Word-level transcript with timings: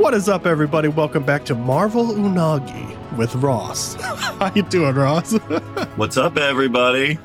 What 0.00 0.14
is 0.14 0.30
up, 0.30 0.46
everybody? 0.46 0.88
Welcome 0.88 1.24
back 1.24 1.44
to 1.44 1.54
Marvel 1.54 2.06
Unagi 2.06 3.16
with 3.18 3.34
Ross. 3.34 3.94
How 4.00 4.50
you 4.54 4.62
doing, 4.62 4.94
Ross? 4.94 5.32
What's 5.96 6.16
up, 6.16 6.38
everybody? 6.38 7.18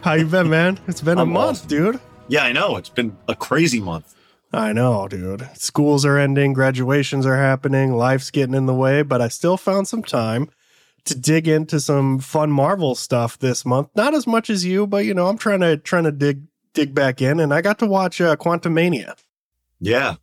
How 0.00 0.14
you 0.14 0.24
been, 0.24 0.48
man? 0.48 0.80
It's 0.88 1.02
been 1.02 1.18
a 1.18 1.22
I'm 1.22 1.32
month, 1.32 1.58
awesome. 1.58 1.68
dude. 1.68 2.00
Yeah, 2.28 2.44
I 2.44 2.52
know. 2.52 2.76
It's 2.78 2.88
been 2.88 3.14
a 3.28 3.34
crazy 3.36 3.80
month. 3.80 4.14
I 4.50 4.72
know, 4.72 5.06
dude. 5.08 5.46
Schools 5.58 6.06
are 6.06 6.16
ending, 6.16 6.54
graduations 6.54 7.26
are 7.26 7.36
happening, 7.36 7.92
life's 7.94 8.30
getting 8.30 8.54
in 8.54 8.64
the 8.64 8.74
way, 8.74 9.02
but 9.02 9.20
I 9.20 9.28
still 9.28 9.58
found 9.58 9.86
some 9.86 10.02
time 10.02 10.48
to 11.04 11.14
dig 11.14 11.46
into 11.46 11.80
some 11.80 12.18
fun 12.18 12.50
Marvel 12.50 12.94
stuff 12.94 13.38
this 13.38 13.66
month. 13.66 13.90
Not 13.94 14.14
as 14.14 14.26
much 14.26 14.48
as 14.48 14.64
you, 14.64 14.86
but 14.86 15.04
you 15.04 15.12
know, 15.12 15.28
I'm 15.28 15.36
trying 15.36 15.60
to 15.60 15.76
trying 15.76 16.04
to 16.04 16.12
dig 16.12 16.44
dig 16.72 16.94
back 16.94 17.20
in, 17.20 17.40
and 17.40 17.52
I 17.52 17.60
got 17.60 17.78
to 17.80 17.86
watch 17.86 18.22
uh, 18.22 18.36
Quantumania. 18.36 19.14
Yeah. 19.80 20.14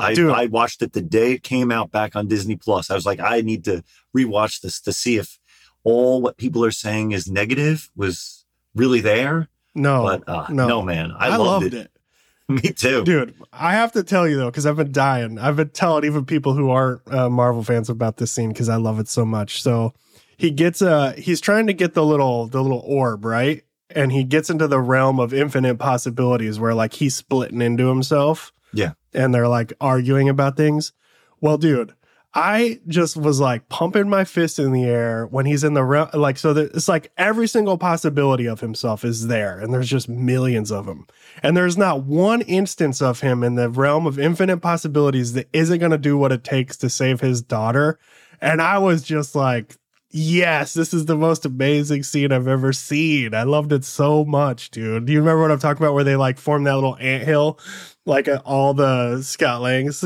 I, 0.00 0.14
Dude. 0.14 0.30
I 0.30 0.46
watched 0.46 0.82
it 0.82 0.92
the 0.92 1.02
day 1.02 1.32
it 1.32 1.42
came 1.42 1.70
out 1.70 1.90
back 1.90 2.16
on 2.16 2.26
Disney 2.26 2.56
Plus. 2.56 2.90
I 2.90 2.94
was 2.94 3.06
like, 3.06 3.20
I 3.20 3.40
need 3.40 3.64
to 3.64 3.82
rewatch 4.16 4.60
this 4.60 4.80
to 4.82 4.92
see 4.92 5.16
if 5.16 5.38
all 5.84 6.20
what 6.20 6.36
people 6.36 6.64
are 6.64 6.70
saying 6.70 7.12
is 7.12 7.30
negative 7.30 7.90
was 7.96 8.44
really 8.74 9.00
there. 9.00 9.48
No, 9.74 10.02
but 10.02 10.28
uh, 10.28 10.46
no. 10.50 10.66
no. 10.66 10.82
man, 10.82 11.12
I, 11.16 11.26
I, 11.28 11.36
loved, 11.36 11.64
loved 11.64 11.66
it. 11.66 11.74
it. 11.74 11.90
Me 12.48 12.72
too. 12.72 13.04
Dude, 13.04 13.34
I 13.52 13.72
have 13.72 13.92
to 13.92 14.02
tell 14.02 14.26
you 14.26 14.36
though, 14.36 14.50
because 14.50 14.66
I've 14.66 14.76
been 14.76 14.92
dying. 14.92 15.38
I've 15.38 15.56
been 15.56 15.70
telling 15.70 16.04
even 16.04 16.24
people 16.24 16.54
who 16.54 16.70
aren't 16.70 17.00
uh, 17.12 17.30
Marvel 17.30 17.62
fans 17.62 17.88
about 17.88 18.16
this 18.16 18.32
scene 18.32 18.48
because 18.48 18.68
I 18.68 18.76
love 18.76 18.98
it 18.98 19.08
so 19.08 19.24
much. 19.24 19.62
So 19.62 19.94
he 20.36 20.50
gets 20.50 20.82
uh 20.82 21.12
he's 21.16 21.40
trying 21.40 21.68
to 21.68 21.72
get 21.72 21.94
the 21.94 22.04
little 22.04 22.46
the 22.46 22.60
little 22.60 22.82
orb 22.84 23.24
right, 23.24 23.62
and 23.90 24.10
he 24.10 24.24
gets 24.24 24.50
into 24.50 24.66
the 24.66 24.80
realm 24.80 25.20
of 25.20 25.32
infinite 25.32 25.76
possibilities 25.78 26.58
where 26.58 26.74
like 26.74 26.94
he's 26.94 27.14
splitting 27.14 27.62
into 27.62 27.86
himself. 27.86 28.52
Yeah. 28.72 28.92
and 29.12 29.34
they're 29.34 29.48
like 29.48 29.72
arguing 29.80 30.28
about 30.28 30.56
things. 30.56 30.92
Well, 31.40 31.58
dude. 31.58 31.94
I 32.32 32.78
just 32.86 33.16
was 33.16 33.40
like 33.40 33.68
pumping 33.68 34.08
my 34.08 34.22
fist 34.22 34.60
in 34.60 34.70
the 34.70 34.84
air 34.84 35.26
when 35.26 35.46
he's 35.46 35.64
in 35.64 35.74
the 35.74 35.82
realm. 35.82 36.10
Like, 36.14 36.38
so 36.38 36.52
that 36.54 36.76
it's 36.76 36.86
like 36.86 37.10
every 37.18 37.48
single 37.48 37.76
possibility 37.76 38.46
of 38.46 38.60
himself 38.60 39.04
is 39.04 39.26
there, 39.26 39.58
and 39.58 39.74
there's 39.74 39.88
just 39.88 40.08
millions 40.08 40.70
of 40.70 40.86
them. 40.86 41.08
And 41.42 41.56
there's 41.56 41.76
not 41.76 42.04
one 42.04 42.42
instance 42.42 43.02
of 43.02 43.18
him 43.18 43.42
in 43.42 43.56
the 43.56 43.68
realm 43.68 44.06
of 44.06 44.16
infinite 44.16 44.58
possibilities 44.58 45.32
that 45.32 45.48
isn't 45.52 45.80
going 45.80 45.90
to 45.90 45.98
do 45.98 46.16
what 46.16 46.30
it 46.30 46.44
takes 46.44 46.76
to 46.76 46.88
save 46.88 47.20
his 47.20 47.42
daughter. 47.42 47.98
And 48.40 48.62
I 48.62 48.78
was 48.78 49.02
just 49.02 49.34
like, 49.34 49.76
yes, 50.10 50.74
this 50.74 50.92
is 50.92 51.06
the 51.06 51.16
most 51.16 51.44
amazing 51.44 52.02
scene 52.02 52.32
I've 52.32 52.48
ever 52.48 52.72
seen. 52.72 53.34
I 53.34 53.44
loved 53.44 53.72
it 53.72 53.84
so 53.84 54.24
much, 54.24 54.70
dude. 54.70 55.06
Do 55.06 55.12
you 55.12 55.20
remember 55.20 55.42
what 55.42 55.50
I'm 55.50 55.58
talking 55.58 55.82
about 55.82 55.94
where 55.94 56.04
they 56.04 56.16
like 56.16 56.38
form 56.38 56.64
that 56.64 56.74
little 56.74 56.96
anthill 57.00 57.58
like 58.06 58.28
at 58.28 58.42
all 58.44 58.74
the 58.74 59.22
Scott 59.22 59.60
Langs? 59.60 60.04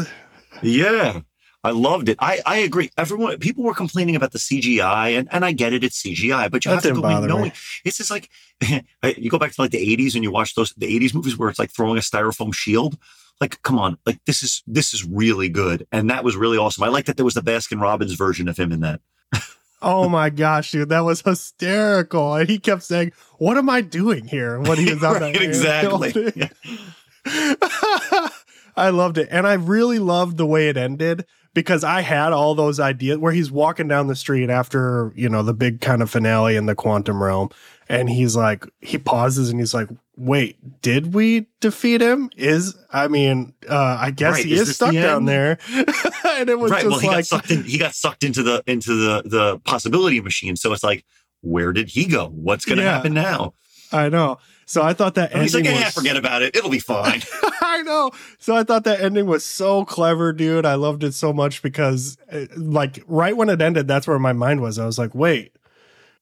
Yeah. 0.63 1.21
I 1.65 1.71
loved 1.71 2.11
it. 2.11 2.19
I, 2.21 2.41
I 2.45 2.59
agree. 2.59 2.91
Everyone, 2.99 3.39
people 3.39 3.65
were 3.65 3.73
complaining 3.73 4.17
about 4.17 4.33
the 4.33 4.39
CGI, 4.39 5.19
and, 5.19 5.29
and 5.33 5.47
I 5.47 5.53
get 5.53 5.73
it. 5.73 5.83
It's 5.83 6.03
CGI, 6.03 6.51
but 6.51 6.63
you 6.67 6.71
That 6.71 6.85
have 6.85 6.95
to 6.95 7.01
go 7.01 7.09
in 7.09 7.27
knowing 7.27 7.45
me. 7.45 7.53
it's 7.87 7.97
just 7.97 8.11
like 8.11 8.29
you 9.17 9.31
go 9.31 9.39
back 9.39 9.53
to 9.53 9.61
like 9.63 9.71
the 9.71 9.97
'80s 9.97 10.15
and 10.15 10.23
you 10.23 10.31
watch 10.31 10.55
those 10.55 10.75
the 10.77 10.87
'80s 11.01 11.15
movies 11.15 11.39
where 11.39 11.49
it's 11.49 11.59
like 11.59 11.71
throwing 11.71 11.97
a 11.97 12.03
styrofoam 12.03 12.55
shield. 12.55 12.99
Like, 13.41 13.63
come 13.63 13.79
on, 13.79 13.97
like 14.05 14.21
this 14.27 14.43
is 14.43 14.63
this 14.67 14.93
is 14.93 15.05
really 15.05 15.49
good, 15.49 15.87
and 15.91 16.11
that 16.11 16.23
was 16.23 16.37
really 16.37 16.59
awesome. 16.59 16.85
I 16.85 16.89
like 16.89 17.07
that 17.07 17.17
there 17.17 17.25
was 17.25 17.33
the 17.35 17.41
Baskin 17.41 17.81
Robbins 17.81 18.13
version 18.13 18.47
of 18.47 18.59
him 18.59 18.71
in 18.71 18.81
that. 18.81 19.01
Oh 19.85 20.09
my 20.09 20.31
gosh, 20.31 20.73
dude, 20.73 20.89
that 20.89 21.01
was 21.01 21.21
hysterical. 21.21 22.35
And 22.35 22.49
he 22.49 22.59
kept 22.59 22.83
saying, 22.83 23.13
What 23.37 23.59
am 23.59 23.69
I 23.69 23.83
doing 23.83 24.27
here? 24.27 24.59
When 24.59 24.79
he 24.79 24.93
was 24.93 25.05
on 25.05 25.15
Right, 25.21 25.37
exactly. 25.41 26.33
Yeah. 26.35 26.49
I 28.77 28.89
loved 28.91 29.19
it. 29.19 29.29
And 29.31 29.47
I 29.47 29.53
really 29.53 29.99
loved 29.99 30.39
the 30.39 30.47
way 30.47 30.69
it 30.69 30.79
ended 30.79 31.27
because 31.53 31.85
I 31.85 32.01
had 32.01 32.33
all 32.33 32.55
those 32.55 32.81
ideas 32.81 33.19
where 33.19 33.33
he's 33.33 33.51
walking 33.51 33.87
down 33.87 34.07
the 34.07 34.17
street 34.17 34.49
after, 34.49 35.13
you 35.15 35.29
know, 35.29 35.43
the 35.43 35.55
big 35.55 35.83
kind 35.83 36.03
of 36.03 36.11
finale 36.11 36.57
in 36.57 36.65
the 36.65 36.75
quantum 36.75 37.23
realm. 37.23 37.51
And 37.87 38.09
he's 38.09 38.35
like, 38.35 38.67
he 38.81 38.97
pauses 38.97 39.51
and 39.51 39.61
he's 39.61 39.75
like, 39.75 39.89
wait, 40.17 40.81
did 40.83 41.15
we 41.15 41.47
defeat 41.61 42.01
him? 42.01 42.31
Is, 42.37 42.77
I 42.93 43.09
mean, 43.09 43.55
uh, 43.69 43.99
I 44.01 44.11
guess 44.11 44.35
Right, 44.35 44.45
he 44.45 44.55
is 44.55 44.69
is 44.69 44.77
stuck 44.77 44.93
down 44.93 45.25
there. 45.25 45.59
and 45.75 46.49
it 46.49 46.59
was 46.59 46.71
right. 46.71 46.83
just 46.83 46.91
Well, 46.91 46.99
he 47.01 47.09
like, 47.09 47.17
got 47.19 47.27
sucked 47.27 47.51
in. 47.51 47.65
He 47.65 47.79
got 47.79 47.95
sucked 47.95 48.25
into 48.25 48.43
the 48.43 48.63
into 48.67 48.95
the 48.95 49.23
the 49.25 49.59
possibility 49.61 50.21
machine. 50.21 50.57
So 50.57 50.73
it's 50.73 50.85
like, 50.85 51.05
where 51.41 51.73
did 51.73 51.89
he 51.91 52.07
go? 52.07 52.29
What's 52.29 52.65
going 52.65 52.79
to 52.79 52.85
Yeah. 52.85 52.95
happen 52.97 53.15
now? 53.15 53.55
I 53.93 54.09
know. 54.09 54.39
So 54.67 54.83
I 54.83 54.95
thought 54.95 55.15
that 55.17 55.33
And 55.33 55.43
he's 55.43 55.55
like, 55.55 55.65
ending 55.67 55.79
yeah, 55.81 55.87
was- 55.89 55.95
forget 55.95 56.17
about 56.17 56.41
it. 56.43 56.57
It'll 56.57 56.71
be 56.71 56.79
fine. 56.79 57.21
I 57.61 57.83
know. 57.83 58.11
So 58.39 58.57
I 58.57 58.63
thought 58.65 58.85
that 58.85 59.01
ending 59.01 59.27
was 59.27 59.45
so 59.45 59.85
clever, 59.85 60.33
dude. 60.33 60.65
I 60.65 60.75
loved 60.75 61.05
it 61.05 61.13
so 61.13 61.33
much 61.35 61.61
because, 61.63 62.17
uh, 62.33 62.47
like, 62.57 63.03
right 63.07 63.37
when 63.37 63.51
it 63.51 63.61
ended, 63.61 63.87
that's 63.89 64.07
where 64.07 64.19
my 64.19 64.33
mind 64.33 64.63
was. 64.63 64.79
I 64.79 64.87
was 64.87 64.99
like, 64.99 65.15
wait, 65.15 65.55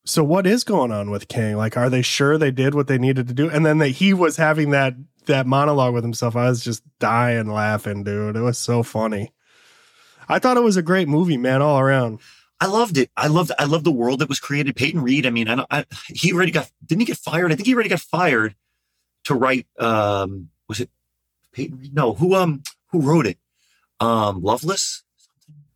so 0.05 0.25
what 0.25 0.47
is 0.47 0.65
going 0.65 0.91
on 0.91 1.11
with 1.11 1.29
King? 1.29 1.57
Like, 1.57 1.77
are 1.77 1.89
they 1.89 2.03
sure 2.03 2.37
they 2.37 2.51
did 2.51 2.75
what 2.75 2.89
they 2.89 2.99
needed 2.99 3.29
to 3.29 3.35
do? 3.35 3.49
And 3.49 3.65
then 3.65 3.79
that 3.79 3.89
he 3.89 4.13
was 4.15 4.37
having 4.37 4.71
that 4.71 4.95
that 5.27 5.47
monologue 5.47 5.95
with 5.95 6.03
himself. 6.03 6.35
I 6.35 6.49
was 6.49 6.65
just 6.65 6.83
dying 6.99 7.47
laughing, 7.47 8.03
dude. 8.03 8.37
It 8.37 8.41
was 8.41 8.59
so 8.59 8.83
funny. 8.83 9.33
I 10.29 10.39
thought 10.39 10.57
it 10.57 10.63
was 10.63 10.77
a 10.77 10.83
great 10.83 11.09
movie, 11.09 11.37
man, 11.37 11.63
all 11.63 11.79
around. 11.79 12.19
I 12.61 12.67
loved 12.67 12.97
it. 12.97 13.11
I 13.17 13.27
loved. 13.27 13.53
I 13.59 13.65
loved 13.65 13.85
the 13.85 13.93
world 13.93 14.21
that 14.21 14.29
was 14.29 14.41
created. 14.41 14.77
Peyton 14.77 15.03
Reed. 15.03 15.27
I 15.27 15.31
mean, 15.31 15.49
I, 15.49 15.55
don't, 15.57 15.69
I 15.71 15.85
he 16.09 16.33
already 16.33 16.53
got. 16.53 16.71
Didn't 16.85 17.01
he 17.01 17.07
get 17.07 17.19
fired? 17.19 17.53
I 17.53 17.57
think 17.57 17.67
he 17.67 17.75
already 17.75 17.89
got 17.89 18.01
fired 18.01 18.55
to 19.25 19.35
write. 19.35 19.67
Um, 19.79 20.49
was 20.69 20.81
it 20.81 20.91
Peyton 21.53 21.79
Reed? 21.79 21.95
No, 21.95 22.15
who 22.15 22.35
um 22.35 22.63
who 22.89 23.01
wrote 23.01 23.27
it? 23.27 23.39
Um, 24.01 24.43
Loveness. 24.43 25.03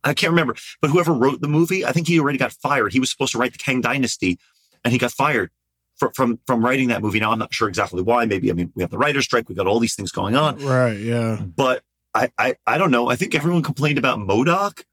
I 0.09 0.13
can't 0.13 0.31
remember, 0.31 0.55
but 0.81 0.89
whoever 0.91 1.13
wrote 1.13 1.41
the 1.41 1.47
movie, 1.47 1.85
I 1.85 1.91
think 1.91 2.07
he 2.07 2.19
already 2.19 2.37
got 2.37 2.51
fired. 2.53 2.93
He 2.93 2.99
was 2.99 3.09
supposed 3.11 3.31
to 3.33 3.37
write 3.37 3.51
the 3.53 3.57
Kang 3.57 3.81
Dynasty, 3.81 4.37
and 4.83 4.91
he 4.91 4.97
got 4.97 5.11
fired 5.11 5.51
from 5.97 6.11
from 6.13 6.39
from 6.47 6.63
writing 6.63 6.89
that 6.89 7.01
movie. 7.01 7.19
Now 7.19 7.31
I'm 7.31 7.39
not 7.39 7.53
sure 7.53 7.67
exactly 7.67 8.01
why. 8.01 8.25
Maybe 8.25 8.49
I 8.49 8.53
mean 8.53 8.71
we 8.75 8.83
have 8.83 8.91
the 8.91 8.97
writer's 8.97 9.25
strike. 9.25 9.49
We 9.49 9.55
got 9.55 9.67
all 9.67 9.79
these 9.79 9.95
things 9.95 10.11
going 10.11 10.35
on, 10.35 10.57
Right? 10.59 10.97
Yeah. 10.97 11.37
but 11.41 11.83
I 12.13 12.29
I 12.37 12.55
I 12.65 12.77
don't 12.77 12.91
know. 12.91 13.09
I 13.09 13.15
think 13.15 13.35
everyone 13.35 13.63
complained 13.63 13.97
about 13.97 14.19
MODOK. 14.19 14.83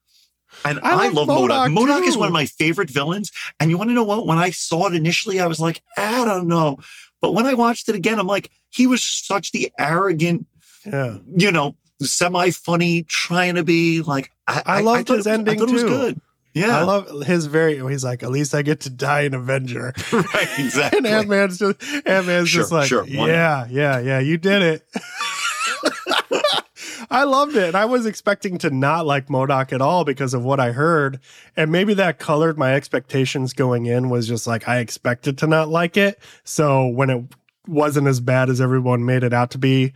And 0.64 0.78
I 0.84 1.06
I, 1.06 1.08
love 1.08 1.26
MODOK. 1.28 1.74
MODOK 1.74 2.06
is 2.06 2.16
one 2.16 2.28
of 2.28 2.32
my 2.32 2.46
favorite 2.46 2.88
villains. 2.88 3.32
And 3.58 3.70
you 3.70 3.76
want 3.78 3.90
to 3.90 3.94
know 3.94 4.04
what? 4.04 4.24
When 4.26 4.38
I 4.38 4.50
saw 4.50 4.86
it 4.86 4.94
initially, 4.94 5.40
I 5.40 5.46
was 5.48 5.58
like, 5.58 5.82
I 5.96 6.24
don't 6.24 6.46
know. 6.46 6.78
But 7.20 7.34
when 7.34 7.44
I 7.44 7.54
watched 7.54 7.88
it 7.88 7.96
again, 7.96 8.20
I'm 8.20 8.28
like, 8.28 8.50
he 8.70 8.86
was 8.86 9.02
such 9.02 9.50
the 9.50 9.72
arrogant, 9.80 10.46
Yeah. 10.86 11.18
you 11.36 11.50
know, 11.50 11.74
semi 12.00 12.50
funny, 12.50 13.04
trying 13.04 13.56
to 13.56 13.64
be 13.64 14.02
like. 14.02 14.30
I, 14.46 14.62
I 14.66 14.80
loved 14.82 15.08
thought 15.08 15.16
his 15.18 15.26
it 15.26 15.30
ending, 15.30 15.56
I 15.56 15.58
thought 15.58 15.68
it 15.68 15.72
was 15.72 15.82
too. 15.82 15.88
good. 15.88 16.20
Yeah, 16.54 16.78
I 16.78 16.82
love 16.84 17.26
his 17.26 17.46
very. 17.46 17.78
He's 17.90 18.04
like, 18.04 18.22
at 18.22 18.30
least 18.30 18.54
I 18.54 18.62
get 18.62 18.80
to 18.80 18.90
die 18.90 19.22
an 19.22 19.34
Avenger. 19.34 19.92
right, 20.12 20.48
exactly. 20.58 20.98
And 20.98 21.06
Ant 21.06 21.28
Man's 21.28 21.58
just 21.58 21.82
Ant 22.06 22.26
Man's 22.26 22.48
Sure, 22.48 22.62
just 22.62 22.72
like, 22.72 22.86
sure, 22.86 23.04
yeah, 23.06 23.66
yeah, 23.68 23.98
yeah, 23.98 24.20
you 24.20 24.38
did 24.38 24.62
it. 24.62 24.86
I 27.10 27.24
loved 27.24 27.56
it. 27.56 27.64
And 27.64 27.76
I 27.76 27.84
was 27.84 28.06
expecting 28.06 28.58
to 28.58 28.70
not 28.70 29.06
like 29.06 29.28
MODOK 29.28 29.72
at 29.72 29.80
all 29.80 30.04
because 30.04 30.32
of 30.32 30.44
what 30.44 30.58
I 30.60 30.72
heard. 30.72 31.20
And 31.56 31.70
maybe 31.70 31.94
that 31.94 32.18
colored 32.18 32.58
my 32.58 32.74
expectations 32.74 33.52
going 33.52 33.86
in 33.86 34.08
was 34.08 34.26
just 34.26 34.46
like 34.46 34.68
I 34.68 34.78
expected 34.78 35.38
to 35.38 35.46
not 35.46 35.68
like 35.68 35.96
it. 35.96 36.18
So 36.44 36.86
when 36.86 37.10
it 37.10 37.24
wasn't 37.66 38.06
as 38.06 38.20
bad 38.20 38.48
as 38.48 38.60
everyone 38.60 39.04
made 39.04 39.22
it 39.22 39.32
out 39.32 39.50
to 39.52 39.58
be, 39.58 39.92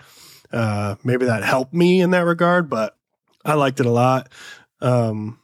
uh, 0.52 0.96
maybe 1.04 1.26
that 1.26 1.44
helped 1.44 1.74
me 1.74 2.00
in 2.00 2.10
that 2.10 2.20
regard. 2.24 2.68
But 2.70 2.96
I 3.44 3.54
liked 3.54 3.80
it 3.80 3.86
a 3.86 3.90
lot. 3.90 4.28
Um, 4.80 5.38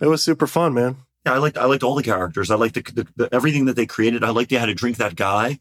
it 0.00 0.06
was 0.06 0.22
super 0.22 0.46
fun, 0.46 0.74
man. 0.74 0.96
Yeah, 1.26 1.34
I 1.34 1.38
liked 1.38 1.58
I 1.58 1.64
liked 1.66 1.82
all 1.82 1.94
the 1.94 2.02
characters. 2.02 2.50
I 2.50 2.54
liked 2.56 2.74
the, 2.74 2.82
the, 2.82 3.06
the 3.16 3.34
everything 3.34 3.66
that 3.66 3.76
they 3.76 3.86
created. 3.86 4.24
I 4.24 4.30
liked 4.30 4.50
they 4.50 4.56
had 4.56 4.66
to 4.66 4.74
drink 4.74 4.96
that 4.96 5.16
guy 5.16 5.58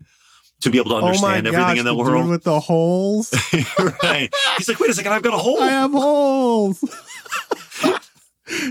to 0.61 0.69
be 0.69 0.77
able 0.77 0.91
to 0.91 0.95
understand 0.97 1.47
oh 1.47 1.51
my 1.51 1.57
everything 1.57 1.61
gosh, 1.61 1.77
in 1.79 1.85
the, 1.85 1.91
the 1.91 1.97
world. 1.97 2.29
with 2.29 2.43
the 2.43 2.59
holes. 2.59 3.33
right. 4.03 4.29
He's 4.57 4.67
like, 4.67 4.79
wait 4.79 4.89
a 4.89 4.93
second, 4.93 5.11
I've 5.13 5.21
got 5.23 5.33
a 5.33 5.37
hole. 5.37 5.61
I 5.61 5.69
have 5.69 5.91
holes. 5.91 6.79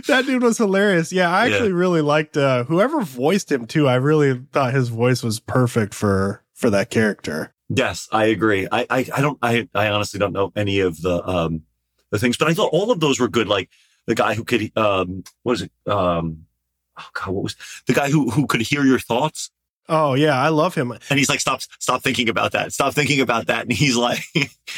that 0.06 0.24
dude 0.26 0.42
was 0.42 0.58
hilarious. 0.58 1.12
Yeah, 1.12 1.30
I 1.30 1.46
Yeah. 1.46 1.54
actually 1.54 1.72
really 1.72 2.02
liked 2.02 2.36
uh, 2.36 2.64
whoever 2.64 3.00
voiced 3.00 3.50
him 3.50 3.66
too. 3.66 3.88
I 3.88 3.94
really 3.96 4.40
thought 4.52 4.74
his 4.74 4.88
voice 4.88 5.22
was 5.22 5.40
perfect 5.40 5.94
for 5.94 6.42
for 6.54 6.70
that 6.70 6.90
character. 6.90 7.54
Yes, 7.68 8.08
I 8.10 8.26
agree. 8.26 8.66
I, 8.70 8.86
I, 8.88 9.06
I 9.14 9.20
don't, 9.20 9.38
I, 9.42 9.68
I 9.74 9.88
honestly 9.88 10.18
don't 10.18 10.32
know 10.32 10.52
any 10.56 10.80
of 10.80 11.00
the, 11.02 11.26
um, 11.28 11.62
the 12.10 12.18
things, 12.18 12.36
but 12.36 12.48
I 12.48 12.54
thought 12.54 12.70
all 12.72 12.90
of 12.90 13.00
those 13.00 13.20
were 13.20 13.28
good. 13.28 13.48
Like 13.48 13.68
the 14.06 14.14
guy 14.14 14.34
who 14.34 14.44
could, 14.44 14.76
um, 14.76 15.24
what 15.42 15.54
is 15.54 15.62
it? 15.62 15.72
Um, 15.86 16.46
oh 16.98 17.06
God, 17.12 17.28
what 17.34 17.42
was 17.44 17.56
the 17.86 17.92
guy 17.92 18.10
who, 18.10 18.30
who 18.30 18.46
could 18.46 18.62
hear 18.62 18.84
your 18.84 18.98
thoughts? 18.98 19.50
Oh 19.90 20.12
yeah, 20.14 20.38
I 20.38 20.48
love 20.48 20.74
him. 20.74 20.92
And 20.92 21.18
he's 21.18 21.30
like, 21.30 21.40
stop, 21.40 21.60
stop 21.78 22.02
thinking 22.02 22.28
about 22.28 22.52
that. 22.52 22.72
Stop 22.74 22.92
thinking 22.92 23.20
about 23.20 23.46
that. 23.46 23.62
And 23.62 23.72
he's 23.72 23.96
like, 23.96 24.20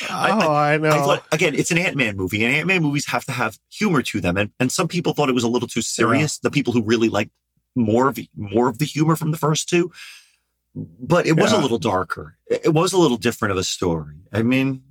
I- 0.08 0.30
oh, 0.46 0.52
I, 0.52 0.76
know. 0.78 0.90
I 0.90 0.98
thought, 0.98 1.24
again, 1.32 1.54
it's 1.54 1.70
an 1.72 1.78
Ant-Man 1.78 2.16
movie 2.16 2.44
and 2.44 2.54
Ant-Man 2.54 2.82
movies 2.82 3.06
have 3.06 3.24
to 3.24 3.32
have 3.32 3.58
humor 3.72 4.02
to 4.02 4.20
them. 4.20 4.36
And, 4.36 4.50
and 4.60 4.70
some 4.70 4.86
people 4.88 5.12
thought 5.12 5.28
it 5.28 5.34
was 5.34 5.42
a 5.44 5.48
little 5.48 5.68
too 5.68 5.82
serious. 5.82 6.38
The 6.38 6.50
people 6.50 6.72
who 6.72 6.82
really 6.82 7.08
liked 7.08 7.32
more 7.74 8.08
of, 8.08 8.18
more 8.36 8.68
of 8.68 8.78
the 8.78 8.84
humor 8.84 9.16
from 9.16 9.30
the 9.32 9.36
first 9.36 9.68
two, 9.68 9.90
but 10.74 11.26
it 11.26 11.36
was 11.36 11.52
Yeah. 11.52 11.60
a 11.60 11.62
little 11.62 11.78
darker. 11.78 12.36
It 12.46 12.72
was 12.74 12.92
a 12.92 12.98
little 12.98 13.16
different 13.16 13.52
of 13.52 13.58
a 13.58 13.64
story. 13.64 14.16
I 14.32 14.42
mean, 14.42 14.82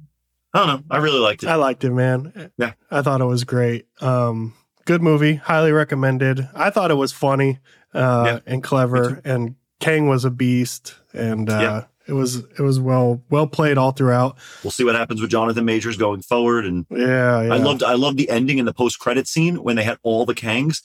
I 0.54 0.60
don't 0.60 0.68
know. 0.68 0.84
I 0.90 0.98
really 0.98 1.20
liked 1.20 1.44
it. 1.44 1.48
I 1.50 1.56
liked 1.56 1.84
it, 1.84 1.92
man. 1.92 2.52
Yeah. 2.58 2.74
I 2.92 3.02
thought 3.02 3.22
it 3.22 3.26
was 3.26 3.44
great. 3.44 3.86
Um, 4.02 4.54
good 4.86 5.02
movie, 5.02 5.36
highly 5.36 5.72
recommended. 5.72 6.48
I 6.56 6.70
thought 6.70 6.92
it 6.92 6.96
was 6.96 7.12
funny 7.12 7.60
uh, 7.94 8.24
Yeah. 8.26 8.40
and 8.46 8.64
clever, 8.64 9.22
and 9.24 9.56
Kang 9.80 10.08
was 10.10 10.26
a 10.26 10.30
beast, 10.32 10.96
and 11.14 11.50
uh, 11.50 11.60
Yeah. 11.60 11.84
it 12.08 12.14
was 12.14 12.36
it 12.38 12.60
was 12.60 12.80
well 12.80 13.22
well 13.30 13.48
played 13.48 13.78
all 13.78 13.92
throughout. 13.92 14.38
We'll 14.64 14.72
see 14.72 14.84
what 14.84 14.96
happens 14.96 15.22
with 15.22 15.30
Jonathan 15.32 15.66
Majors 15.66 15.98
going 15.98 16.22
forward. 16.22 16.66
And 16.66 16.86
Yeah, 16.92 17.42
yeah. 17.44 17.54
I 17.54 17.58
loved 17.58 17.82
I 17.84 17.94
loved 17.94 18.18
the 18.18 18.30
ending 18.30 18.58
in 18.58 18.66
the 18.66 18.74
post 18.74 19.00
credit 19.00 19.28
scene 19.28 19.64
when 19.64 19.76
they 19.76 19.84
had 19.84 19.98
all 20.04 20.26
the 20.26 20.36
Kangs. 20.36 20.82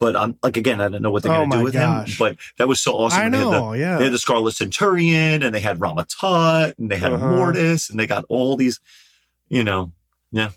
But 0.00 0.16
I'm 0.16 0.36
like 0.42 0.56
again, 0.56 0.80
I 0.80 0.88
don't 0.88 1.02
know 1.02 1.10
what 1.10 1.22
they're 1.22 1.30
Oh 1.32 1.38
going 1.46 1.50
to 1.50 1.56
do 1.58 1.62
with 1.64 1.74
gosh. 1.74 2.12
him. 2.12 2.16
But 2.18 2.36
that 2.58 2.66
was 2.66 2.80
so 2.80 2.94
awesome. 2.94 3.20
I 3.20 3.28
They 3.28 3.36
had 3.36 3.46
the- 3.46 3.50
know. 3.50 3.72
yeah. 3.74 3.98
They 3.98 4.04
had 4.04 4.12
the 4.14 4.18
Scarlet 4.18 4.54
Centurion 4.54 5.42
and 5.42 5.54
they 5.54 5.60
had 5.60 5.78
Rama-Tut 5.80 6.78
and 6.78 6.90
they 6.90 6.96
had 6.96 7.12
Uh-huh. 7.12 7.28
Mortis 7.30 7.90
and 7.90 8.00
they 8.00 8.06
got 8.06 8.24
all 8.30 8.56
these, 8.56 8.80
you 9.50 9.62
know, 9.62 9.92
Yeah. 10.32 10.50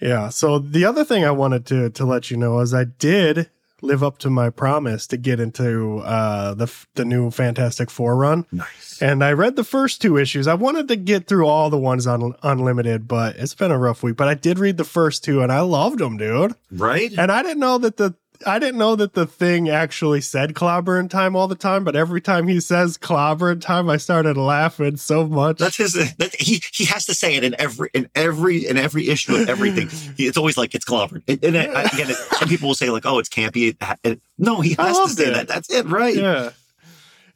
Yeah. 0.00 0.28
So 0.30 0.58
the 0.60 0.84
other 0.84 1.04
thing 1.04 1.24
I 1.24 1.30
wanted 1.32 1.66
to 1.66 1.90
to 1.90 2.04
let 2.04 2.30
you 2.30 2.36
know 2.36 2.60
is 2.60 2.72
I 2.74 2.84
did 2.84 3.50
live 3.82 4.02
up 4.02 4.16
to 4.18 4.30
my 4.30 4.48
promise 4.50 5.06
to 5.06 5.16
get 5.16 5.38
into 5.38 5.98
uh, 5.98 6.54
the 6.54 6.72
the 6.94 7.04
new 7.04 7.30
Fantastic 7.30 7.90
Four 7.90 8.16
run, 8.16 8.46
nice. 8.50 8.98
and 9.02 9.22
I 9.22 9.32
read 9.32 9.54
the 9.54 9.62
first 9.64 10.00
two 10.02 10.16
issues. 10.16 10.46
I 10.48 10.54
wanted 10.54 10.88
to 10.88 10.96
get 10.96 11.26
through 11.28 11.46
all 11.46 11.70
the 11.70 11.78
ones 11.78 12.06
on 12.06 12.34
Unlimited, 12.42 13.06
but 13.06 13.36
it's 13.36 13.54
been 13.54 13.70
a 13.70 13.78
rough 13.78 14.02
week. 14.02 14.16
But 14.16 14.28
I 14.28 14.34
did 14.34 14.58
read 14.58 14.76
the 14.78 14.84
first 14.84 15.22
two, 15.24 15.40
and 15.42 15.52
I 15.52 15.60
loved 15.60 15.98
them, 15.98 16.16
dude. 16.16 16.54
Right? 16.72 17.12
And 17.18 17.30
I 17.30 17.42
didn't 17.42 17.60
know 17.60 17.78
that 17.78 17.96
the 17.98 18.14
I 18.46 18.58
didn't 18.58 18.78
know 18.78 18.96
that 18.96 19.14
the 19.14 19.26
thing 19.26 19.68
actually 19.68 20.20
said 20.20 20.54
clobberin' 20.54 21.08
time 21.08 21.36
all 21.36 21.48
the 21.48 21.54
time, 21.54 21.84
but 21.84 21.94
every 21.94 22.20
time 22.20 22.48
he 22.48 22.60
says 22.60 22.98
clobberin' 22.98 23.60
time, 23.60 23.88
I 23.88 23.96
started 23.96 24.36
laughing 24.36 24.96
so 24.96 25.26
much. 25.26 25.58
That's 25.58 25.76
his. 25.76 25.92
That, 26.16 26.34
he 26.34 26.62
he 26.72 26.84
has 26.86 27.06
to 27.06 27.14
say 27.14 27.36
it 27.36 27.44
in 27.44 27.54
every 27.58 27.90
in 27.94 28.08
every 28.14 28.66
in 28.66 28.76
every 28.76 29.08
issue 29.08 29.36
of 29.36 29.48
everything. 29.48 29.88
He, 30.16 30.26
it's 30.26 30.36
always 30.36 30.56
like 30.56 30.74
it's 30.74 30.84
clobbered. 30.84 31.22
And, 31.28 31.42
and 31.44 31.56
I, 31.56 31.82
again, 31.82 32.10
it, 32.10 32.16
some 32.16 32.48
people 32.48 32.68
will 32.68 32.74
say 32.74 32.90
like, 32.90 33.04
"Oh, 33.04 33.18
it's 33.18 33.28
campy." 33.28 33.76
It, 34.02 34.20
no, 34.38 34.60
he 34.60 34.74
has 34.74 34.98
to 34.98 35.08
say 35.08 35.30
it. 35.30 35.34
that. 35.34 35.48
That's 35.48 35.70
it, 35.70 35.86
right? 35.86 36.14
Yeah. 36.14 36.50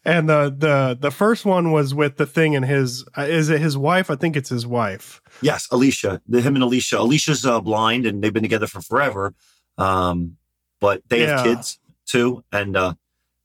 And 0.04 0.28
the 0.28 0.54
the 0.56 0.96
the 0.98 1.10
first 1.10 1.44
one 1.44 1.72
was 1.72 1.94
with 1.94 2.16
the 2.16 2.26
thing 2.26 2.56
and 2.56 2.64
his 2.64 3.04
uh, 3.18 3.22
is 3.22 3.50
it 3.50 3.60
his 3.60 3.76
wife? 3.76 4.10
I 4.10 4.16
think 4.16 4.34
it's 4.34 4.48
his 4.48 4.66
wife. 4.66 5.20
Yes, 5.42 5.68
Alicia. 5.70 6.22
The, 6.26 6.40
him 6.40 6.54
and 6.54 6.64
Alicia. 6.64 6.98
Alicia's 6.98 7.44
uh, 7.44 7.60
blind, 7.60 8.06
and 8.06 8.22
they've 8.22 8.32
been 8.32 8.42
together 8.42 8.66
for 8.66 8.80
forever. 8.80 9.34
Um, 9.76 10.36
but 10.80 11.02
they 11.08 11.20
have 11.22 11.44
kids 11.44 11.78
too, 12.06 12.42
and 12.52 12.76
uh, 12.76 12.94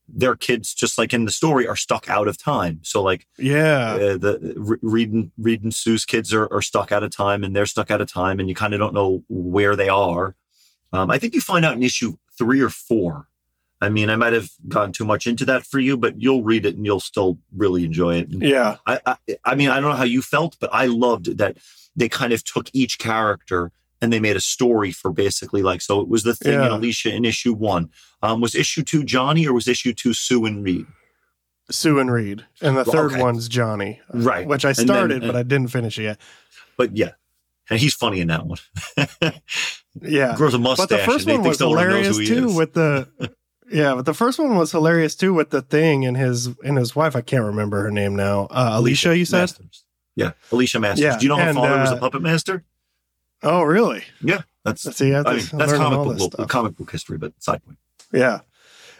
their 0.07 0.35
kids, 0.35 0.73
just 0.73 0.97
like 0.97 1.13
in 1.13 1.25
the 1.25 1.31
story, 1.31 1.67
are 1.67 1.75
stuck 1.75 2.09
out 2.09 2.27
of 2.27 2.37
time. 2.37 2.79
So, 2.83 3.01
like 3.01 3.27
Yeah. 3.37 3.93
uh, 3.95 4.17
the 4.17 4.53
Re- 4.55 4.77
Reed 4.81 5.11
and 5.13 5.31
Reed 5.37 5.63
and 5.63 5.73
Sue's 5.73 6.05
kids 6.05 6.33
are, 6.33 6.51
are 6.53 6.61
stuck 6.61 6.91
out 6.91 7.03
of 7.03 7.15
time, 7.15 7.43
and 7.43 7.55
they're 7.55 7.65
stuck 7.65 7.91
out 7.91 8.01
of 8.01 8.11
time, 8.11 8.39
and 8.39 8.47
you 8.49 8.55
kind 8.55 8.73
of 8.73 8.79
don't 8.79 8.93
know 8.93 9.23
where 9.29 9.75
they 9.75 9.89
are. 9.89 10.35
Um, 10.93 11.09
I 11.11 11.17
think 11.17 11.33
you 11.33 11.41
find 11.41 11.65
out 11.65 11.75
in 11.75 11.83
issue 11.83 12.15
three 12.37 12.61
or 12.61 12.69
four. 12.69 13.27
I 13.81 13.89
mean, 13.89 14.09
I 14.09 14.15
might 14.15 14.31
have 14.33 14.49
gone 14.69 14.93
too 14.93 15.03
much 15.05 15.27
into 15.27 15.43
that 15.45 15.65
for 15.65 15.79
you, 15.79 15.97
but 15.97 16.21
you'll 16.21 16.43
read 16.43 16.65
it 16.65 16.75
and 16.77 16.85
you'll 16.85 17.01
still 17.01 17.37
really 17.55 17.83
enjoy 17.83 18.15
it. 18.19 18.29
And 18.29 18.41
Yeah. 18.41 18.77
I, 18.87 18.99
I, 19.05 19.15
I 19.43 19.55
mean, 19.55 19.69
I 19.69 19.79
don't 19.81 19.89
know 19.89 19.97
how 19.97 20.05
you 20.05 20.21
felt, 20.21 20.55
but 20.61 20.69
I 20.73 20.85
loved 20.85 21.37
that 21.37 21.57
they 21.95 22.07
kind 22.07 22.31
of 22.31 22.43
took 22.43 22.69
each 22.73 22.97
character 22.99 23.71
and 24.01 24.12
they 24.13 24.19
made 24.19 24.36
a 24.36 24.42
story 24.42 24.92
for 24.92 25.12
basically 25.12 25.62
like 25.63 25.81
so. 25.81 26.00
It 26.01 26.07
was 26.07 26.24
the 26.24 26.36
thing 26.36 26.53
in 26.53 26.59
Alicia 26.62 27.13
in 27.13 27.25
issue 27.25 27.53
one. 27.53 27.89
Um, 28.21 28.42
was 28.42 28.56
issue 28.56 28.83
two 28.83 29.03
Johnny 29.03 29.47
or 29.47 29.53
was 29.53 29.68
issue 29.68 29.94
two 29.94 30.13
Sue 30.13 30.45
and 30.45 30.63
Reed? 30.63 30.86
Sue 31.71 31.97
and 32.00 32.12
Reed. 32.12 32.45
And 32.62 32.75
the 32.77 32.83
Well, 32.83 32.92
third 32.94 33.12
okay. 33.13 33.21
one's 33.21 33.47
Johnny. 33.50 34.00
Right. 34.13 34.47
Which 34.47 34.65
I 34.65 34.69
And 34.69 34.77
then- 34.77 34.86
started, 34.88 35.24
and- 35.24 35.31
but 35.31 35.36
I 35.36 35.44
didn't 35.44 35.69
finish 35.69 35.97
it 35.97 36.03
yet. 36.03 36.19
But 36.77 36.95
yeah, 36.95 37.12
and 37.69 37.80
he's 37.80 37.94
funny 37.95 38.19
in 38.19 38.27
that 38.27 38.45
one. 38.45 38.59
Yeah. 40.01 40.36
Grows 40.38 40.53
a 40.53 40.59
mustache. 40.59 40.88
But 40.89 40.97
the 40.97 41.03
first 41.06 41.27
one 41.27 41.44
was 41.44 41.59
no 41.59 41.69
one 41.69 41.77
knows 41.89 42.06
hilarious 42.18 42.27
too 42.27 42.53
with 42.56 42.74
the 42.74 43.07
Yeah, 43.71 43.95
but 43.95 44.06
the 44.06 44.13
first 44.13 44.38
one 44.38 44.56
was 44.57 44.71
hilarious 44.71 45.15
too 45.15 45.33
with 45.33 45.50
the 45.50 45.62
thing 45.63 46.06
and 46.06 46.15
his 46.15 46.47
and 46.63 46.77
his 46.77 46.95
wife. 46.95 47.15
I 47.15 47.21
can't 47.21 47.45
remember 47.45 47.81
her 47.81 47.89
name 47.92 48.15
now. 48.15 48.45
Uh, 48.51 48.71
Alicia, 48.74 49.18
you 49.18 49.25
said? 49.25 49.39
Masters. 49.42 49.83
Yeah, 50.15 50.31
Alicia 50.51 50.80
Masters. 50.80 51.03
Yeah, 51.03 51.18
Do 51.18 51.24
you 51.25 51.30
know 51.30 51.38
her 51.38 51.42
and, 51.50 51.57
father 51.57 51.80
was 51.80 51.92
a 51.92 51.95
uh, 51.95 52.00
puppet 52.00 52.21
master? 52.21 52.63
Oh, 53.43 53.63
really? 53.63 54.03
Yeah, 54.21 54.41
that's 54.63 54.81
See, 54.95 55.13
I, 55.13 55.19
I 55.21 55.35
mean, 55.35 55.45
that's 55.53 55.73
comic 55.73 56.17
book, 56.17 56.49
comic 56.49 56.75
book 56.75 56.91
history, 56.91 57.17
but 57.17 57.33
side 57.41 57.63
point. 57.63 57.77
Yeah. 58.11 58.41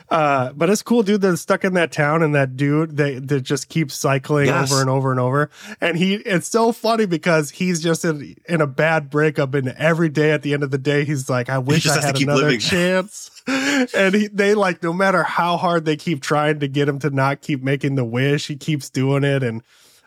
Uh, 0.08 0.54
but 0.54 0.70
it's 0.70 0.84
cool, 0.84 1.02
dude. 1.02 1.22
That's 1.22 1.42
stuck 1.42 1.64
in 1.64 1.74
that 1.74 1.92
town, 1.92 2.22
and 2.22 2.36
that 2.36 2.56
dude 2.56 2.98
that 2.98 3.28
that 3.28 3.42
just 3.42 3.70
keeps 3.70 3.96
cycling 3.96 4.46
Yes. 4.46 4.72
over 4.72 4.80
and 4.82 4.88
over 4.90 5.10
and 5.10 5.20
over. 5.20 5.50
And 5.82 5.98
he, 5.98 6.14
it's 6.14 6.48
so 6.48 6.72
funny 6.72 7.08
because 7.08 7.50
he's 7.50 7.82
just 7.82 8.06
in 8.06 8.36
in 8.48 8.62
a 8.62 8.68
bad 8.68 9.10
breakup, 9.10 9.56
and 9.56 9.70
every 9.70 10.10
day 10.10 10.30
at 10.32 10.44
the 10.44 10.54
end 10.54 10.62
of 10.62 10.70
the 10.70 10.78
day, 10.78 11.06
he's 11.06 11.28
like, 11.28 11.50
"I 11.50 11.58
wish 11.58 11.88
I 11.88 12.00
had 12.06 12.22
another 12.22 12.44
living. 12.44 12.60
chance." 12.60 13.32
and 13.48 14.14
he, 14.14 14.28
they 14.28 14.54
like, 14.54 14.84
no 14.84 14.94
matter 14.94 15.24
how 15.24 15.58
hard 15.58 15.86
they 15.86 15.96
keep 15.96 16.22
trying 16.22 16.60
to 16.60 16.68
get 16.68 16.88
him 16.88 17.00
to 17.00 17.10
not 17.10 17.42
keep 17.42 17.64
making 17.64 17.96
the 17.96 18.06
wish, 18.06 18.46
he 18.46 18.56
keeps 18.58 18.92
doing 18.92 19.24
it, 19.24 19.42
and 19.42 19.64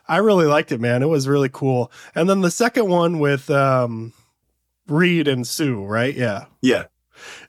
I 0.06 0.18
really 0.18 0.46
liked 0.46 0.70
it, 0.70 0.80
man. 0.80 1.02
It 1.02 1.08
was 1.08 1.26
really 1.26 1.50
cool. 1.52 1.90
And 2.14 2.30
then 2.30 2.40
the 2.40 2.52
second 2.52 2.88
one 2.88 3.18
with 3.18 3.50
um, 3.50 4.12
Reed 4.88 5.28
and 5.28 5.46
Sue, 5.46 5.84
right? 5.84 6.14
Yeah. 6.14 6.46
Yeah, 6.62 6.84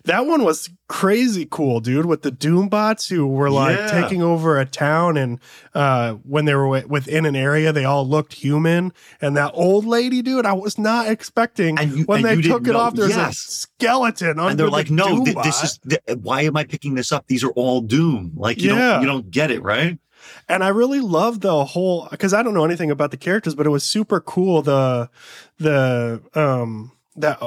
That 0.05 0.25
one 0.25 0.43
was 0.43 0.69
crazy 0.87 1.47
cool, 1.49 1.79
dude, 1.79 2.05
with 2.07 2.23
the 2.23 2.31
Doombots 2.31 3.07
who 3.09 3.27
were 3.27 3.51
like 3.51 3.77
Yeah. 3.77 4.01
taking 4.01 4.21
over 4.23 4.59
a 4.59 4.65
town. 4.65 5.15
And 5.17 5.39
uh, 5.75 6.13
when 6.23 6.45
they 6.45 6.55
were 6.55 6.63
wi- 6.65 6.85
within 6.87 7.25
an 7.25 7.35
area, 7.35 7.71
they 7.71 7.85
all 7.85 8.07
looked 8.07 8.33
human. 8.33 8.91
And 9.21 9.37
that 9.37 9.51
old 9.53 9.85
lady, 9.85 10.21
dude, 10.23 10.45
I 10.47 10.53
was 10.53 10.79
not 10.79 11.07
expecting 11.07 11.77
you- 11.77 12.03
when 12.05 12.23
they 12.23 12.41
took 12.41 12.67
it 12.67 12.71
know- 12.73 12.79
off, 12.79 12.95
there's 12.95 13.15
yes. 13.15 13.37
a 13.47 13.51
skeleton 13.51 14.39
under 14.39 14.49
and 14.49 14.59
they're 14.59 14.65
the 14.67 14.71
like, 14.71 14.89
no, 14.89 15.23
th- 15.23 15.37
this 15.43 15.63
is 15.63 15.79
th- 15.87 16.01
why 16.21 16.41
am 16.41 16.57
I 16.57 16.63
picking 16.63 16.95
this 16.95 17.11
up? 17.11 17.27
These 17.27 17.43
are 17.43 17.51
all 17.51 17.81
Doom. 17.81 18.31
Like 18.35 18.59
you 18.61 18.73
Yeah. 18.73 18.93
don't 18.93 19.01
you 19.01 19.07
don't 19.07 19.29
get 19.31 19.51
it, 19.51 19.61
right? 19.63 19.97
and 20.49 20.63
I 20.65 20.67
really 20.67 20.99
love 20.99 21.39
the 21.39 21.63
whole 21.63 22.07
because 22.11 22.33
I 22.33 22.43
don't 22.43 22.53
know 22.53 22.65
anything 22.65 22.91
about 22.91 23.11
the 23.11 23.17
characters, 23.17 23.55
but 23.55 23.65
it 23.65 23.69
was 23.69 23.83
super 23.85 24.19
cool 24.19 24.61
the 24.61 25.09
the 25.59 26.21
um 26.35 26.91
that 27.19 27.41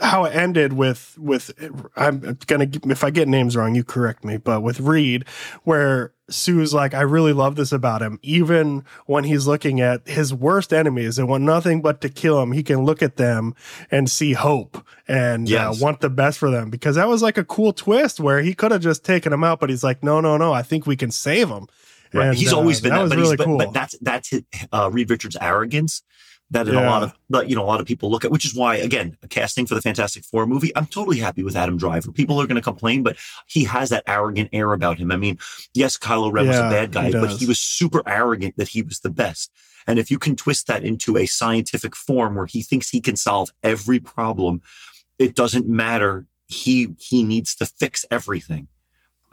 how 0.00 0.24
it 0.24 0.34
ended 0.34 0.74
with 0.74 1.16
with 1.18 1.50
I'm 1.96 2.38
gonna 2.46 2.68
if 2.84 3.02
I 3.02 3.10
get 3.10 3.28
names 3.28 3.56
wrong, 3.56 3.74
you 3.74 3.84
correct 3.84 4.24
me, 4.24 4.36
but 4.36 4.62
with 4.62 4.80
Reed, 4.80 5.24
where 5.64 6.12
Sue's 6.30 6.74
like, 6.74 6.94
I 6.94 7.00
really 7.00 7.32
love 7.32 7.56
this 7.56 7.72
about 7.72 8.02
him. 8.02 8.18
Even 8.22 8.84
when 9.06 9.24
he's 9.24 9.46
looking 9.46 9.80
at 9.80 10.06
his 10.06 10.32
worst 10.32 10.72
enemies 10.72 11.16
that 11.16 11.26
want 11.26 11.42
nothing 11.44 11.80
but 11.82 12.00
to 12.02 12.08
kill 12.08 12.40
him, 12.42 12.52
he 12.52 12.62
can 12.62 12.84
look 12.84 13.02
at 13.02 13.16
them 13.16 13.54
and 13.90 14.10
see 14.10 14.34
hope 14.34 14.84
and 15.08 15.48
Yes. 15.48 15.80
uh, 15.80 15.84
want 15.84 16.00
the 16.00 16.10
best 16.10 16.38
for 16.38 16.50
them. 16.50 16.70
Because 16.70 16.96
that 16.96 17.08
was 17.08 17.22
like 17.22 17.38
a 17.38 17.44
cool 17.44 17.72
twist 17.72 18.20
where 18.20 18.40
he 18.42 18.54
could 18.54 18.70
have 18.72 18.82
just 18.82 19.04
taken 19.04 19.32
him 19.32 19.42
out, 19.42 19.58
but 19.58 19.70
he's 19.70 19.82
like, 19.82 20.02
no, 20.02 20.20
no, 20.20 20.36
no, 20.36 20.52
I 20.52 20.62
think 20.62 20.86
we 20.86 20.96
can 20.96 21.10
save 21.10 21.48
him. 21.48 21.66
Right. 22.12 22.28
And, 22.28 22.36
he's 22.36 22.52
uh, 22.52 22.56
always 22.56 22.80
been 22.80 22.90
that 22.90 23.02
that, 23.02 23.08
but, 23.08 23.18
really 23.18 23.30
he's, 23.30 23.36
but, 23.38 23.46
cool. 23.46 23.58
but 23.58 23.72
that's 23.72 23.98
that's 24.00 24.28
his, 24.30 24.42
uh, 24.72 24.90
Reed 24.92 25.10
Richards' 25.10 25.36
arrogance 25.40 26.02
that 26.50 26.66
in 26.66 26.74
a 26.74 26.80
lot 26.88 27.02
of 27.02 27.14
but 27.28 27.50
you 27.50 27.56
know 27.56 27.62
a 27.62 27.66
lot 27.66 27.78
of 27.80 27.86
people 27.86 28.10
look 28.10 28.24
at, 28.24 28.30
which 28.30 28.44
is 28.46 28.54
why 28.54 28.76
again 28.76 29.16
casting 29.28 29.66
for 29.66 29.74
the 29.74 29.82
Fantastic 29.82 30.24
Four 30.24 30.46
movie, 30.46 30.74
I'm 30.76 30.86
totally 30.86 31.18
happy 31.18 31.42
with 31.42 31.56
Adam 31.56 31.76
Driver. 31.76 32.10
People 32.12 32.40
are 32.40 32.46
going 32.46 32.56
to 32.56 32.62
complain, 32.62 33.02
but 33.02 33.16
he 33.46 33.64
has 33.64 33.90
that 33.90 34.02
arrogant 34.06 34.48
air 34.52 34.72
about 34.72 34.98
him. 34.98 35.12
I 35.12 35.16
mean, 35.16 35.38
yes, 35.74 35.98
Kylo 35.98 36.32
Ren 36.32 36.46
was 36.48 36.56
a 36.56 36.70
bad 36.70 36.92
guy, 36.92 37.06
he 37.06 37.12
but 37.12 37.30
he 37.38 37.46
was 37.46 37.58
super 37.58 38.02
arrogant 38.06 38.56
that 38.56 38.68
he 38.68 38.82
was 38.82 39.00
the 39.00 39.10
best. 39.10 39.50
And 39.86 39.98
if 39.98 40.10
you 40.10 40.18
can 40.18 40.36
twist 40.36 40.66
that 40.66 40.84
into 40.84 41.16
a 41.16 41.26
scientific 41.26 41.96
form 41.96 42.34
where 42.34 42.46
he 42.46 42.62
thinks 42.62 42.90
he 42.90 43.00
can 43.00 43.16
solve 43.16 43.50
every 43.62 43.98
problem, 44.00 44.60
it 45.18 45.34
doesn't 45.34 45.66
matter. 45.68 46.26
He 46.46 46.94
he 46.98 47.22
needs 47.24 47.54
to 47.56 47.66
fix 47.66 48.04
everything. 48.10 48.68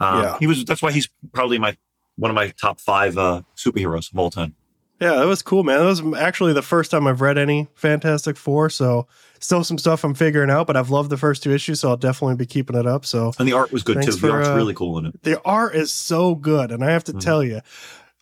Uh, 0.00 0.20
Yeah. 0.22 0.38
He 0.38 0.46
was. 0.46 0.64
That's 0.64 0.82
why 0.82 0.92
he's 0.92 1.08
probably 1.32 1.58
my 1.58 1.76
one 2.16 2.30
of 2.30 2.34
my 2.34 2.48
top 2.60 2.80
five 2.80 3.16
uh, 3.16 3.42
superheroes 3.56 4.12
of 4.12 4.18
all 4.18 4.30
time. 4.30 4.54
Yeah, 5.00 5.16
that 5.16 5.26
was 5.26 5.42
cool, 5.42 5.62
man. 5.62 5.78
That 5.78 5.84
was 5.84 6.02
actually 6.18 6.54
the 6.54 6.62
first 6.62 6.90
time 6.90 7.06
I've 7.06 7.20
read 7.20 7.36
any 7.36 7.68
Fantastic 7.74 8.36
Four, 8.36 8.70
so 8.70 9.06
still 9.40 9.62
some 9.62 9.76
stuff 9.78 10.02
I'm 10.04 10.14
figuring 10.14 10.50
out, 10.50 10.66
but 10.66 10.76
I've 10.76 10.88
loved 10.90 11.10
the 11.10 11.18
first 11.18 11.42
two 11.42 11.52
issues, 11.52 11.80
so 11.80 11.90
I'll 11.90 11.96
definitely 11.98 12.36
be 12.36 12.46
keeping 12.46 12.76
it 12.76 12.86
up. 12.86 13.04
So 13.04 13.32
And 13.38 13.46
the 13.46 13.52
art 13.52 13.72
was 13.72 13.82
good 13.82 14.02
too. 14.02 14.12
The 14.12 14.32
art's 14.32 14.48
uh, 14.48 14.54
really 14.54 14.72
cool 14.74 14.96
in 14.98 15.06
it. 15.06 15.22
the 15.22 15.40
art 15.42 15.74
is 15.74 15.92
so 15.92 16.34
good, 16.34 16.72
and 16.72 16.82
I 16.82 16.90
have 16.92 17.04
to 17.04 17.12
Mhm. 17.12 17.20
tell 17.20 17.44
you, 17.44 17.60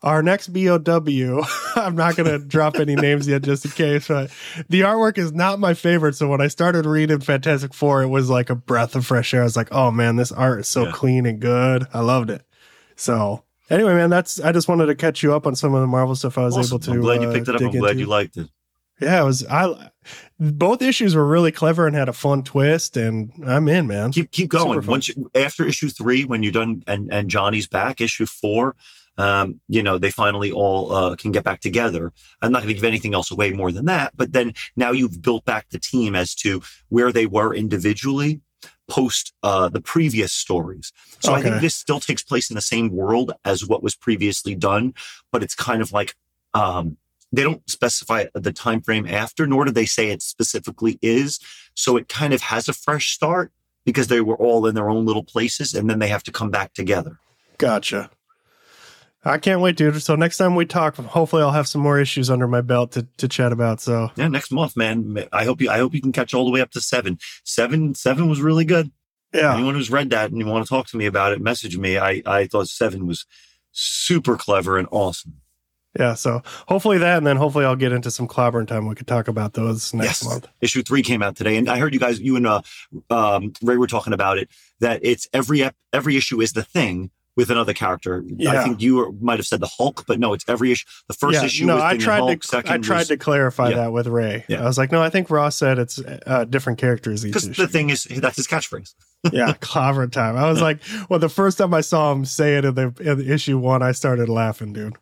our 0.03 0.21
next 0.23 0.49
BOW, 0.53 1.47
I'm 1.77 1.95
not 1.95 2.17
going 2.17 2.29
to 2.29 2.39
drop 2.45 2.75
any 2.77 2.95
names 2.97 3.27
yet 3.29 3.43
just 3.43 3.65
in 3.65 3.71
case, 3.71 4.09
but 4.09 4.31
the 4.69 4.81
artwork 4.81 5.17
is 5.17 5.33
not 5.33 5.61
my 5.61 5.73
favorite. 5.75 6.15
So 6.17 6.29
when 6.29 6.41
I 6.43 6.49
started 6.49 6.85
reading 6.87 7.21
Fantastic 7.21 7.73
Four, 7.73 8.03
it 8.03 8.09
was 8.09 8.29
like 8.29 8.51
a 8.51 8.55
breath 8.57 8.97
of 8.97 9.07
fresh 9.07 9.33
air. 9.33 9.41
I 9.43 9.45
was 9.45 9.57
like, 9.57 9.69
oh 9.73 9.91
man, 9.93 10.17
this 10.17 10.33
art 10.33 10.61
is 10.61 10.69
so 10.69 10.87
Yeah. 10.87 10.93
clean 10.93 11.25
and 11.25 11.39
good. 11.41 11.87
I 11.95 12.01
loved 12.01 12.29
it. 12.31 12.43
So 12.97 13.45
anyway, 13.75 13.95
man, 13.95 14.11
that's 14.11 14.41
I 14.41 14.53
just 14.53 14.69
wanted 14.69 14.87
to 14.87 14.95
catch 14.95 15.23
you 15.23 15.35
up 15.35 15.47
on 15.47 15.55
some 15.55 15.75
of 15.75 15.81
the 15.81 15.87
Marvel 15.87 16.15
stuff 16.15 16.39
I 16.39 16.43
was 16.45 16.57
Awesome. 16.57 16.77
able 16.77 16.79
to. 16.81 16.91
I'm 16.93 17.01
glad 17.01 17.23
you 17.23 17.29
uh, 17.29 17.33
picked 17.33 17.49
it 17.49 17.55
up. 17.57 17.61
I'm 17.61 17.71
glad 17.71 17.91
into. 17.93 18.01
you 18.01 18.07
liked 18.07 18.37
it. 18.37 18.49
Yeah, 19.01 19.23
it 19.23 19.25
was. 19.25 19.45
I 19.47 19.91
both 20.39 20.83
issues 20.83 21.15
were 21.17 21.27
really 21.27 21.51
clever 21.51 21.87
and 21.87 21.97
had 21.97 22.09
a 22.09 22.13
fun 22.13 22.43
twist, 22.45 22.97
and 22.97 23.33
I'm 23.45 23.69
in, 23.69 23.87
man. 23.87 24.13
Keep 24.13 24.31
keep 24.31 24.51
going. 24.51 24.87
Once 24.87 25.09
you, 25.09 25.31
after 25.35 25.67
issue 25.67 25.89
three, 25.89 26.25
when 26.25 26.43
you're 26.43 26.53
done 26.53 26.83
and 26.87 27.13
and 27.13 27.29
Johnny's 27.29 27.67
back, 27.67 28.01
issue 28.01 28.27
four, 28.27 28.77
um, 29.19 29.61
you 29.69 29.83
know, 29.83 29.99
they 29.99 30.11
finally 30.11 30.53
all 30.53 30.93
uh, 30.93 31.17
can 31.17 31.33
get 31.33 31.45
back 31.45 31.61
together. 31.61 32.13
I'm 32.41 32.53
not 32.53 32.59
going 32.59 32.69
to 32.69 32.75
give 32.75 32.85
anything 32.85 33.15
else 33.15 33.31
away 33.31 33.51
more 33.53 33.73
than 33.73 33.87
that. 33.87 34.13
But 34.17 34.33
then 34.33 34.55
now 34.77 34.93
you've 34.93 35.23
built 35.23 35.45
back 35.45 35.71
the 35.71 35.79
team 35.81 36.15
as 36.15 36.35
to 36.37 36.63
where 36.89 37.13
they 37.13 37.27
were 37.27 37.55
individually 37.55 38.41
post 38.89 39.33
uh, 39.43 39.69
the 39.69 39.81
previous 39.81 40.33
stories. 40.33 40.93
So 41.21 41.33
I 41.33 41.41
think 41.41 41.61
this 41.61 41.75
still 41.75 42.01
takes 42.01 42.23
place 42.23 42.51
in 42.51 42.55
the 42.55 42.61
same 42.61 42.91
world 42.91 43.33
as 43.45 43.67
what 43.67 43.83
was 43.83 43.95
previously 43.95 44.55
done, 44.55 44.95
but 45.33 45.43
it's 45.43 45.55
kind 45.55 45.81
of 45.81 45.93
like 45.93 46.15
um, 46.53 46.99
they 47.33 47.43
don't 47.43 47.69
specify 47.69 48.27
the 48.35 48.53
time 48.53 48.81
frame 48.81 49.07
after, 49.07 49.47
nor 49.47 49.65
do 49.65 49.71
they 49.71 49.87
say 49.87 50.11
it 50.11 50.23
specifically 50.23 50.99
is. 51.03 51.41
So 51.75 51.97
it 51.97 52.09
kind 52.09 52.33
of 52.33 52.43
has 52.43 52.69
a 52.69 52.73
fresh 52.73 53.15
start 53.15 53.53
because 53.85 54.09
they 54.09 54.21
were 54.21 54.37
all 54.37 54.67
in 54.67 54.75
their 54.75 54.89
own 54.89 55.05
little 55.05 55.25
places, 55.25 55.75
and 55.75 55.91
then 55.91 55.99
they 55.99 56.09
have 56.09 56.23
to 56.25 56.33
come 56.33 56.51
back 56.51 56.73
together. 56.73 57.19
Gotcha. 57.59 58.11
I 59.27 59.39
can't 59.39 59.61
wait, 59.61 59.77
dude. 59.77 60.03
So 60.03 60.17
next 60.17 60.37
time 60.37 60.55
we 60.55 60.67
talk, 60.67 60.97
hopefully 60.97 61.43
I'll 61.43 61.51
have 61.53 61.67
some 61.67 61.81
more 61.81 61.99
issues 61.99 62.29
under 62.31 62.47
my 62.47 62.61
belt 62.61 62.93
to, 62.93 63.07
to 63.17 63.27
chat 63.29 63.53
about. 63.53 63.81
So 63.81 64.11
Yeah, 64.17 64.29
next 64.29 64.53
month, 64.53 64.77
man. 64.77 65.27
I 65.33 65.45
hope 65.45 65.61
you. 65.63 65.71
I 65.71 65.79
hope 65.79 65.95
you 65.95 66.03
can 66.03 66.13
catch 66.13 66.35
all 66.35 66.45
the 66.45 66.51
way 66.51 66.61
up 66.61 66.71
to 66.73 66.81
seven. 66.81 67.19
Seven, 67.45 67.95
seven 67.95 68.29
was 68.29 68.41
really 68.43 68.65
good. 68.67 68.91
yeah, 69.33 69.55
Anyone 69.55 69.75
who's 69.75 69.91
read 69.91 70.11
that 70.11 70.31
and 70.31 70.39
you 70.39 70.47
want 70.47 70.65
to 70.67 70.69
talk 70.69 70.89
to 70.89 70.97
me 70.99 71.07
about 71.07 71.33
it, 71.33 71.41
message 71.41 71.79
me. 71.79 71.97
I 71.99 72.23
I 72.27 72.47
thought 72.47 72.69
seven 72.69 73.07
was 73.07 73.25
super 73.73 74.37
clever 74.37 74.77
and 74.79 74.87
awesome. 74.91 75.41
yeah. 75.99 76.15
So 76.15 76.43
hopefully 76.69 76.99
that, 76.99 77.17
and 77.19 77.27
then 77.27 77.37
hopefully 77.39 77.65
I'll 77.65 77.77
get 77.77 77.93
into 77.93 78.11
some 78.11 78.29
clobbering 78.29 78.69
time. 78.69 78.87
We 78.87 78.95
could 78.95 79.07
talk 79.07 79.27
about 79.29 79.55
those 79.55 79.95
next 79.95 80.23
yes. 80.23 80.25
month. 80.25 80.49
Issue 80.61 80.83
three 80.83 81.03
came 81.03 81.23
out 81.23 81.35
today, 81.35 81.57
and 81.57 81.69
I 81.71 81.79
heard 81.79 81.95
you 81.95 82.01
guys, 82.01 82.21
you 82.21 82.37
and 82.37 82.47
uh, 82.47 82.61
um, 83.11 83.53
Ray 83.63 83.77
were 83.79 83.87
talking 83.87 84.13
about 84.13 84.37
it. 84.39 84.49
That 84.81 85.01
it's 85.03 85.29
every 85.33 85.63
ep- 85.63 85.77
every 85.95 86.17
issue 86.17 86.41
is 86.43 86.53
the 86.53 86.63
thing 86.63 87.11
with 87.37 87.51
another 87.51 87.73
character. 87.75 88.25
I 88.49 88.63
think 88.63 88.81
you 88.81 89.17
might 89.21 89.39
have 89.39 89.47
said 89.47 89.61
the 89.61 89.67
Hulk, 89.79 90.05
but 90.07 90.19
no, 90.21 90.33
it's 90.33 90.45
every 90.49 90.71
issue. 90.73 90.87
The 91.09 91.15
first 91.15 91.35
yeah, 91.35 91.45
issue. 91.45 91.67
no, 91.67 91.75
was 91.75 91.83
I 91.85 91.97
tried 91.97 92.19
Hulk, 92.19 92.41
to 92.43 92.47
Second 92.47 92.73
I 92.73 92.79
tried 92.79 92.99
was- 93.01 93.09
to 93.09 93.17
clarify 93.17 93.71
Yeah. 93.71 93.77
that 93.77 93.93
with 93.93 94.07
Ray. 94.07 94.45
Yeah. 94.49 94.63
I 94.63 94.65
was 94.65 94.79
like, 94.79 94.93
no, 94.93 95.03
I 95.03 95.11
think 95.11 95.31
Ross 95.31 95.57
said 95.57 95.79
it's 95.79 96.01
uh, 96.27 96.45
different 96.45 96.79
characters 96.79 97.25
each 97.27 97.33
because 97.35 97.51
the 97.57 97.67
thing 97.69 97.91
is 97.91 98.05
that's 98.05 98.37
his 98.37 98.47
catchphrase. 98.47 98.95
yeah, 99.33 99.55
clobber 99.61 100.07
time. 100.07 100.37
I 100.37 100.49
was 100.51 100.61
like, 100.61 100.81
well, 101.09 101.19
the 101.19 101.29
first 101.29 101.59
time 101.59 101.73
I 101.75 101.81
saw 101.81 102.13
him 102.13 102.25
say 102.25 102.57
it 102.57 102.65
in 102.65 102.75
the, 102.75 102.95
in 103.01 103.19
the 103.19 103.33
issue 103.33 103.59
one, 103.59 103.83
I 103.83 103.93
started 103.93 104.29
laughing, 104.29 104.73
dude. 104.73 104.95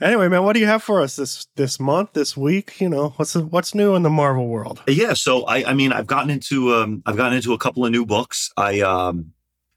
Anyway, 0.00 0.26
man, 0.28 0.42
what 0.42 0.54
do 0.54 0.58
you 0.60 0.66
have 0.66 0.82
for 0.82 1.00
us 1.00 1.14
this 1.14 1.46
this 1.54 1.78
month, 1.78 2.12
this 2.14 2.36
week? 2.36 2.80
You 2.80 2.88
know, 2.88 3.10
what's 3.18 3.36
what's 3.36 3.72
new 3.72 3.94
in 3.94 4.02
the 4.02 4.10
Marvel 4.10 4.48
world? 4.48 4.82
Yeah, 4.88 5.12
so 5.12 5.44
I 5.44 5.70
I 5.70 5.74
mean 5.74 5.92
I've 5.92 6.08
gotten 6.08 6.28
into 6.28 6.74
um 6.74 7.02
I've 7.06 7.16
gotten 7.16 7.36
into 7.36 7.52
a 7.52 7.58
couple 7.58 7.84
of 7.84 7.92
new 7.92 8.04
books. 8.04 8.50
I 8.56 8.80
um 8.80 9.32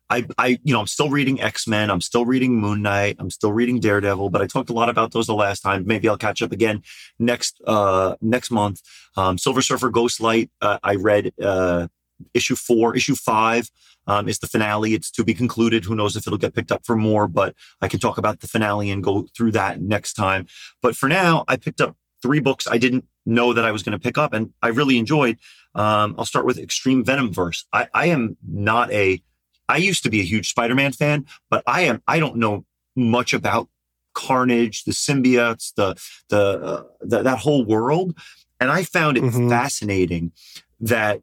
I 0.09 0.25
I 0.37 0.59
you 0.63 0.73
know 0.73 0.79
I'm 0.79 0.87
still 0.87 1.09
reading 1.09 1.41
X-Men, 1.41 1.89
I'm 1.89 2.01
still 2.01 2.25
reading 2.25 2.59
Moon 2.59 2.81
Knight, 2.81 3.17
I'm 3.19 3.29
still 3.29 3.51
reading 3.51 3.79
Daredevil, 3.79 4.29
but 4.29 4.41
I 4.41 4.47
talked 4.47 4.69
a 4.69 4.73
lot 4.73 4.89
about 4.89 5.11
those 5.11 5.27
the 5.27 5.35
last 5.35 5.61
time. 5.61 5.85
Maybe 5.85 6.07
I'll 6.07 6.17
catch 6.17 6.41
up 6.41 6.51
again 6.51 6.83
next 7.19 7.61
uh 7.65 8.15
next 8.21 8.51
month. 8.51 8.81
Um 9.17 9.37
Silver 9.37 9.61
Surfer 9.61 9.91
Ghostlight 9.91 10.49
uh, 10.61 10.79
I 10.83 10.95
read 10.95 11.33
uh 11.41 11.87
issue 12.33 12.55
4, 12.55 12.95
issue 12.95 13.15
5 13.15 13.69
um 14.07 14.29
is 14.29 14.39
the 14.39 14.47
finale. 14.47 14.93
It's 14.93 15.11
to 15.11 15.23
be 15.23 15.33
concluded. 15.33 15.85
Who 15.85 15.95
knows 15.95 16.15
if 16.15 16.27
it'll 16.27 16.37
get 16.37 16.53
picked 16.53 16.71
up 16.71 16.85
for 16.85 16.95
more, 16.95 17.27
but 17.27 17.55
I 17.81 17.87
can 17.87 17.99
talk 17.99 18.17
about 18.17 18.39
the 18.39 18.47
finale 18.47 18.91
and 18.91 19.03
go 19.03 19.27
through 19.35 19.51
that 19.53 19.81
next 19.81 20.13
time. 20.13 20.47
But 20.81 20.95
for 20.95 21.09
now, 21.09 21.45
I 21.47 21.57
picked 21.57 21.81
up 21.81 21.95
three 22.21 22.39
books 22.39 22.67
I 22.67 22.79
didn't 22.79 23.05
know 23.25 23.53
that 23.53 23.65
I 23.65 23.71
was 23.71 23.83
going 23.83 23.97
to 23.97 24.01
pick 24.01 24.17
up 24.17 24.33
and 24.33 24.51
I 24.61 24.69
really 24.69 24.97
enjoyed. 24.97 25.37
Um, 25.73 26.15
I'll 26.17 26.25
start 26.25 26.45
with 26.45 26.57
Extreme 26.57 27.05
Venomverse. 27.05 27.65
I, 27.73 27.87
I 27.93 28.07
am 28.07 28.37
not 28.47 28.91
a, 28.91 29.21
I 29.67 29.77
used 29.77 30.03
to 30.03 30.09
be 30.09 30.19
a 30.19 30.23
huge 30.23 30.49
Spider-Man 30.49 30.91
fan, 30.93 31.25
but 31.49 31.63
I 31.65 31.81
am, 31.81 32.01
I 32.07 32.19
don't 32.19 32.37
know 32.37 32.65
much 32.95 33.33
about 33.33 33.69
Carnage, 34.13 34.83
the 34.83 34.91
symbiotes, 34.91 35.73
the, 35.75 35.95
the, 36.29 36.61
uh, 36.63 36.83
the 37.01 37.23
that 37.23 37.39
whole 37.39 37.65
world. 37.65 38.17
And 38.59 38.71
I 38.71 38.83
found 38.83 39.17
it 39.17 39.23
Mhm. 39.23 39.49
fascinating 39.49 40.31
that 40.79 41.21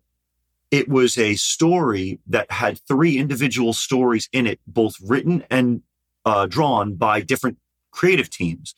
it 0.71 0.89
was 0.89 1.17
a 1.19 1.35
story 1.37 2.19
that 2.27 2.51
had 2.51 2.81
three 2.87 3.17
individual 3.19 3.73
stories 3.73 4.29
in 4.33 4.47
it, 4.47 4.61
both 4.67 4.97
written 5.01 5.45
and 5.51 5.83
uh, 6.25 6.47
drawn 6.47 6.95
by 6.95 7.21
different 7.21 7.59
creative 7.91 8.31
teams. 8.31 8.75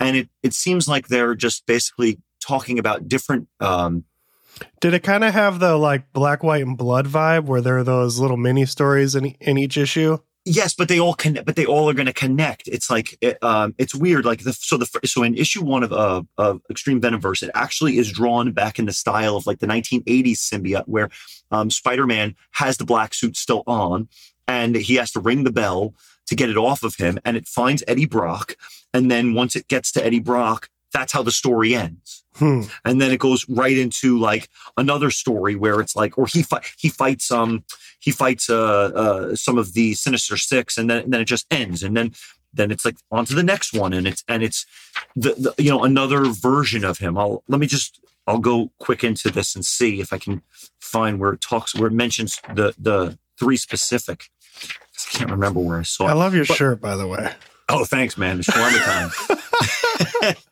And 0.00 0.16
it, 0.16 0.28
it 0.42 0.52
seems 0.54 0.88
like 0.88 1.08
they're 1.08 1.34
just 1.34 1.64
basically 1.66 2.18
talking 2.40 2.78
about 2.78 3.08
different 3.08 3.48
um, 3.60 4.04
Did 4.80 4.94
it 4.94 5.02
kind 5.02 5.24
of 5.24 5.32
have 5.32 5.60
the 5.60 5.76
like 5.76 6.12
black, 6.12 6.42
white, 6.42 6.62
and 6.62 6.76
blood 6.76 7.06
vibe 7.06 7.44
where 7.44 7.60
there 7.60 7.78
are 7.78 7.84
those 7.84 8.18
little 8.18 8.36
mini 8.36 8.66
stories 8.66 9.14
in 9.14 9.26
in 9.40 9.58
each 9.58 9.76
issue? 9.76 10.18
Yes, 10.44 10.74
but 10.74 10.88
they 10.88 10.98
all 10.98 11.14
connect. 11.14 11.46
But 11.46 11.54
they 11.54 11.66
all 11.66 11.88
are 11.88 11.94
going 11.94 12.06
to 12.06 12.12
connect. 12.12 12.66
It's 12.66 12.90
like 12.90 13.16
it, 13.20 13.42
um, 13.42 13.74
it's 13.78 13.94
weird. 13.94 14.24
Like 14.24 14.42
the 14.42 14.52
so 14.52 14.76
the 14.76 14.88
so 15.04 15.22
in 15.22 15.36
issue 15.36 15.62
one 15.62 15.84
of 15.84 15.92
uh, 15.92 16.22
of 16.36 16.60
Extreme 16.68 17.00
Venomverse, 17.00 17.42
it 17.44 17.50
actually 17.54 17.98
is 17.98 18.10
drawn 18.10 18.52
back 18.52 18.78
in 18.78 18.86
the 18.86 18.92
style 18.92 19.36
of 19.36 19.46
like 19.46 19.60
the 19.60 19.68
1980s 19.68 20.38
symbiote, 20.38 20.88
where 20.88 21.10
um, 21.52 21.70
Spider 21.70 22.06
Man 22.06 22.34
has 22.52 22.76
the 22.76 22.84
black 22.84 23.14
suit 23.14 23.36
still 23.36 23.62
on, 23.66 24.08
and 24.48 24.74
he 24.74 24.96
has 24.96 25.12
to 25.12 25.20
ring 25.20 25.44
the 25.44 25.52
bell 25.52 25.94
to 26.26 26.34
get 26.34 26.50
it 26.50 26.56
off 26.56 26.82
of 26.82 26.96
him, 26.96 27.20
and 27.24 27.36
it 27.36 27.46
finds 27.46 27.84
Eddie 27.86 28.06
Brock, 28.06 28.56
and 28.92 29.10
then 29.10 29.34
once 29.34 29.54
it 29.54 29.68
gets 29.68 29.92
to 29.92 30.04
Eddie 30.04 30.20
Brock, 30.20 30.70
that's 30.92 31.12
how 31.12 31.22
the 31.22 31.32
story 31.32 31.74
ends. 31.74 32.21
Hmm. 32.36 32.62
and 32.84 32.98
then 33.00 33.10
it 33.12 33.18
goes 33.20 33.46
right 33.48 33.76
into 33.76 34.18
like 34.18 34.48
another 34.78 35.10
story 35.10 35.54
where 35.54 35.80
it's 35.80 35.94
like 35.94 36.16
or 36.16 36.26
he 36.26 36.42
fight 36.42 36.64
he 36.78 36.88
fights 36.88 37.30
um 37.30 37.62
he 38.00 38.10
fights 38.10 38.48
uh 38.48 38.90
uh 38.94 39.36
some 39.36 39.58
of 39.58 39.74
the 39.74 39.92
sinister 39.94 40.38
six 40.38 40.78
and 40.78 40.88
then 40.88 41.02
and 41.04 41.12
then 41.12 41.20
it 41.20 41.26
just 41.26 41.46
ends 41.50 41.82
and 41.82 41.94
then 41.94 42.12
then 42.54 42.70
it's 42.70 42.86
like 42.86 42.96
on 43.10 43.26
to 43.26 43.34
the 43.34 43.42
next 43.42 43.74
one 43.74 43.92
and 43.92 44.06
it's 44.06 44.24
and 44.28 44.42
it's 44.42 44.64
the, 45.14 45.34
the 45.34 45.62
you 45.62 45.68
know 45.70 45.84
another 45.84 46.24
version 46.24 46.84
of 46.86 46.98
him 46.98 47.18
i'll 47.18 47.42
let 47.48 47.60
me 47.60 47.66
just 47.66 48.00
i'll 48.26 48.38
go 48.38 48.70
quick 48.78 49.04
into 49.04 49.28
this 49.30 49.54
and 49.54 49.66
see 49.66 50.00
if 50.00 50.10
i 50.10 50.16
can 50.18 50.40
find 50.80 51.20
where 51.20 51.34
it 51.34 51.40
talks 51.42 51.74
where 51.74 51.88
it 51.88 51.92
mentions 51.94 52.40
the 52.54 52.74
the 52.78 53.18
three 53.38 53.58
specific 53.58 54.24
i 54.62 55.18
can't 55.18 55.30
remember 55.30 55.60
where 55.60 55.78
i 55.78 55.82
saw 55.82 56.06
it. 56.06 56.10
I 56.10 56.14
love 56.14 56.34
your 56.34 56.46
But- 56.46 56.56
shirt, 56.56 56.80
by 56.80 56.96
the 56.96 57.06
way. 57.06 57.30
Oh, 57.68 57.84
thanks, 57.84 58.18
man. 58.18 58.38
It's 58.40 58.48
shawarma 58.50 59.10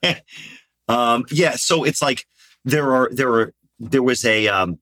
time. 0.02 0.16
um, 0.90 1.25
yeah, 1.30 1.52
so 1.56 1.85
it's 1.85 2.02
like 2.02 2.26
there 2.64 2.92
are 2.94 3.09
there 3.12 3.32
are 3.32 3.54
there 3.78 4.02
was 4.02 4.25
a 4.25 4.49
um 4.49 4.78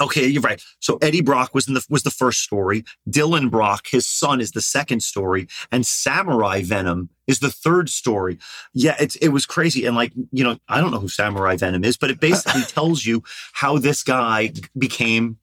okay, 0.00 0.26
you're 0.26 0.42
right. 0.42 0.62
So 0.80 0.98
Eddie 1.00 1.22
Brock 1.22 1.54
was 1.54 1.68
in 1.68 1.74
the 1.74 1.86
was 1.88 2.02
the 2.02 2.10
first 2.10 2.40
story. 2.40 2.84
Dylan 3.08 3.50
Brock, 3.50 3.86
his 3.90 4.06
son, 4.06 4.40
is 4.40 4.50
the 4.50 4.60
second 4.60 5.02
story, 5.02 5.48
and 5.70 5.86
Samurai 5.86 6.62
Venom 6.62 7.08
is 7.26 7.40
the 7.40 7.50
third 7.50 7.88
story. 7.88 8.38
Yeah, 8.74 8.96
it's 8.98 9.16
it 9.16 9.28
was 9.28 9.46
crazy. 9.46 9.86
And 9.86 9.96
like, 9.96 10.12
you 10.32 10.44
know, 10.44 10.58
I 10.68 10.80
don't 10.80 10.90
know 10.90 10.98
who 10.98 11.08
Samurai 11.08 11.56
Venom 11.56 11.84
is, 11.84 11.96
but 11.96 12.10
it 12.10 12.20
basically 12.20 12.62
tells 12.68 13.06
you 13.06 13.22
how 13.52 13.78
this 13.78 14.02
guy 14.02 14.52
became 14.76 15.38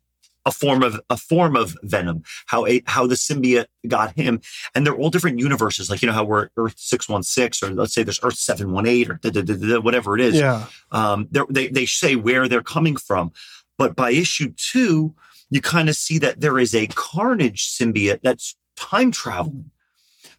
a 0.45 0.51
form 0.51 0.83
of 0.83 0.99
a 1.09 1.17
form 1.17 1.55
of 1.55 1.75
venom 1.83 2.23
how 2.47 2.65
a 2.65 2.81
how 2.85 3.05
the 3.05 3.15
symbiote 3.15 3.65
got 3.87 4.13
him. 4.15 4.41
And 4.73 4.85
they're 4.85 4.95
all 4.95 5.09
different 5.09 5.39
universes 5.39 5.89
like 5.89 6.01
you 6.01 6.07
know 6.07 6.13
how 6.13 6.23
we're 6.23 6.49
earth 6.57 6.75
616 6.77 7.69
or 7.69 7.73
let's 7.73 7.93
say 7.93 8.03
there's 8.03 8.19
earth 8.23 8.37
718 8.37 9.11
or 9.11 9.15
da, 9.15 9.29
da, 9.29 9.41
da, 9.41 9.79
whatever 9.79 10.15
it 10.15 10.21
is. 10.21 10.35
Yeah. 10.35 10.65
um 10.91 11.27
they 11.49 11.67
they 11.67 11.85
say 11.85 12.15
where 12.15 12.47
they're 12.47 12.61
coming 12.61 12.95
from. 12.95 13.31
But 13.77 13.95
by 13.95 14.11
issue 14.11 14.53
2 14.55 15.13
you 15.49 15.61
kind 15.61 15.89
of 15.89 15.95
see 15.95 16.19
that 16.19 16.41
there 16.41 16.59
is 16.59 16.75
a 16.75 16.87
carnage 16.87 17.69
symbiote 17.69 18.21
that's 18.21 18.55
time 18.75 19.11
traveling 19.11 19.71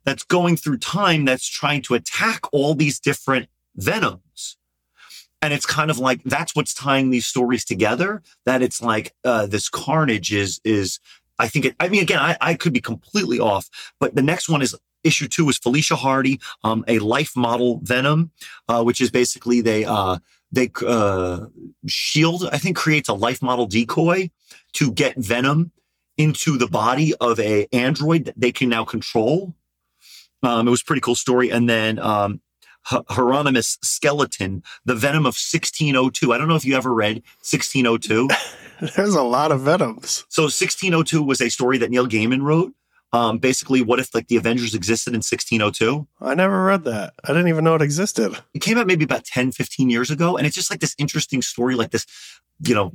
that's 0.04 0.22
going 0.24 0.56
through 0.56 0.78
time 0.78 1.24
that's 1.24 1.46
trying 1.46 1.82
to 1.82 1.94
attack 1.94 2.40
all 2.52 2.74
these 2.74 2.98
different 2.98 3.48
venoms 3.76 4.56
and 5.42 5.52
it's 5.52 5.66
kind 5.66 5.90
of 5.90 5.98
like 5.98 6.22
that's 6.24 6.54
what's 6.54 6.74
tying 6.74 7.10
these 7.10 7.26
stories 7.26 7.64
together 7.64 8.22
that 8.46 8.62
it's 8.62 8.82
like 8.82 9.14
uh 9.24 9.46
this 9.46 9.68
carnage 9.68 10.32
is 10.32 10.60
is 10.64 10.98
i 11.38 11.48
think 11.48 11.64
it 11.64 11.74
i 11.80 11.88
mean 11.88 12.02
again 12.02 12.18
i, 12.18 12.36
I 12.40 12.54
could 12.54 12.72
be 12.72 12.80
completely 12.80 13.40
off 13.40 13.68
but 13.98 14.14
the 14.14 14.22
next 14.22 14.48
one 14.48 14.62
is 14.62 14.76
issue 15.02 15.28
two 15.28 15.48
is 15.48 15.58
felicia 15.58 15.96
hardy 15.96 16.40
um 16.62 16.84
a 16.86 16.98
life 16.98 17.36
model 17.36 17.80
venom 17.82 18.30
uh 18.68 18.82
which 18.82 19.00
is 19.00 19.10
basically 19.10 19.60
they 19.60 19.84
uh 19.84 20.18
they 20.52 20.70
uh 20.86 21.46
shield 21.86 22.48
i 22.52 22.58
think 22.58 22.76
creates 22.76 23.08
a 23.08 23.14
life 23.14 23.40
model 23.42 23.66
decoy 23.66 24.30
to 24.72 24.92
get 24.92 25.16
venom 25.16 25.72
into 26.20 26.58
the 26.58 26.66
body 26.66 27.14
of 27.18 27.40
a 27.40 27.66
android 27.72 28.26
that 28.26 28.38
they 28.38 28.52
can 28.52 28.68
now 28.68 28.84
control. 28.84 29.54
Um 30.42 30.68
it 30.68 30.70
was 30.70 30.82
pretty 30.82 31.00
cool 31.00 31.14
story. 31.14 31.50
And 31.50 31.68
then 31.68 31.98
um 31.98 32.42
H- 32.92 33.02
Hieronymus 33.08 33.78
Skeleton, 33.82 34.62
the 34.84 34.94
Venom 34.94 35.22
of 35.22 35.36
1602. 35.36 36.32
I 36.32 36.38
don't 36.38 36.48
know 36.48 36.56
if 36.56 36.64
you 36.64 36.76
ever 36.76 36.92
read 36.92 37.22
1602. 37.42 38.28
There's 38.96 39.14
a 39.14 39.22
lot 39.22 39.52
of 39.52 39.60
venoms. 39.60 40.24
So 40.28 40.42
1602 40.44 41.22
was 41.22 41.40
a 41.40 41.50
story 41.50 41.78
that 41.78 41.90
Neil 41.90 42.06
Gaiman 42.06 42.42
wrote. 42.42 42.72
Um, 43.12 43.38
basically, 43.38 43.82
what 43.82 43.98
if 43.98 44.14
like 44.14 44.28
the 44.28 44.36
Avengers 44.36 44.74
existed 44.74 45.10
in 45.10 45.18
1602? 45.18 46.06
I 46.20 46.34
never 46.34 46.64
read 46.64 46.84
that. 46.84 47.14
I 47.24 47.28
didn't 47.28 47.48
even 47.48 47.64
know 47.64 47.74
it 47.74 47.82
existed. 47.82 48.36
It 48.54 48.62
came 48.62 48.78
out 48.78 48.86
maybe 48.86 49.04
about 49.04 49.24
10, 49.24 49.52
15 49.52 49.90
years 49.90 50.10
ago. 50.10 50.36
And 50.36 50.46
it's 50.46 50.54
just 50.54 50.70
like 50.70 50.80
this 50.80 50.94
interesting 50.96 51.42
story, 51.42 51.74
like 51.74 51.90
this, 51.90 52.06
you 52.64 52.74
know, 52.74 52.92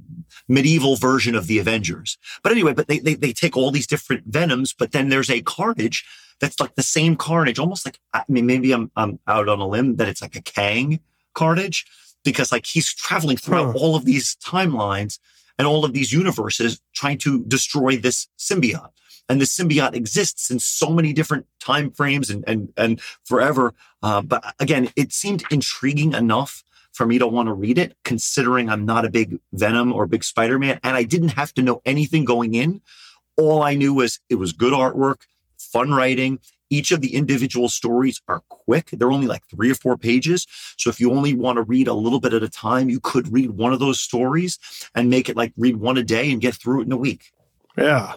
medieval 0.47 0.95
version 0.95 1.35
of 1.35 1.47
the 1.47 1.59
Avengers. 1.59 2.17
But 2.43 2.53
anyway, 2.53 2.73
but 2.73 2.87
they, 2.87 2.99
they, 2.99 3.15
they 3.15 3.33
take 3.33 3.57
all 3.57 3.71
these 3.71 3.87
different 3.87 4.23
venoms, 4.25 4.73
but 4.73 4.93
then 4.93 5.09
there's 5.09 5.29
a 5.29 5.41
carnage 5.41 6.05
that's 6.39 6.59
like 6.59 6.75
the 6.75 6.83
same 6.83 7.15
carnage, 7.15 7.59
almost 7.59 7.85
like 7.85 7.99
I 8.13 8.23
mean, 8.27 8.45
maybe 8.45 8.71
I'm 8.73 8.91
I'm 8.95 9.19
out 9.27 9.49
on 9.49 9.59
a 9.59 9.67
limb 9.67 9.95
that 9.97 10.07
it's 10.07 10.21
like 10.21 10.35
a 10.35 10.41
Kang 10.41 10.99
carnage 11.33 11.85
because 12.23 12.51
like 12.51 12.65
he's 12.65 12.93
traveling 12.93 13.37
throughout 13.37 13.73
Huh. 13.73 13.79
all 13.79 13.95
of 13.95 14.05
these 14.05 14.35
timelines 14.37 15.19
and 15.57 15.67
all 15.67 15.85
of 15.85 15.93
these 15.93 16.11
universes 16.11 16.81
trying 16.93 17.17
to 17.19 17.43
destroy 17.45 17.97
this 17.97 18.27
symbiote. 18.37 18.89
And 19.27 19.41
the 19.41 19.45
symbiote 19.45 19.95
exists 19.95 20.51
in 20.51 20.59
so 20.59 20.89
many 20.89 21.13
different 21.13 21.47
time 21.59 21.91
frames 21.91 22.29
and 22.29 22.43
and 22.47 22.71
and 22.77 23.01
forever. 23.23 23.73
Uh, 24.03 24.21
but 24.21 24.53
again, 24.59 24.89
it 24.95 25.13
seemed 25.13 25.43
intriguing 25.49 26.13
enough 26.13 26.63
for 26.93 27.05
me 27.05 27.17
to 27.17 27.27
want 27.27 27.47
to 27.47 27.53
read 27.53 27.77
it, 27.77 27.97
considering 28.05 28.69
I'm 28.69 28.85
not 28.85 29.03
a 29.03 29.09
big 29.09 29.39
Venom 29.51 29.91
or 29.91 30.05
big 30.05 30.23
Spider-Man, 30.23 30.79
and 30.81 30.95
I 30.95 31.03
didn't 31.03 31.29
have 31.29 31.53
to 31.55 31.61
know 31.61 31.81
anything 31.85 32.23
going 32.23 32.53
in. 32.53 32.81
All 33.35 33.61
I 33.63 33.73
knew 33.75 33.93
was 33.93 34.19
it 34.29 34.35
was 34.35 34.53
good 34.53 34.71
artwork, 34.71 35.23
fun 35.75 35.91
writing. 35.91 36.39
Each 36.69 36.91
of 36.93 37.01
the 37.01 37.13
individual 37.13 37.67
stories 37.67 38.21
are 38.29 38.41
quick. 38.47 38.89
They're 38.93 39.11
only 39.11 39.27
like 39.27 39.45
three 39.47 39.69
or 39.69 39.75
four 39.75 39.97
pages. 39.97 40.47
So 40.77 40.89
if 40.89 41.01
you 41.01 41.11
only 41.11 41.33
want 41.33 41.57
to 41.57 41.63
read 41.63 41.89
a 41.89 41.93
little 41.93 42.21
bit 42.21 42.33
at 42.33 42.43
a 42.43 42.49
time, 42.49 42.89
you 42.89 43.01
could 43.01 43.31
read 43.31 43.51
one 43.51 43.73
of 43.73 43.79
those 43.79 43.99
stories 43.99 44.57
and 44.95 45.09
make 45.09 45.27
it 45.27 45.35
like 45.35 45.51
read 45.57 45.75
one 45.75 45.97
a 45.97 46.03
day 46.03 46.31
and 46.31 46.39
get 46.39 46.55
through 46.55 46.81
it 46.81 46.85
in 46.85 46.93
a 46.93 46.97
week. 46.97 47.33
Yeah. 47.77 48.15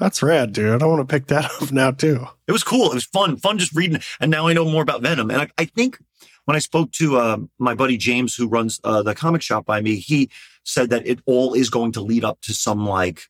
That's 0.00 0.20
rad, 0.20 0.52
dude. 0.52 0.82
I 0.82 0.86
want 0.86 1.06
to 1.06 1.14
pick 1.14 1.28
that 1.28 1.44
up 1.62 1.70
now 1.70 1.92
too. 1.92 2.26
It 2.48 2.52
was 2.52 2.64
cool. 2.64 2.90
It 2.90 2.94
was 2.94 3.04
fun, 3.04 3.36
fun 3.36 3.58
just 3.58 3.74
reading. 3.74 4.00
And 4.18 4.32
now 4.32 4.48
I 4.48 4.52
know 4.52 4.64
more 4.64 4.82
about 4.82 5.02
Venom. 5.02 5.30
And 5.30 5.42
I, 5.42 5.48
I 5.56 5.66
think 5.66 5.98
when 6.46 6.56
I 6.56 6.60
spoke 6.60 6.90
to 6.92 7.18
uh, 7.18 7.38
my 7.58 7.74
buddy 7.76 7.96
James, 7.96 8.34
who 8.34 8.48
runs 8.48 8.80
uh, 8.82 9.02
the 9.04 9.14
comic 9.14 9.42
shop 9.42 9.64
by 9.64 9.80
me, 9.80 9.96
he 9.96 10.28
said 10.64 10.90
that 10.90 11.06
it 11.06 11.20
all 11.24 11.54
is 11.54 11.70
going 11.70 11.92
to 11.92 12.00
lead 12.00 12.24
up 12.24 12.40
to 12.42 12.52
some 12.52 12.84
like, 12.84 13.22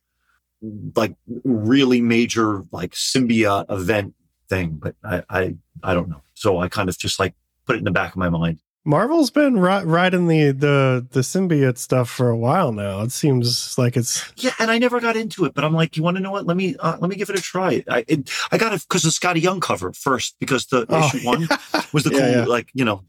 like 0.95 1.15
really 1.43 2.01
major 2.01 2.63
like 2.71 2.91
symbiote 2.93 3.65
event 3.71 4.13
thing. 4.49 4.79
But 4.81 4.95
I, 5.03 5.23
I, 5.29 5.55
I 5.83 5.93
don't 5.93 6.09
know. 6.09 6.21
So 6.33 6.59
I 6.59 6.67
kind 6.69 6.89
of 6.89 6.97
just 6.97 7.19
like 7.19 7.33
put 7.65 7.75
it 7.75 7.79
in 7.79 7.85
the 7.85 7.91
back 7.91 8.11
of 8.11 8.17
my 8.17 8.29
mind. 8.29 8.59
Marvel's 8.83 9.29
been 9.29 9.59
ri- 9.59 9.83
riding 9.83 10.27
the 10.27 10.51
the 10.51 11.05
the 11.11 11.19
symbiote 11.19 11.77
stuff 11.77 12.09
for 12.09 12.29
a 12.29 12.35
while 12.37 12.71
now. 12.71 13.01
It 13.01 13.11
seems 13.11 13.77
like 13.77 13.95
it's 13.95 14.33
Yeah, 14.37 14.53
and 14.57 14.71
I 14.71 14.79
never 14.79 14.99
got 14.99 15.15
into 15.15 15.45
it, 15.45 15.53
but 15.53 15.63
I'm 15.63 15.73
like, 15.73 15.95
you 15.95 16.01
want 16.01 16.17
to 16.17 16.23
know 16.23 16.31
what? 16.31 16.47
Let 16.47 16.57
me 16.57 16.75
uh, 16.79 16.97
let 16.99 17.07
me 17.07 17.15
give 17.15 17.29
it 17.29 17.37
a 17.37 17.41
try. 17.41 17.83
I 17.87 18.03
it, 18.07 18.31
I 18.51 18.57
got 18.57 18.73
it 18.73 18.81
because 18.81 19.03
the 19.03 19.09
Skottie 19.09 19.39
Young 19.41 19.59
cover 19.59 19.93
first 19.93 20.35
because 20.39 20.65
the 20.65 20.87
Oh, 20.89 21.05
issue 21.07 21.19
one 21.23 21.47
was 21.93 22.05
the 22.05 22.09
cool 22.17 22.19
yeah. 22.21 22.45
like 22.45 22.71
you 22.73 22.83
know, 22.83 23.03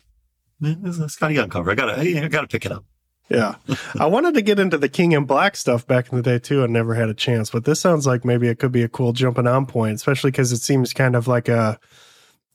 Skottie 0.62 1.35
Young 1.37 1.49
cover. 1.49 1.71
I 1.71 1.75
gotta 1.75 1.99
I 1.99 2.28
gotta 2.28 2.49
pick 2.49 2.66
it 2.66 2.73
up. 2.73 2.85
Yeah. 3.33 3.55
I 3.99 4.07
wanted 4.07 4.35
to 4.35 4.43
get 4.43 4.59
into 4.59 4.79
the 4.79 4.89
King 4.89 5.12
in 5.12 5.25
Black 5.25 5.57
stuff 5.57 5.87
back 5.87 6.11
in 6.11 6.17
the 6.17 6.23
day 6.23 6.39
too, 6.39 6.62
and 6.62 6.73
never 6.73 6.95
had 6.95 7.09
a 7.09 7.15
chance. 7.15 7.51
But 7.51 7.65
this 7.65 7.81
sounds 7.81 8.07
like 8.07 8.25
maybe 8.25 8.49
it 8.49 8.59
could 8.59 8.73
be 8.73 8.83
a 8.83 8.89
cool 8.89 9.12
jumping 9.12 9.47
on 9.47 9.67
point, 9.67 9.95
especially 9.95 10.31
because 10.31 10.53
it 10.53 10.59
seems 10.59 10.93
kind 10.93 11.17
of 11.17 11.27
like 11.27 11.49
a 11.49 11.79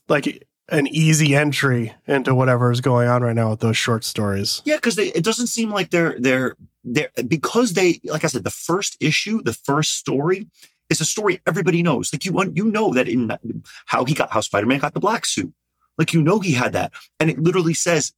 like 0.08 0.46
an 0.70 0.86
easy 0.88 1.34
entry 1.34 1.94
into 2.06 2.34
whatever 2.34 2.70
is 2.70 2.80
going 2.80 3.08
on 3.08 3.22
right 3.22 3.34
now 3.34 3.50
with 3.50 3.60
those 3.60 3.76
short 3.76 4.04
stories. 4.04 4.62
Yeah, 4.64 4.76
because 4.76 4.98
it 4.98 5.24
doesn't 5.24 5.48
seem 5.48 5.70
like 5.70 5.90
they're 5.90 6.16
they're 6.18 6.56
they're 6.84 7.10
because 7.26 7.72
they 7.72 8.00
like 8.04 8.24
I 8.24 8.28
said, 8.28 8.44
the 8.44 8.50
first 8.50 8.96
issue, 9.00 9.42
the 9.42 9.54
first 9.54 9.96
story 9.96 10.48
is 10.90 11.00
a 11.00 11.04
story 11.04 11.40
everybody 11.46 11.82
knows. 11.82 12.12
Like 12.12 12.24
you 12.24 12.52
you 12.54 12.64
know 12.64 12.92
that 12.94 13.08
in 13.08 13.32
how 13.86 14.04
he 14.04 14.14
got 14.14 14.30
how 14.30 14.40
Spider 14.40 14.66
Man 14.66 14.78
got 14.78 14.94
the 14.94 15.00
black 15.00 15.26
suit. 15.26 15.52
Like 15.96 16.12
you 16.12 16.22
know 16.22 16.38
he 16.38 16.52
had 16.52 16.72
that, 16.74 16.92
and 17.18 17.28
it 17.30 17.40
literally 17.40 17.74
says 17.74 18.12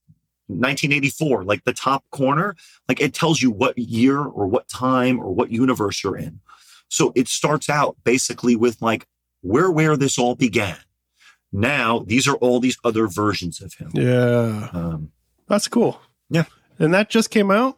1984, 0.50 1.44
like 1.44 1.64
the 1.64 1.72
top 1.72 2.04
corner, 2.10 2.56
like 2.88 3.00
it 3.00 3.14
tells 3.14 3.40
you 3.42 3.50
what 3.50 3.76
year 3.78 4.18
or 4.20 4.46
what 4.46 4.68
time 4.68 5.20
or 5.20 5.32
what 5.34 5.50
universe 5.50 6.02
you're 6.02 6.16
in. 6.16 6.40
So 6.88 7.12
it 7.14 7.28
starts 7.28 7.68
out 7.68 7.96
basically 8.04 8.56
with 8.56 8.80
like 8.82 9.06
where 9.42 9.70
where 9.70 9.96
this 9.96 10.18
all 10.18 10.34
began. 10.34 10.76
Now 11.52 12.04
these 12.06 12.28
are 12.28 12.36
all 12.36 12.60
these 12.60 12.78
other 12.84 13.06
versions 13.08 13.60
of 13.60 13.74
him. 13.74 13.90
Yeah, 13.94 14.68
Um, 14.72 15.10
that's 15.48 15.68
cool. 15.68 16.00
Yeah. 16.28 16.44
and 16.78 16.92
that 16.94 17.10
just 17.10 17.30
came 17.30 17.50
out. 17.50 17.76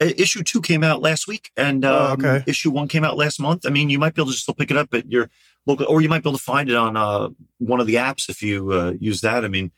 Issue 0.00 0.42
two 0.42 0.60
came 0.60 0.82
out 0.82 1.00
last 1.00 1.28
week, 1.28 1.52
and 1.56 1.84
Oh, 1.84 2.06
um, 2.06 2.12
okay. 2.24 2.42
issue 2.48 2.70
one 2.72 2.88
came 2.88 3.04
out 3.04 3.16
last 3.16 3.38
month. 3.38 3.64
I 3.64 3.70
mean, 3.70 3.88
you 3.88 4.00
might 4.00 4.14
be 4.14 4.20
able 4.22 4.32
to 4.32 4.36
still 4.36 4.54
pick 4.54 4.70
it 4.72 4.76
up 4.76 4.92
at 4.94 5.08
your 5.08 5.30
local, 5.64 5.86
or 5.86 6.00
you 6.02 6.08
might 6.08 6.24
be 6.24 6.28
able 6.28 6.38
to 6.38 6.42
find 6.44 6.68
it 6.68 6.74
on 6.74 6.96
uh, 6.96 7.28
one 7.58 7.78
of 7.80 7.86
the 7.86 7.94
apps 7.94 8.28
if 8.28 8.42
you 8.42 8.72
uh, 8.72 8.94
use 8.98 9.20
that. 9.20 9.44
I 9.44 9.48
mean, 9.48 9.70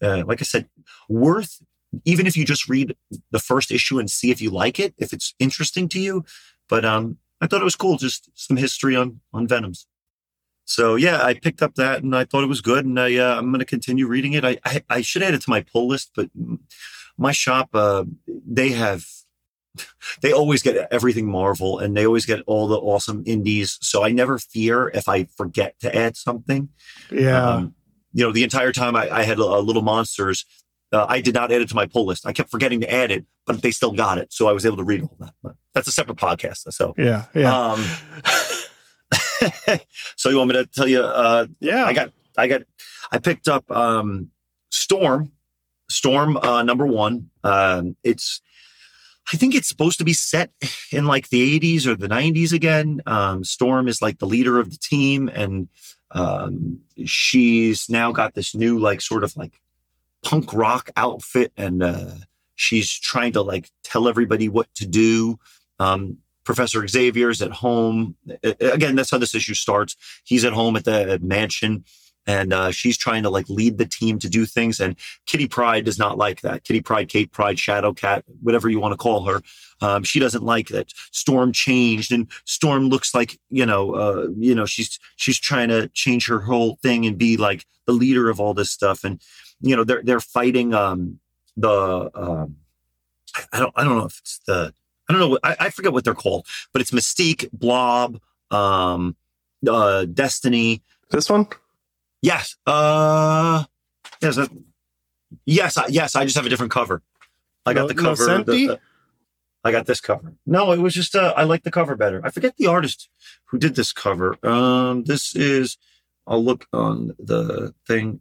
uh, 0.00 0.22
like 0.24 0.40
I 0.40 0.44
said, 0.44 0.68
worth 1.08 1.60
even 2.04 2.26
if 2.26 2.36
you 2.36 2.44
just 2.44 2.68
read 2.68 2.96
the 3.30 3.38
first 3.38 3.70
issue 3.70 3.98
and 3.98 4.10
see 4.10 4.30
if 4.30 4.40
you 4.40 4.50
like 4.50 4.78
it, 4.78 4.94
if 4.98 5.12
it's 5.12 5.34
interesting 5.38 5.88
to 5.90 6.00
you. 6.00 6.24
But 6.68 6.84
um, 6.84 7.18
I 7.40 7.46
thought 7.46 7.60
it 7.60 7.64
was 7.64 7.76
cool, 7.76 7.96
just 7.96 8.30
some 8.34 8.56
history 8.56 8.96
on 8.96 9.20
on 9.32 9.46
Venoms. 9.46 9.86
So 10.64 10.94
yeah, 10.94 11.22
I 11.22 11.34
picked 11.34 11.62
up 11.62 11.74
that 11.74 12.02
and 12.02 12.14
I 12.16 12.24
thought 12.24 12.44
it 12.44 12.48
was 12.48 12.60
good, 12.60 12.84
and 12.84 12.98
I 12.98 13.16
uh, 13.16 13.36
I'm 13.36 13.50
going 13.50 13.58
to 13.58 13.64
continue 13.64 14.06
reading 14.06 14.32
it. 14.34 14.44
I, 14.44 14.58
I 14.64 14.82
I 14.88 15.00
should 15.02 15.22
add 15.22 15.34
it 15.34 15.42
to 15.42 15.50
my 15.50 15.60
pull 15.60 15.88
list, 15.88 16.12
but 16.14 16.30
my 17.18 17.32
shop 17.32 17.70
uh, 17.74 18.04
they 18.26 18.70
have 18.70 19.04
they 20.22 20.32
always 20.32 20.62
get 20.62 20.88
everything 20.90 21.30
Marvel 21.30 21.78
and 21.78 21.96
they 21.96 22.06
always 22.06 22.26
get 22.26 22.42
all 22.46 22.66
the 22.66 22.78
awesome 22.78 23.22
indies. 23.26 23.78
So 23.80 24.04
I 24.04 24.12
never 24.12 24.38
fear 24.38 24.90
if 24.94 25.08
I 25.08 25.24
forget 25.24 25.78
to 25.80 25.94
add 25.94 26.16
something. 26.16 26.68
Yeah, 27.10 27.42
Um, 27.42 27.74
you 28.12 28.24
know, 28.24 28.32
the 28.32 28.44
entire 28.44 28.72
time 28.72 28.94
I, 28.94 29.10
I 29.10 29.22
had 29.22 29.38
uh, 29.38 29.58
Little 29.60 29.82
Monsters, 29.82 30.44
uh, 30.92 31.06
I 31.08 31.20
did 31.20 31.34
not 31.34 31.50
add 31.50 31.62
it 31.62 31.68
to 31.70 31.74
my 31.74 31.86
pull 31.86 32.06
list. 32.06 32.26
I 32.26 32.32
kept 32.32 32.50
forgetting 32.50 32.80
to 32.82 32.92
add 32.92 33.10
it, 33.10 33.24
but 33.46 33.62
they 33.62 33.70
still 33.70 33.92
got 33.92 34.18
it. 34.18 34.32
So 34.32 34.48
I 34.48 34.52
was 34.52 34.66
able 34.66 34.76
to 34.76 34.84
read 34.84 35.02
all 35.02 35.16
that. 35.20 35.34
But 35.42 35.56
that's 35.74 35.88
a 35.88 35.92
separate 35.92 36.18
podcast. 36.18 36.72
So, 36.72 36.94
yeah, 36.98 37.24
yeah, 37.34 37.72
um, 37.72 37.82
so 40.16 40.28
you 40.28 40.36
want 40.36 40.48
me 40.48 40.56
to 40.56 40.66
tell 40.66 40.86
you, 40.86 41.00
uh, 41.00 41.46
yeah. 41.60 41.86
I 41.86 41.92
got, 41.92 42.12
I 42.36 42.46
got, 42.46 42.62
I 43.10 43.18
picked 43.18 43.48
up 43.48 43.70
um, 43.70 44.30
Storm, 44.70 45.32
Storm 45.88 46.36
uh, 46.36 46.62
number 46.62 46.86
one. 46.86 47.30
Um, 47.42 47.96
it's, 48.04 48.42
I 49.32 49.36
think 49.36 49.54
it's 49.54 49.68
supposed 49.68 49.98
to 49.98 50.04
be 50.04 50.12
set 50.12 50.50
in 50.92 51.06
like 51.06 51.30
the 51.30 51.58
80s 51.58 51.86
or 51.86 51.94
the 51.94 52.08
90s 52.08 52.52
again. 52.52 53.00
Um, 53.06 53.44
Storm 53.44 53.88
is 53.88 54.02
like 54.02 54.18
the 54.18 54.26
leader 54.26 54.58
of 54.58 54.70
the 54.70 54.78
team, 54.78 55.28
and 55.28 55.68
um, 56.10 56.80
she's 57.06 57.88
now 57.88 58.12
got 58.12 58.34
this 58.34 58.54
new 58.54 58.78
like 58.78 59.00
sort 59.00 59.24
of 59.24 59.34
like 59.36 59.61
punk 60.24 60.52
rock 60.52 60.90
outfit, 60.96 61.52
and 61.56 61.82
uh, 61.82 62.10
she's 62.54 62.90
trying 62.92 63.32
to 63.32 63.42
like 63.42 63.70
tell 63.82 64.08
everybody 64.08 64.48
what 64.48 64.72
to 64.74 64.86
do. 64.86 65.38
Um, 65.78 66.18
Professor 66.44 66.86
Xavier's 66.86 67.40
at 67.40 67.52
home. 67.52 68.16
Again, 68.42 68.96
that's 68.96 69.10
how 69.10 69.18
this 69.18 69.34
issue 69.34 69.54
starts. 69.54 69.96
He's 70.24 70.44
at 70.44 70.52
home 70.52 70.76
at 70.76 70.84
the 70.84 71.18
mansion 71.22 71.84
and 72.26 72.52
uh, 72.52 72.70
she's 72.70 72.96
trying 72.96 73.22
to 73.24 73.30
like 73.30 73.48
lead 73.48 73.78
the 73.78 73.86
team 73.86 74.18
to 74.20 74.28
do 74.28 74.46
things. 74.46 74.80
And 74.80 74.96
Kitty 75.26 75.48
Pryde 75.48 75.84
does 75.84 75.98
not 75.98 76.18
like 76.18 76.40
that. 76.42 76.64
Kitty 76.64 76.80
Pryde, 76.80 77.08
Kate 77.08 77.32
Pryde, 77.32 77.58
Shadow 77.58 77.92
Cat, 77.92 78.24
whatever 78.40 78.68
you 78.68 78.80
want 78.80 78.92
to 78.92 78.96
call 78.96 79.24
her. 79.24 79.42
Um, 79.80 80.04
she 80.04 80.20
doesn't 80.20 80.44
like 80.44 80.68
that 80.68 80.92
Storm 81.10 81.52
changed 81.52 82.12
and 82.12 82.28
Storm 82.44 82.88
looks 82.88 83.14
like, 83.14 83.38
you 83.50 83.66
know, 83.66 83.94
uh, 83.94 84.28
you 84.36 84.54
know, 84.54 84.66
she's, 84.66 84.98
she's 85.16 85.38
trying 85.38 85.68
to 85.68 85.88
change 85.88 86.26
her 86.28 86.40
whole 86.40 86.76
thing 86.82 87.06
and 87.06 87.18
be 87.18 87.36
like 87.36 87.66
the 87.86 87.92
leader 87.92 88.30
of 88.30 88.40
all 88.40 88.54
this 88.54 88.70
stuff. 88.70 89.02
And, 89.04 89.20
you 89.62 89.76
know, 89.76 89.84
they're, 89.84 90.02
they're 90.02 90.20
fighting, 90.20 90.74
um, 90.74 91.18
the, 91.56 92.10
um, 92.14 92.56
I- 93.52 93.58
don't, 93.60 93.72
I 93.76 93.84
don't 93.84 93.96
know 93.98 94.04
if 94.06 94.18
it's 94.18 94.38
the, 94.46 94.74
I 95.08 95.12
don't 95.12 95.20
know. 95.20 95.28
what 95.28 95.40
I, 95.44 95.56
I 95.60 95.70
forget 95.70 95.92
what 95.92 96.04
they're 96.04 96.14
called, 96.14 96.46
but 96.72 96.80
it's 96.82 96.90
Mystique, 96.90 97.50
Blob, 97.52 98.20
um, 98.50 99.16
uh, 99.68 100.04
Destiny. 100.04 100.82
this 101.10 101.28
one. 101.30 101.46
Yes. 102.22 102.56
Uh, 102.66 103.64
yes. 104.20 104.38
uh, 104.38 104.46
yes. 105.44 105.76
I, 105.76 105.86
yes. 105.88 106.14
I 106.14 106.24
just 106.24 106.36
have 106.36 106.46
a 106.46 106.48
different 106.48 106.72
cover. 106.72 107.02
I 107.66 107.72
got 107.74 107.82
No- 107.82 107.88
the 107.88 107.94
cover. 107.94 108.26
no 108.26 108.38
the- 108.42 108.66
the- 108.66 108.80
I 109.64 109.70
got 109.70 109.86
this 109.86 110.00
cover. 110.00 110.34
No, 110.44 110.72
it 110.72 110.80
was 110.80 110.92
just, 110.92 111.14
uh, 111.14 111.34
I 111.36 111.44
like 111.44 111.62
the 111.62 111.70
cover 111.70 111.94
better. 111.94 112.20
I 112.24 112.30
forget 112.30 112.56
the 112.56 112.66
artist 112.66 113.08
who 113.44 113.58
did 113.58 113.76
this 113.76 113.92
cover. 113.92 114.36
Um, 114.44 115.04
this 115.04 115.36
is, 115.36 115.78
I'll 116.26 116.42
look 116.44 116.66
on 116.72 117.14
the 117.18 117.72
thing. 117.86 118.20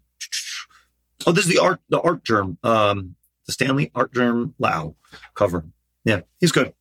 Oh, 1.25 1.31
this 1.31 1.45
is 1.45 1.51
the 1.51 1.59
art, 1.59 1.79
the 1.89 2.01
Artgerm, 2.01 2.57
um, 2.63 3.15
the 3.45 3.51
Stanley 3.51 3.91
Artgerm 3.95 4.55
Lau 4.59 4.95
cover. 5.35 5.65
Yeah, 6.03 6.21
he's 6.39 6.51
good. 6.51 6.73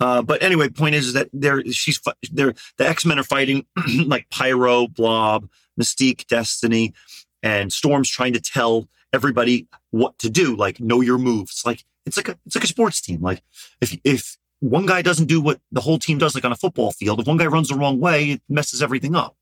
Uh, 0.00 0.22
but 0.22 0.42
anyway, 0.42 0.68
point 0.68 0.94
is, 0.94 1.08
is 1.08 1.12
that 1.14 1.28
they're, 1.32 1.64
she's, 1.72 2.00
there. 2.30 2.54
the 2.76 2.88
X-Men 2.88 3.18
are 3.18 3.24
fighting 3.24 3.66
like 4.06 4.30
Pyro, 4.30 4.86
Blob, 4.86 5.48
Mystique, 5.80 6.26
Destiny, 6.26 6.94
and 7.42 7.72
Storm's 7.72 8.10
trying 8.10 8.32
to 8.32 8.40
tell 8.40 8.88
everybody 9.12 9.66
what 9.90 10.18
to 10.18 10.30
do, 10.30 10.56
like 10.56 10.80
know 10.80 11.00
your 11.00 11.18
moves. 11.18 11.62
Like 11.64 11.84
it's 12.06 12.16
like 12.16 12.28
a 12.28 12.38
it's 12.46 12.56
like 12.56 12.64
a 12.64 12.68
sports 12.68 13.00
team. 13.00 13.20
Like 13.20 13.42
if 13.80 13.96
if 14.04 14.36
one 14.60 14.86
guy 14.86 15.02
doesn't 15.02 15.26
do 15.26 15.40
what 15.40 15.60
the 15.70 15.80
whole 15.80 15.98
team 15.98 16.18
does, 16.18 16.34
like 16.34 16.44
on 16.44 16.52
a 16.52 16.56
football 16.56 16.92
field, 16.92 17.20
if 17.20 17.26
one 17.26 17.36
guy 17.36 17.46
runs 17.46 17.68
the 17.68 17.76
wrong 17.76 18.00
way, 18.00 18.32
it 18.32 18.42
messes 18.48 18.82
everything 18.82 19.14
up. 19.14 19.36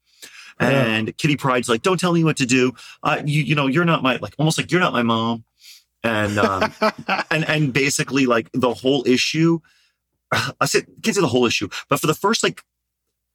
Yeah. 0.61 0.69
And 0.69 1.17
Kitty 1.19 1.37
Pryde's 1.37 1.69
like, 1.69 1.83
"Don't 1.83 2.01
tell 2.01 2.13
me 2.13 2.25
what 2.25 2.39
to 2.39 2.47
do. 2.47 2.75
Uh, 3.03 3.23
you 3.25 3.43
you 3.43 3.55
know, 3.55 3.67
you're 3.67 3.85
not 3.85 4.03
my 4.03 4.17
like 4.17 4.35
almost 4.39 4.59
like 4.59 4.71
you're 4.71 4.81
not 4.81 4.93
my 4.93 5.03
mom." 5.03 5.45
And 6.03 6.39
um, 6.39 6.73
and 7.31 7.49
and 7.49 7.73
basically 7.73 8.27
like 8.27 8.51
the 8.53 8.73
whole 8.73 9.07
issue. 9.07 9.61
I 10.61 10.67
said 10.67 10.87
can't 11.03 11.15
say 11.15 11.21
the 11.21 11.29
whole 11.29 11.47
issue, 11.47 11.69
but 11.89 12.01
for 12.01 12.07
the 12.07 12.15
first 12.15 12.43
like 12.43 12.63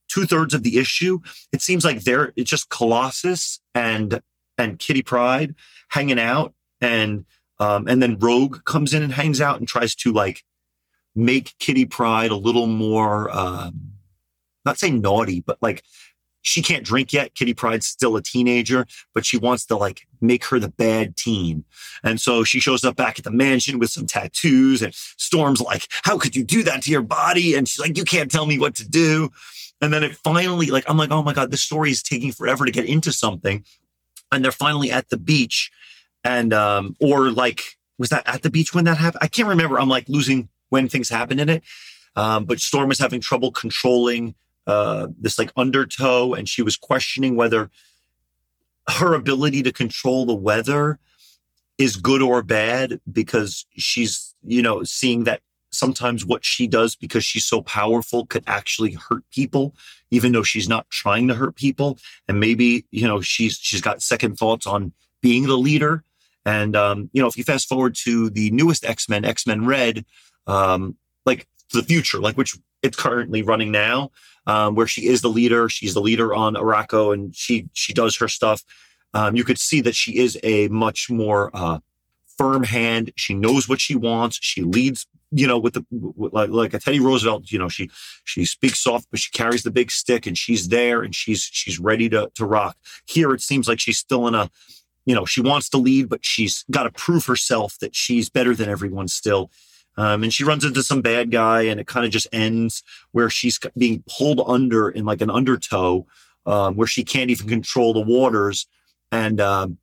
two 0.07 0.25
thirds 0.25 0.53
of 0.53 0.63
the 0.63 0.77
issue, 0.77 1.19
it 1.51 1.61
seems 1.61 1.85
like 1.85 2.01
they're 2.01 2.33
it's 2.35 2.49
just 2.49 2.69
Colossus 2.69 3.59
and 3.75 4.21
and 4.57 4.79
Kitty 4.79 5.03
Pryde 5.03 5.55
hanging 5.89 6.19
out, 6.19 6.53
and 6.79 7.25
um, 7.59 7.87
and 7.87 8.01
then 8.01 8.17
Rogue 8.17 8.63
comes 8.65 8.93
in 8.93 9.03
and 9.03 9.13
hangs 9.13 9.39
out 9.39 9.59
and 9.59 9.67
tries 9.67 9.93
to 9.95 10.11
like 10.11 10.43
make 11.15 11.55
Kitty 11.59 11.85
Pryde 11.85 12.31
a 12.31 12.35
little 12.35 12.67
more, 12.67 13.29
um, 13.35 13.93
not 14.65 14.77
saying 14.79 15.01
naughty, 15.01 15.41
but 15.41 15.57
like 15.61 15.83
she 16.41 16.61
can't 16.61 16.83
drink 16.83 17.13
yet. 17.13 17.35
Kitty 17.35 17.53
Pryde's 17.53 17.87
still 17.87 18.15
a 18.15 18.21
teenager, 18.21 18.85
but 19.13 19.25
she 19.25 19.37
wants 19.37 19.65
to 19.67 19.75
like 19.75 20.07
make 20.19 20.45
her 20.45 20.59
the 20.59 20.69
bad 20.69 21.15
teen. 21.15 21.65
And 22.03 22.19
so 22.19 22.43
she 22.43 22.59
shows 22.59 22.83
up 22.83 22.95
back 22.95 23.19
at 23.19 23.25
the 23.25 23.31
mansion 23.31 23.79
with 23.79 23.89
some 23.89 24.05
tattoos 24.05 24.81
and 24.81 24.93
Storm's 24.93 25.61
like, 25.61 25.87
how 26.03 26.17
could 26.17 26.35
you 26.35 26.43
do 26.43 26.63
that 26.63 26.83
to 26.83 26.91
your 26.91 27.01
body? 27.01 27.55
And 27.55 27.67
she's 27.67 27.79
like, 27.79 27.97
you 27.97 28.03
can't 28.03 28.31
tell 28.31 28.45
me 28.45 28.59
what 28.59 28.75
to 28.75 28.89
do. 28.89 29.29
And 29.81 29.91
then 29.91 30.03
it 30.03 30.15
finally, 30.15 30.67
like, 30.67 30.83
I'm 30.87 30.97
like, 30.97 31.11
oh 31.11 31.23
my 31.23 31.33
God, 31.33 31.49
this 31.49 31.63
story 31.63 31.89
is 31.89 32.03
taking 32.03 32.31
forever 32.31 32.65
to 32.65 32.71
get 32.71 32.85
into 32.85 33.11
something. 33.11 33.65
And 34.31 34.43
they're 34.43 34.51
finally 34.51 34.91
at 34.91 35.09
the 35.09 35.17
beach. 35.17 35.71
And, 36.23 36.53
um, 36.53 36.95
or 36.99 37.31
like, 37.31 37.77
was 37.97 38.09
that 38.09 38.27
at 38.27 38.43
the 38.43 38.51
beach 38.51 38.73
when 38.73 38.85
that 38.85 38.97
happened? 38.97 39.23
I 39.23 39.27
can't 39.27 39.47
remember. 39.47 39.79
I'm 39.79 39.89
like 39.89 40.07
losing 40.07 40.49
when 40.69 40.87
things 40.87 41.09
happen 41.09 41.39
in 41.39 41.49
it. 41.49 41.63
Um, 42.15 42.45
but 42.45 42.59
Storm 42.59 42.91
is 42.91 42.99
having 42.99 43.21
trouble 43.21 43.51
controlling 43.51 44.35
uh, 44.67 45.07
this 45.19 45.39
like 45.39 45.51
undertow, 45.55 46.33
and 46.33 46.47
she 46.47 46.61
was 46.61 46.77
questioning 46.77 47.35
whether 47.35 47.69
her 48.87 49.13
ability 49.13 49.63
to 49.63 49.71
control 49.71 50.25
the 50.25 50.35
weather 50.35 50.99
is 51.77 51.95
good 51.95 52.21
or 52.21 52.43
bad 52.43 52.99
because 53.11 53.65
she's, 53.77 54.35
you 54.43 54.61
know, 54.61 54.83
seeing 54.83 55.23
that 55.23 55.41
sometimes 55.71 56.25
what 56.25 56.43
she 56.43 56.67
does 56.67 56.95
because 56.95 57.23
she's 57.23 57.45
so 57.45 57.61
powerful 57.61 58.25
could 58.25 58.43
actually 58.45 58.91
hurt 59.09 59.23
people, 59.31 59.73
even 60.11 60.31
though 60.31 60.43
she's 60.43 60.67
not 60.67 60.89
trying 60.89 61.27
to 61.27 61.33
hurt 61.33 61.55
people. 61.55 61.97
And 62.27 62.39
maybe, 62.39 62.85
you 62.91 63.07
know, 63.07 63.21
she's, 63.21 63.57
she's 63.57 63.81
got 63.81 64.01
second 64.01 64.37
thoughts 64.37 64.67
on 64.67 64.93
being 65.21 65.47
the 65.47 65.57
leader. 65.57 66.03
And, 66.45 66.75
um, 66.75 67.09
you 67.13 67.21
know, 67.21 67.27
if 67.27 67.37
you 67.37 67.43
fast 67.43 67.69
forward 67.69 67.95
to 68.03 68.29
the 68.29 68.51
newest 68.51 68.83
X-Men, 68.83 69.25
X-Men 69.25 69.65
Red, 69.65 70.05
um, 70.47 70.97
like 71.25 71.47
the 71.73 71.83
future, 71.83 72.19
like 72.19 72.35
which 72.35 72.57
it's 72.81 72.97
currently 72.97 73.41
running 73.41 73.71
now, 73.71 74.11
um, 74.47 74.75
where 74.75 74.87
she 74.87 75.07
is 75.07 75.21
the 75.21 75.29
leader. 75.29 75.69
She's 75.69 75.93
the 75.93 76.01
leader 76.01 76.33
on 76.33 76.55
Arakko 76.55 77.13
and 77.13 77.35
she, 77.35 77.69
she 77.73 77.93
does 77.93 78.17
her 78.17 78.27
stuff. 78.27 78.63
Um, 79.13 79.35
you 79.35 79.43
could 79.43 79.59
see 79.59 79.81
that 79.81 79.95
she 79.95 80.17
is 80.17 80.37
a 80.43 80.67
much 80.69 81.09
more, 81.09 81.51
uh, 81.53 81.79
firm 82.37 82.63
hand. 82.63 83.11
She 83.15 83.33
knows 83.33 83.69
what 83.69 83.79
she 83.79 83.95
wants. 83.95 84.39
She 84.41 84.63
leads, 84.63 85.05
you 85.31 85.45
know, 85.45 85.59
with 85.59 85.73
the, 85.73 85.85
like, 86.15 86.49
like 86.49 86.73
a 86.73 86.79
Teddy 86.79 86.99
Roosevelt, 86.99 87.51
you 87.51 87.59
know, 87.59 87.69
she, 87.69 87.89
she 88.23 88.45
speaks 88.45 88.79
soft, 88.79 89.07
but 89.11 89.19
she 89.19 89.29
carries 89.31 89.63
the 89.63 89.69
big 89.69 89.91
stick 89.91 90.25
and 90.25 90.37
she's 90.37 90.69
there 90.69 91.03
and 91.03 91.13
she's, 91.13 91.43
she's 91.43 91.79
ready 91.79 92.09
to, 92.09 92.31
to 92.35 92.45
rock. 92.45 92.77
Here, 93.05 93.31
it 93.31 93.41
seems 93.41 93.67
like 93.67 93.79
she's 93.79 93.99
still 93.99 94.27
in 94.27 94.33
a, 94.33 94.49
you 95.05 95.13
know, 95.13 95.25
she 95.25 95.41
wants 95.41 95.69
to 95.69 95.77
lead, 95.77 96.09
but 96.09 96.25
she's 96.25 96.65
got 96.71 96.83
to 96.83 96.91
prove 96.91 97.25
herself 97.25 97.77
that 97.79 97.95
she's 97.95 98.29
better 98.29 98.55
than 98.55 98.69
everyone 98.69 99.07
still. 99.07 99.51
Um, 100.01 100.23
and 100.23 100.33
she 100.33 100.43
runs 100.43 100.65
into 100.65 100.81
some 100.81 101.03
bad 101.03 101.29
guy 101.29 101.61
and 101.61 101.79
it 101.79 101.85
kind 101.85 102.07
of 102.07 102.11
just 102.11 102.25
ends 102.33 102.81
where 103.11 103.29
she's 103.29 103.59
being 103.77 104.03
pulled 104.09 104.41
under 104.47 104.89
in 104.89 105.05
like 105.05 105.21
an 105.21 105.29
undertow, 105.29 106.07
um, 106.47 106.75
where 106.75 106.87
she 106.87 107.03
can't 107.03 107.29
even 107.29 107.47
control 107.47 107.93
the 107.93 108.01
waters. 108.01 108.65
And, 109.11 109.39
um, 109.39 109.77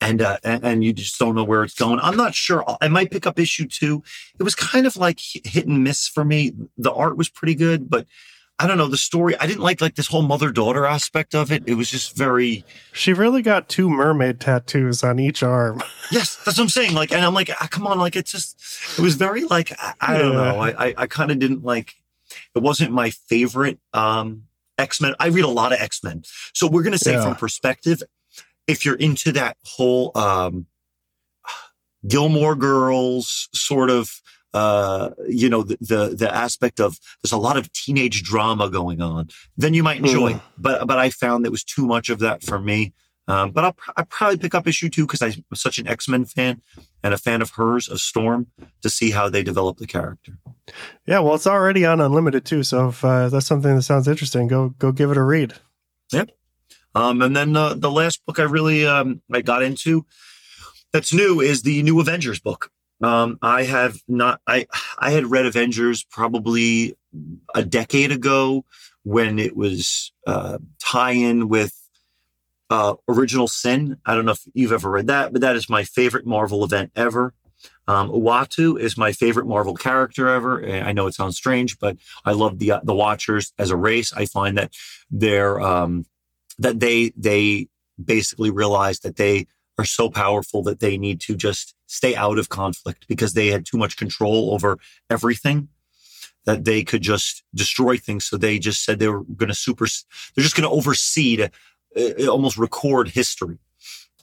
and, 0.00 0.22
uh, 0.22 0.38
and, 0.42 0.64
and 0.64 0.84
you 0.84 0.92
just 0.92 1.20
don't 1.20 1.36
know 1.36 1.44
where 1.44 1.62
it's 1.62 1.74
going. 1.74 2.00
I'm 2.02 2.16
not 2.16 2.34
sure. 2.34 2.64
I 2.80 2.88
might 2.88 3.12
pick 3.12 3.28
up 3.28 3.38
issue 3.38 3.68
two. 3.68 4.02
It 4.40 4.42
was 4.42 4.56
kind 4.56 4.88
of 4.88 4.96
like 4.96 5.20
hit 5.20 5.68
and 5.68 5.84
miss 5.84 6.08
for 6.08 6.24
me. 6.24 6.52
The 6.76 6.92
art 6.92 7.16
was 7.16 7.28
pretty 7.28 7.54
good, 7.54 7.88
but 7.88 8.08
I 8.60 8.66
don't 8.66 8.76
know 8.76 8.88
the 8.88 8.96
story. 8.96 9.38
I 9.38 9.46
didn't 9.46 9.62
like 9.62 9.80
like 9.80 9.94
this 9.94 10.08
whole 10.08 10.22
mother 10.22 10.50
daughter 10.50 10.84
aspect 10.84 11.34
of 11.34 11.52
it. 11.52 11.62
It 11.66 11.74
was 11.74 11.90
just 11.90 12.16
very. 12.16 12.64
She 12.92 13.12
really 13.12 13.40
got 13.40 13.68
two 13.68 13.88
mermaid 13.88 14.40
tattoos 14.40 15.04
on 15.04 15.20
each 15.20 15.44
arm. 15.44 15.80
yes, 16.10 16.36
that's 16.44 16.58
what 16.58 16.64
I'm 16.64 16.68
saying. 16.68 16.94
Like, 16.94 17.12
and 17.12 17.24
I'm 17.24 17.34
like, 17.34 17.50
ah, 17.50 17.68
come 17.70 17.86
on, 17.86 17.98
like 17.98 18.16
it's 18.16 18.32
just. 18.32 18.60
It 18.98 19.02
was 19.02 19.14
very 19.14 19.44
like 19.44 19.72
I, 19.78 19.94
I 20.00 20.18
don't 20.18 20.34
know. 20.34 20.58
I 20.58 20.88
I, 20.88 20.94
I 20.98 21.06
kind 21.06 21.30
of 21.30 21.38
didn't 21.38 21.64
like. 21.64 21.94
It 22.54 22.62
wasn't 22.62 22.92
my 22.92 23.10
favorite 23.10 23.78
um 23.94 24.44
X 24.76 25.00
Men. 25.00 25.14
I 25.20 25.28
read 25.28 25.44
a 25.44 25.48
lot 25.48 25.72
of 25.72 25.78
X 25.78 26.02
Men, 26.02 26.24
so 26.52 26.66
we're 26.66 26.82
gonna 26.82 26.98
say 26.98 27.12
yeah. 27.12 27.22
from 27.22 27.36
perspective, 27.36 28.02
if 28.66 28.84
you're 28.84 28.96
into 28.96 29.30
that 29.32 29.56
whole 29.64 30.10
um 30.16 30.66
Gilmore 32.06 32.56
Girls 32.56 33.48
sort 33.52 33.90
of 33.90 34.20
uh, 34.54 35.10
you 35.28 35.48
know, 35.48 35.62
the, 35.62 35.76
the, 35.80 36.16
the 36.16 36.34
aspect 36.34 36.80
of 36.80 36.98
there's 37.22 37.32
a 37.32 37.36
lot 37.36 37.56
of 37.56 37.72
teenage 37.72 38.22
drama 38.22 38.70
going 38.70 39.00
on, 39.00 39.28
then 39.56 39.74
you 39.74 39.82
might 39.82 39.98
enjoy. 39.98 40.32
Mm. 40.32 40.42
But 40.56 40.86
but 40.86 40.98
I 40.98 41.10
found 41.10 41.44
there 41.44 41.50
was 41.50 41.64
too 41.64 41.86
much 41.86 42.08
of 42.08 42.18
that 42.20 42.42
for 42.42 42.58
me. 42.58 42.92
Um, 43.28 43.50
but 43.50 43.62
I'll, 43.62 43.76
I'll 43.94 44.06
probably 44.06 44.38
pick 44.38 44.54
up 44.54 44.66
issue 44.66 44.88
two 44.88 45.06
because 45.06 45.20
I'm 45.20 45.44
such 45.54 45.78
an 45.78 45.86
X 45.86 46.08
Men 46.08 46.24
fan 46.24 46.62
and 47.02 47.12
a 47.12 47.18
fan 47.18 47.42
of 47.42 47.50
hers, 47.50 47.86
of 47.86 48.00
Storm, 48.00 48.46
to 48.80 48.88
see 48.88 49.10
how 49.10 49.28
they 49.28 49.42
develop 49.42 49.76
the 49.76 49.86
character. 49.86 50.38
Yeah, 51.06 51.18
well, 51.18 51.34
it's 51.34 51.46
already 51.46 51.84
on 51.84 52.00
Unlimited 52.00 52.46
too, 52.46 52.62
so 52.62 52.88
if 52.88 53.04
uh, 53.04 53.28
that's 53.28 53.46
something 53.46 53.76
that 53.76 53.82
sounds 53.82 54.08
interesting, 54.08 54.48
go 54.48 54.70
go 54.78 54.92
give 54.92 55.10
it 55.10 55.18
a 55.18 55.22
read. 55.22 55.54
Yep. 56.10 56.30
Um, 56.94 57.20
and 57.20 57.36
then 57.36 57.54
uh, 57.54 57.74
the 57.74 57.90
last 57.90 58.24
book 58.24 58.38
I 58.38 58.44
really 58.44 58.86
um, 58.86 59.20
I 59.30 59.42
got 59.42 59.62
into 59.62 60.06
that's 60.92 61.12
new 61.12 61.40
is 61.40 61.62
the 61.62 61.82
new 61.82 62.00
Avengers 62.00 62.40
book. 62.40 62.70
Um, 63.02 63.38
I 63.42 63.64
have 63.64 64.00
not. 64.08 64.40
I 64.46 64.66
I 64.98 65.10
had 65.10 65.26
read 65.26 65.46
Avengers 65.46 66.04
probably 66.04 66.96
a 67.54 67.64
decade 67.64 68.12
ago 68.12 68.64
when 69.04 69.38
it 69.38 69.56
was 69.56 70.12
uh, 70.26 70.58
tie-in 70.78 71.48
with 71.48 71.74
uh, 72.70 72.94
Original 73.08 73.48
Sin. 73.48 73.98
I 74.04 74.14
don't 74.14 74.26
know 74.26 74.32
if 74.32 74.42
you've 74.52 74.72
ever 74.72 74.90
read 74.90 75.06
that, 75.06 75.32
but 75.32 75.40
that 75.42 75.56
is 75.56 75.70
my 75.70 75.84
favorite 75.84 76.26
Marvel 76.26 76.64
event 76.64 76.92
ever. 76.96 77.34
Um, 77.86 78.10
Uatu 78.10 78.78
is 78.78 78.98
my 78.98 79.12
favorite 79.12 79.46
Marvel 79.46 79.74
character 79.74 80.28
ever. 80.28 80.64
I 80.64 80.92
know 80.92 81.06
it 81.06 81.14
sounds 81.14 81.36
strange, 81.36 81.78
but 81.78 81.96
I 82.24 82.32
love 82.32 82.58
the 82.58 82.80
the 82.82 82.94
Watchers 82.94 83.52
as 83.58 83.70
a 83.70 83.76
race. 83.76 84.12
I 84.12 84.26
find 84.26 84.58
that 84.58 84.72
they're 85.10 85.60
um, 85.60 86.04
that 86.58 86.80
they 86.80 87.12
they 87.16 87.68
basically 88.02 88.50
realize 88.50 89.00
that 89.00 89.16
they 89.16 89.46
are 89.78 89.84
so 89.84 90.10
powerful 90.10 90.62
that 90.64 90.80
they 90.80 90.98
need 90.98 91.20
to 91.22 91.36
just 91.36 91.74
stay 91.86 92.14
out 92.16 92.38
of 92.38 92.48
conflict 92.48 93.06
because 93.08 93.32
they 93.32 93.46
had 93.48 93.64
too 93.64 93.78
much 93.78 93.96
control 93.96 94.52
over 94.52 94.78
everything 95.08 95.68
that 96.44 96.64
they 96.64 96.82
could 96.82 97.02
just 97.02 97.44
destroy 97.54 97.96
things. 97.96 98.24
So 98.24 98.36
they 98.36 98.58
just 98.58 98.84
said 98.84 98.98
they 98.98 99.08
were 99.08 99.22
going 99.22 99.48
to 99.48 99.54
super, 99.54 99.86
they're 100.34 100.42
just 100.42 100.56
going 100.56 100.68
to 100.68 100.74
oversee 100.74 101.36
to 101.36 101.50
uh, 101.96 102.26
almost 102.26 102.58
record 102.58 103.08
history. 103.08 103.58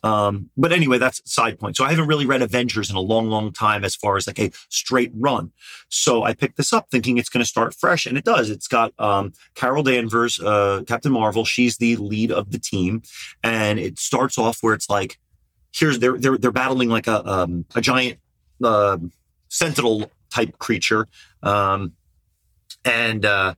Um, 0.03 0.51
but 0.55 0.71
anyway, 0.71 0.99
that's 0.99 1.21
side 1.25 1.59
point. 1.59 1.77
So 1.77 1.83
I 1.83 1.89
haven't 1.89 2.07
really 2.07 2.27
read 2.27 2.43
Avengers 2.43 2.91
in 2.91 2.95
a 2.95 3.01
long, 3.01 3.27
long 3.27 3.51
time 3.51 3.83
as 3.83 3.95
far 3.95 4.17
as 4.17 4.27
like 4.27 4.39
a 4.39 4.51
straight 4.69 5.11
run. 5.15 5.51
So 5.89 6.23
I 6.23 6.33
picked 6.33 6.57
this 6.57 6.73
up 6.73 6.89
thinking 6.91 7.17
it's 7.17 7.29
going 7.29 7.43
to 7.43 7.49
start 7.49 7.73
fresh 7.73 8.05
and 8.05 8.15
it 8.15 8.23
does. 8.23 8.51
It's 8.51 8.67
got, 8.67 8.93
um, 8.99 9.33
Carol 9.55 9.81
Danvers, 9.81 10.39
uh, 10.39 10.83
Captain 10.85 11.11
Marvel. 11.11 11.43
She's 11.43 11.77
the 11.77 11.95
lead 11.95 12.31
of 12.31 12.51
the 12.51 12.59
team 12.59 13.01
and 13.43 13.79
it 13.79 13.97
starts 13.97 14.37
off 14.37 14.59
where 14.61 14.75
it's 14.75 14.89
like, 14.89 15.17
here's 15.75 15.99
they're 15.99 16.17
they're 16.17 16.37
they're 16.37 16.51
battling 16.51 16.89
like 16.89 17.07
a 17.07 17.25
um, 17.29 17.65
a 17.75 17.81
giant 17.81 18.17
uh, 18.63 18.97
sentinel 19.49 20.09
type 20.31 20.57
creature, 20.57 21.07
um, 21.43 21.93
and 22.83 23.25
uh, 23.25 23.53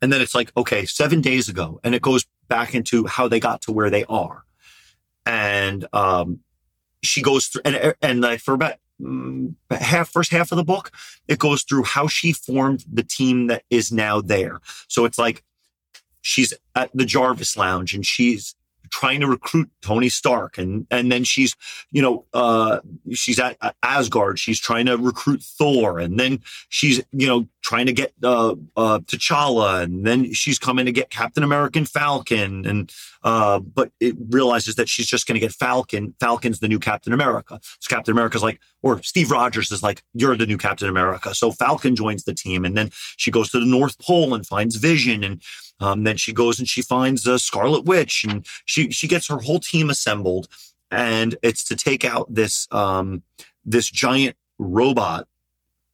and 0.00 0.12
then 0.12 0.20
it's 0.20 0.34
like 0.34 0.52
okay, 0.56 0.84
seven 0.86 1.20
days 1.20 1.48
ago, 1.48 1.80
and 1.84 1.94
it 1.94 2.02
goes 2.02 2.24
back 2.48 2.74
into 2.74 3.06
how 3.06 3.26
they 3.28 3.40
got 3.40 3.62
to 3.62 3.72
where 3.72 3.90
they 3.90 4.04
are, 4.04 4.44
and 5.26 5.86
um, 5.92 6.40
she 7.02 7.20
goes 7.20 7.46
through 7.46 7.62
and 7.64 7.94
and 8.00 8.20
like 8.20 8.40
for 8.40 8.54
about 8.54 8.74
mm, 9.00 9.54
half 9.70 10.08
first 10.08 10.30
half 10.30 10.52
of 10.52 10.56
the 10.56 10.64
book, 10.64 10.92
it 11.26 11.38
goes 11.38 11.62
through 11.64 11.82
how 11.82 12.06
she 12.06 12.32
formed 12.32 12.84
the 12.90 13.02
team 13.02 13.48
that 13.48 13.64
is 13.70 13.90
now 13.90 14.20
there. 14.20 14.60
So 14.88 15.04
it's 15.04 15.18
like 15.18 15.42
she's 16.20 16.54
at 16.74 16.90
the 16.94 17.04
Jarvis 17.04 17.56
Lounge 17.56 17.94
and 17.94 18.06
she's 18.06 18.54
trying 18.90 19.20
to 19.20 19.26
recruit 19.26 19.70
Tony 19.82 20.08
Stark, 20.08 20.58
and 20.58 20.86
and 20.90 21.10
then 21.10 21.24
she's 21.24 21.56
you 21.90 22.02
know 22.02 22.24
uh, 22.34 22.80
she's 23.12 23.38
at, 23.38 23.56
Asgard. 23.82 24.38
She's 24.38 24.60
trying 24.60 24.86
to 24.86 24.96
recruit 24.96 25.42
Thor, 25.42 25.98
and 25.98 26.18
then 26.18 26.40
she's 26.68 27.02
you 27.12 27.26
know 27.26 27.46
trying 27.66 27.86
to 27.86 27.92
get 27.92 28.12
uh, 28.22 28.54
uh, 28.76 29.00
T'Challa, 29.00 29.82
and 29.82 30.06
then 30.06 30.32
she's 30.32 30.56
coming 30.56 30.86
to 30.86 30.92
get 30.92 31.10
Captain 31.10 31.42
American 31.42 31.84
Falcon, 31.84 32.64
and 32.64 32.92
uh, 33.24 33.58
but 33.58 33.90
it 33.98 34.14
realizes 34.30 34.76
that 34.76 34.88
she's 34.88 35.08
just 35.08 35.26
going 35.26 35.34
to 35.34 35.40
get 35.40 35.50
Falcon. 35.50 36.14
Falcon's 36.20 36.60
the 36.60 36.68
new 36.68 36.78
Captain 36.78 37.12
America. 37.12 37.58
So 37.80 37.92
Captain 37.92 38.12
America's 38.12 38.44
like, 38.44 38.60
or 38.82 39.02
Steve 39.02 39.32
Rogers 39.32 39.72
is 39.72 39.82
like, 39.82 40.04
you're 40.14 40.36
the 40.36 40.46
new 40.46 40.58
Captain 40.58 40.88
America. 40.88 41.34
So 41.34 41.50
Falcon 41.50 41.96
joins 41.96 42.22
the 42.22 42.34
team, 42.34 42.64
and 42.64 42.76
then 42.76 42.90
she 43.16 43.32
goes 43.32 43.50
to 43.50 43.58
the 43.58 43.66
North 43.66 43.98
Pole 43.98 44.32
and 44.32 44.46
finds 44.46 44.76
Vision, 44.76 45.24
and 45.24 45.42
um, 45.80 46.04
then 46.04 46.16
she 46.16 46.32
goes 46.32 46.60
and 46.60 46.68
she 46.68 46.82
finds 46.82 47.26
a 47.26 47.36
Scarlet 47.36 47.84
Witch, 47.84 48.24
and 48.24 48.46
she 48.64 48.92
she 48.92 49.08
gets 49.08 49.26
her 49.26 49.38
whole 49.38 49.58
team 49.58 49.90
assembled, 49.90 50.46
and 50.92 51.34
it's 51.42 51.64
to 51.64 51.74
take 51.74 52.04
out 52.04 52.32
this 52.32 52.68
um, 52.70 53.24
this 53.64 53.90
giant 53.90 54.36
robot 54.56 55.26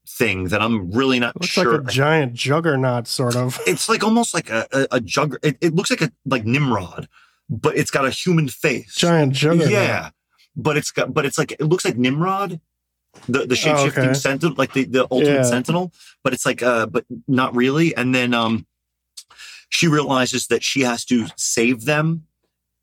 thing 0.09 0.45
that 0.49 0.61
I'm 0.61 0.91
really 0.91 1.19
not 1.21 1.37
Looks 1.37 1.49
sure. 1.49 1.79
like 1.79 1.89
a 1.89 1.93
giant 1.93 2.35
juggernaut, 2.35 3.07
sort 3.07 3.37
of. 3.37 3.59
it's 3.67 3.89
like 3.89 4.03
almost 4.05 4.35
like 4.35 4.51
a 4.51 4.67
a, 4.73 4.87
a 4.93 5.01
jug. 5.01 5.37
It, 5.43 5.57
it 5.61 5.75
looks 5.75 5.91
like 5.91 6.03
a 6.03 6.11
like 6.27 6.45
Nimrod, 6.45 7.09
but 7.49 7.77
it's 7.77 7.91
got 7.91 8.05
a 8.05 8.11
human 8.11 8.49
face. 8.49 8.95
Giant 8.95 9.33
juggernaut. 9.33 9.71
Yeah, 9.71 10.11
but 10.57 10.77
it's 10.77 10.91
got 10.91 11.15
but 11.15 11.25
it's 11.25 11.39
like 11.39 11.53
it 11.53 11.63
looks 11.63 11.85
like 11.85 11.97
Nimrod, 11.97 12.61
the 13.29 13.47
the 13.47 13.57
shape 13.57 13.77
shifting 13.79 14.05
Oh, 14.05 14.11
okay. 14.11 14.15
sentinel, 14.19 14.55
like 14.57 14.73
the 14.73 14.85
the 14.85 15.07
ultimate 15.11 15.35
Yeah. 15.35 15.43
sentinel. 15.45 15.93
But 16.25 16.33
it's 16.33 16.45
like 16.47 16.63
uh, 16.63 16.87
but 16.87 17.05
not 17.29 17.55
really. 17.55 17.95
And 17.97 18.15
then 18.15 18.35
um, 18.35 18.67
she 19.69 19.87
realizes 19.89 20.49
that 20.49 20.63
she 20.63 20.81
has 20.83 21.05
to 21.07 21.27
save 21.37 21.85
them, 21.85 22.27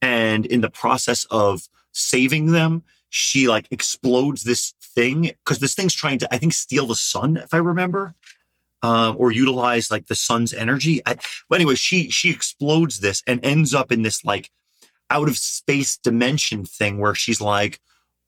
and 0.02 0.46
in 0.46 0.62
the 0.62 0.70
process 0.70 1.26
of 1.30 1.68
saving 1.92 2.52
them, 2.52 2.84
she 3.10 3.48
like 3.48 3.68
explodes 3.72 4.44
this 4.44 4.74
thing 4.96 5.32
because 5.44 5.60
this 5.60 5.76
thing's 5.76 5.94
trying 5.94 6.20
to 6.20 6.34
I 6.34 6.38
think 6.38 6.54
steal 6.54 6.88
the 6.88 6.96
sun, 6.96 7.38
if 7.38 7.54
I 7.54 7.58
remember. 7.58 8.16
Um, 8.82 9.18
or 9.20 9.34
utilize 9.34 9.92
like 9.92 10.08
the 10.08 10.16
sun's 10.16 10.54
energy. 10.54 11.02
I, 11.06 11.18
but 11.50 11.56
anyway, 11.56 11.76
she 11.76 12.10
she 12.10 12.30
explodes 12.30 13.02
this 13.02 13.22
and 13.28 13.44
ends 13.44 13.74
up 13.74 13.92
in 13.92 14.04
this 14.04 14.24
like 14.24 14.50
out 15.10 15.28
of 15.28 15.38
space 15.38 15.98
dimension 15.98 16.64
thing 16.64 16.98
where 16.98 17.14
she's 17.14 17.42
like, 17.42 17.82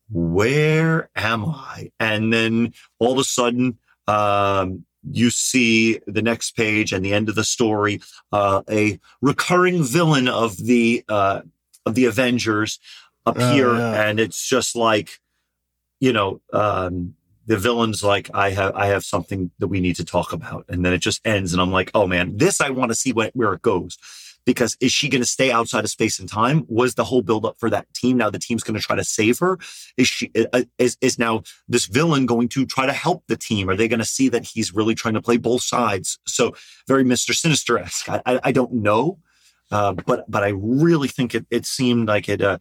where 0.10 1.10
am 1.16 1.46
I? 1.46 1.92
And 2.02 2.34
then 2.34 2.74
all 3.00 3.14
of 3.14 3.18
a 3.18 3.24
sudden, 3.24 3.78
um, 4.08 4.84
you 5.10 5.30
see 5.30 6.02
the 6.06 6.22
next 6.22 6.52
page 6.58 6.92
and 6.92 7.06
the 7.06 7.14
end 7.14 7.30
of 7.30 7.36
the 7.36 7.46
story, 7.46 8.02
uh, 8.34 8.62
a 8.70 9.00
recurring 9.22 9.84
villain 9.84 10.28
of 10.28 10.58
the, 10.58 11.06
uh, 11.08 11.44
of 11.86 11.96
the 11.96 12.06
Avengers 12.06 12.78
appear. 13.26 13.70
Oh, 13.70 13.78
yeah. 13.78 14.04
And 14.04 14.20
it's 14.20 14.46
just 14.46 14.76
like, 14.76 15.21
you 16.02 16.12
know, 16.12 16.42
um, 16.52 17.14
the 17.46 17.58
villain's 17.58 18.04
like, 18.04 18.30
I 18.34 18.50
have, 18.50 18.76
I 18.76 18.88
have 18.88 19.04
something 19.04 19.52
that 19.60 19.68
we 19.68 19.80
need 19.80 19.96
to 19.98 20.06
talk 20.06 20.34
about. 20.34 20.66
And 20.68 20.84
then 20.84 20.94
it 20.94 20.98
just 20.98 21.26
ends. 21.26 21.54
And 21.54 21.62
I'm 21.62 21.72
like, 21.72 21.92
oh 21.94 22.08
man, 22.08 22.36
this 22.38 22.60
I 22.60 22.72
want 22.72 22.92
to 22.92 22.96
see 22.96 23.14
where, 23.14 23.32
where 23.34 23.54
it 23.54 23.62
goes 23.62 23.98
because 24.46 24.76
is 24.80 24.92
she 24.92 25.10
going 25.10 25.22
to 25.22 25.28
stay 25.28 25.52
outside 25.52 25.84
of 25.84 25.92
space 25.92 26.20
and 26.20 26.28
time? 26.28 26.66
Was 26.68 26.96
the 26.96 27.04
whole 27.04 27.22
buildup 27.22 27.60
for 27.60 27.70
that 27.70 27.92
team? 27.94 28.18
Now 28.18 28.30
the 28.30 28.40
team's 28.40 28.64
going 28.64 28.80
to 28.80 28.86
try 28.86 28.96
to 28.96 29.04
save 29.04 29.38
her. 29.40 29.60
Is 29.98 30.08
she 30.08 30.32
uh, 30.54 30.64
is 30.78 30.98
is 31.02 31.20
now 31.20 31.44
this 31.68 31.86
villain 31.86 32.26
going 32.26 32.50
to 32.50 32.66
try 32.66 32.86
to 32.86 32.94
help 32.94 33.24
the 33.28 33.38
team? 33.38 33.70
Are 33.70 33.76
they 33.76 33.88
going 33.88 34.00
to 34.00 34.06
see 34.06 34.30
that 34.30 34.44
he's 34.44 34.74
really 34.74 34.96
trying 34.96 35.14
to 35.14 35.22
play 35.22 35.38
both 35.38 35.62
sides? 35.62 36.18
So 36.26 36.56
very 36.88 37.04
Mister 37.04 37.34
Sinister 37.34 37.78
esque. 37.78 38.10
I, 38.10 38.22
I 38.26 38.40
I 38.46 38.52
don't 38.52 38.74
know, 38.74 39.20
uh, 39.70 39.94
but 39.94 40.26
but 40.30 40.44
I 40.44 40.54
really 40.56 41.08
think 41.08 41.36
it 41.36 41.46
it 41.52 41.66
seemed 41.66 42.08
like 42.08 42.28
it. 42.28 42.42
Uh, 42.42 42.58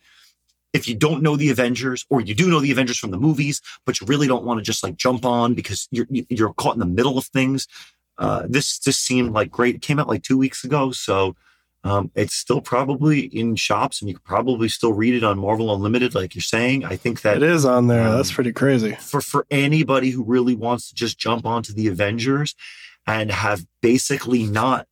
if 0.73 0.89
you 0.89 0.95
don't 0.95 1.23
know 1.23 1.37
the 1.37 1.51
Avengers, 1.51 2.05
or 2.11 2.21
you 2.21 2.35
do 2.35 2.49
know 2.49 2.61
the 2.61 2.71
Avengers 2.71 2.99
from 2.99 3.11
the 3.11 3.19
movies, 3.19 3.61
but 3.87 4.01
you 4.01 4.07
really 4.07 4.27
don't 4.27 4.45
want 4.45 4.59
to 4.59 4.65
just 4.65 4.83
like 4.83 4.97
jump 4.97 5.25
on 5.25 5.55
because 5.55 5.89
you're 5.91 6.07
you're 6.11 6.53
caught 6.55 6.75
in 6.75 6.81
the 6.81 6.87
middle 6.87 7.19
of 7.19 7.27
things. 7.27 7.67
Uh, 8.19 8.45
this 8.49 8.79
just 8.79 9.05
seemed 9.05 9.33
like 9.33 9.51
great. 9.51 9.77
It 9.77 9.83
came 9.83 9.99
out 9.99 10.09
like 10.09 10.23
two 10.23 10.39
weeks 10.39 10.63
ago, 10.65 10.93
so 10.93 11.35
um, 11.83 12.11
it's 12.15 12.35
still 12.35 12.61
probably 12.61 13.21
in 13.21 13.57
shops, 13.57 14.01
and 14.01 14.09
you 14.09 14.15
could 14.15 14.25
probably 14.25 14.69
still 14.69 14.93
read 14.93 15.15
it 15.15 15.25
on 15.25 15.39
Marvel 15.39 15.75
Unlimited, 15.75 16.15
like 16.15 16.35
you're 16.35 16.43
saying. 16.43 16.85
I 16.85 16.97
think 16.97 17.23
that 17.23 17.39
It 17.39 17.43
is 17.43 17.65
on 17.65 17.87
there. 17.87 18.07
Um, 18.07 18.17
That's 18.17 18.33
pretty 18.33 18.53
crazy. 18.53 18.93
for 19.01 19.21
for 19.21 19.47
anybody 19.51 20.11
who 20.11 20.23
really 20.23 20.55
wants 20.55 20.89
to 20.91 20.95
just 20.95 21.19
jump 21.19 21.47
onto 21.47 21.73
the 21.73 21.89
Avengers 21.89 22.55
and 23.07 23.31
have 23.31 23.67
basically 23.81 24.45
not 24.45 24.87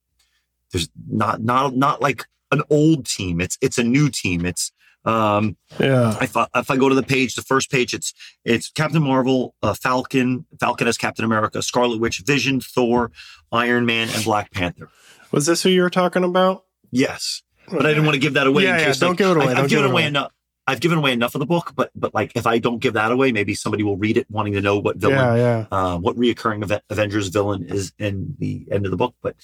there's 0.72 0.88
not 1.08 1.42
not 1.42 1.76
not 1.76 2.00
like 2.00 2.26
an 2.50 2.62
old 2.70 3.06
team. 3.06 3.40
It's 3.40 3.58
it's 3.60 3.78
a 3.78 3.84
new 3.84 4.08
team. 4.08 4.46
It's 4.46 4.72
um 5.08 5.56
Yeah. 5.80 6.16
if 6.22 6.36
I, 6.36 6.46
if 6.54 6.70
I 6.70 6.76
go 6.76 6.88
to 6.88 6.94
the 6.94 7.02
page, 7.02 7.34
the 7.34 7.42
first 7.42 7.70
page, 7.70 7.94
it's 7.94 8.12
it's 8.44 8.70
Captain 8.70 9.02
Marvel, 9.02 9.54
uh, 9.62 9.74
Falcon, 9.74 10.44
Falcon 10.60 10.86
as 10.86 10.98
Captain 10.98 11.24
America, 11.24 11.62
Scarlet 11.62 12.00
Witch, 12.00 12.22
Vision, 12.26 12.60
Thor, 12.60 13.10
Iron 13.50 13.86
Man, 13.86 14.08
and 14.14 14.24
Black 14.24 14.52
Panther. 14.52 14.88
Was 15.32 15.46
this 15.46 15.62
who 15.62 15.70
you 15.70 15.82
were 15.82 15.90
talking 15.90 16.24
about? 16.24 16.64
Yes, 16.90 17.42
but 17.70 17.84
I 17.86 17.90
didn't 17.90 18.04
want 18.04 18.14
to 18.14 18.20
give 18.20 18.34
that 18.34 18.46
away. 18.46 18.64
Yeah, 18.64 18.78
in 18.78 18.88
yeah, 18.88 18.92
don't 18.94 19.10
like, 19.10 19.18
give 19.18 19.30
it 19.30 19.36
away, 19.36 19.44
I, 19.44 19.46
don't 19.48 19.56
have 19.56 19.64
give 19.68 19.70
given 19.78 19.84
it 19.86 19.90
away 19.92 20.02
away. 20.02 20.08
enough. 20.08 20.32
I've 20.66 20.80
given 20.80 20.98
away 20.98 21.12
enough 21.14 21.34
of 21.34 21.38
the 21.38 21.46
book, 21.46 21.72
but 21.74 21.90
but 21.94 22.12
like 22.14 22.32
if 22.34 22.46
I 22.46 22.58
don't 22.58 22.78
give 22.78 22.92
that 22.94 23.10
away, 23.10 23.32
maybe 23.32 23.54
somebody 23.54 23.82
will 23.82 23.96
read 23.96 24.18
it 24.18 24.26
wanting 24.30 24.52
to 24.52 24.60
know 24.60 24.78
what 24.78 24.96
villain, 24.98 25.16
Yeah, 25.18 25.34
yeah. 25.34 25.66
uh, 25.70 25.96
what 25.98 26.16
reoccurring 26.16 26.62
Ave- 26.62 26.82
Avengers 26.90 27.28
villain 27.28 27.64
is 27.64 27.92
in 27.98 28.36
the 28.38 28.66
end 28.70 28.84
of 28.84 28.90
the 28.90 28.96
book. 28.98 29.14
But 29.22 29.36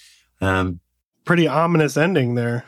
um, 0.43 0.81
Pretty 1.25 1.49
ominous 1.49 1.97
ending 1.97 2.35
there. 2.35 2.65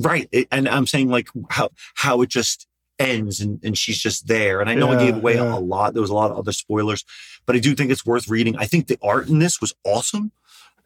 Right, 0.00 0.28
and 0.50 0.68
I'm 0.68 0.86
saying 0.86 1.08
like 1.08 1.28
how 1.50 1.70
how 1.94 2.22
it 2.22 2.28
just 2.28 2.66
ends 2.98 3.40
and, 3.40 3.60
and 3.64 3.76
she's 3.76 3.98
just 3.98 4.26
there. 4.28 4.60
And 4.60 4.70
I 4.70 4.74
know 4.74 4.90
I 4.90 4.96
gave 5.04 5.16
away 5.16 5.34
yeah. 5.34 5.56
a 5.56 5.58
lot. 5.58 5.94
There 5.94 6.00
was 6.00 6.10
a 6.10 6.14
lot 6.14 6.30
of 6.30 6.38
other 6.38 6.52
spoilers, 6.52 7.04
but 7.46 7.56
I 7.56 7.58
do 7.58 7.74
think 7.74 7.90
it's 7.90 8.06
worth 8.06 8.28
reading. 8.28 8.56
I 8.56 8.66
think 8.66 8.86
the 8.86 8.98
art 9.02 9.28
in 9.28 9.38
this 9.40 9.60
was 9.60 9.72
awesome. 9.84 10.32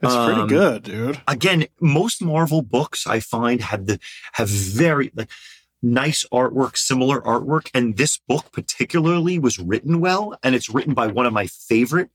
It's 0.00 0.14
pretty 0.14 0.40
Um, 0.42 0.48
good, 0.48 0.82
dude. 0.84 1.20
again, 1.26 1.66
most 1.80 2.22
Marvel 2.22 2.62
books 2.62 3.06
I 3.06 3.18
find 3.20 3.60
have 3.62 3.86
the 3.86 3.98
have 4.34 4.48
very 4.48 5.10
like 5.14 5.30
nice 5.82 6.24
artwork, 6.32 6.76
similar 6.76 7.20
artwork, 7.20 7.68
and 7.74 7.96
this 7.96 8.18
book 8.18 8.52
particularly 8.52 9.38
was 9.38 9.58
written 9.58 10.00
well, 10.00 10.38
and 10.42 10.54
it's 10.54 10.70
written 10.70 10.94
by 10.94 11.08
one 11.08 11.26
of 11.26 11.32
my 11.32 11.46
favorite 11.46 12.10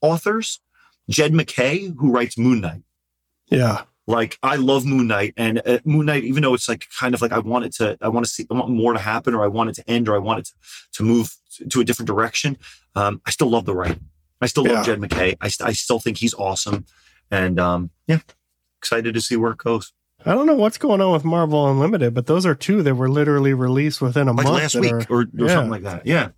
authors, 0.00 0.60
Jed 1.08 1.32
MacKay, 1.34 1.92
who 1.98 2.10
writes 2.10 2.38
Moon 2.38 2.60
Knight. 2.60 2.82
Yeah. 3.48 3.82
Like 4.06 4.38
I 4.42 4.56
love 4.56 4.84
Moon 4.84 5.06
Knight, 5.06 5.32
and 5.36 5.62
uh, 5.66 5.78
Moon 5.84 6.04
Knight, 6.06 6.24
even 6.24 6.42
though 6.42 6.52
it's 6.54 6.68
like 6.68 6.86
kind 7.00 7.14
of 7.14 7.22
like 7.22 7.32
I 7.32 7.38
want 7.38 7.64
it 7.64 7.72
to, 7.76 7.96
I 8.02 8.08
want 8.08 8.26
to 8.26 8.30
see, 8.30 8.46
I 8.50 8.54
want 8.54 8.68
more 8.70 8.92
to 8.92 8.98
happen, 8.98 9.34
or 9.34 9.42
I 9.42 9.46
want 9.48 9.70
it 9.70 9.76
to 9.76 9.90
end, 9.90 10.08
or 10.08 10.14
I 10.14 10.18
want 10.18 10.40
it 10.40 10.44
to, 10.46 10.52
to 10.94 11.02
move 11.02 11.34
to 11.70 11.80
a 11.80 11.84
different 11.84 12.06
direction. 12.06 12.58
Um, 12.94 13.22
I 13.26 13.30
still 13.30 13.48
love 13.48 13.64
the 13.64 13.74
writing. 13.74 14.04
I 14.42 14.46
still 14.46 14.64
love 14.64 14.72
Yeah. 14.74 14.82
Jed 14.84 15.00
MacKay. 15.00 15.36
I, 15.40 15.48
st- 15.48 15.66
I 15.68 15.72
still 15.72 16.00
think 16.00 16.18
he's 16.18 16.34
awesome, 16.34 16.84
and 17.30 17.58
um, 17.58 17.90
yeah, 18.06 18.18
excited 18.78 19.14
to 19.14 19.20
see 19.22 19.36
where 19.36 19.52
it 19.52 19.58
goes. 19.58 19.92
I 20.26 20.34
don't 20.34 20.46
know 20.46 20.54
what's 20.54 20.76
going 20.78 21.00
on 21.00 21.12
with 21.12 21.24
Marvel 21.24 21.70
Unlimited, 21.70 22.12
but 22.14 22.26
those 22.26 22.44
are 22.44 22.54
two 22.54 22.82
that 22.82 22.94
were 22.94 23.08
literally 23.10 23.54
released 23.54 24.02
within 24.02 24.28
a 24.28 24.32
Like 24.32 24.44
month. 24.44 24.56
last 24.58 24.74
week 24.74 24.92
are- 24.92 25.06
or, 25.08 25.20
or 25.22 25.28
yeah. 25.34 25.48
something 25.48 25.70
like 25.70 25.82
that. 25.82 26.06
Yeah. 26.06 26.28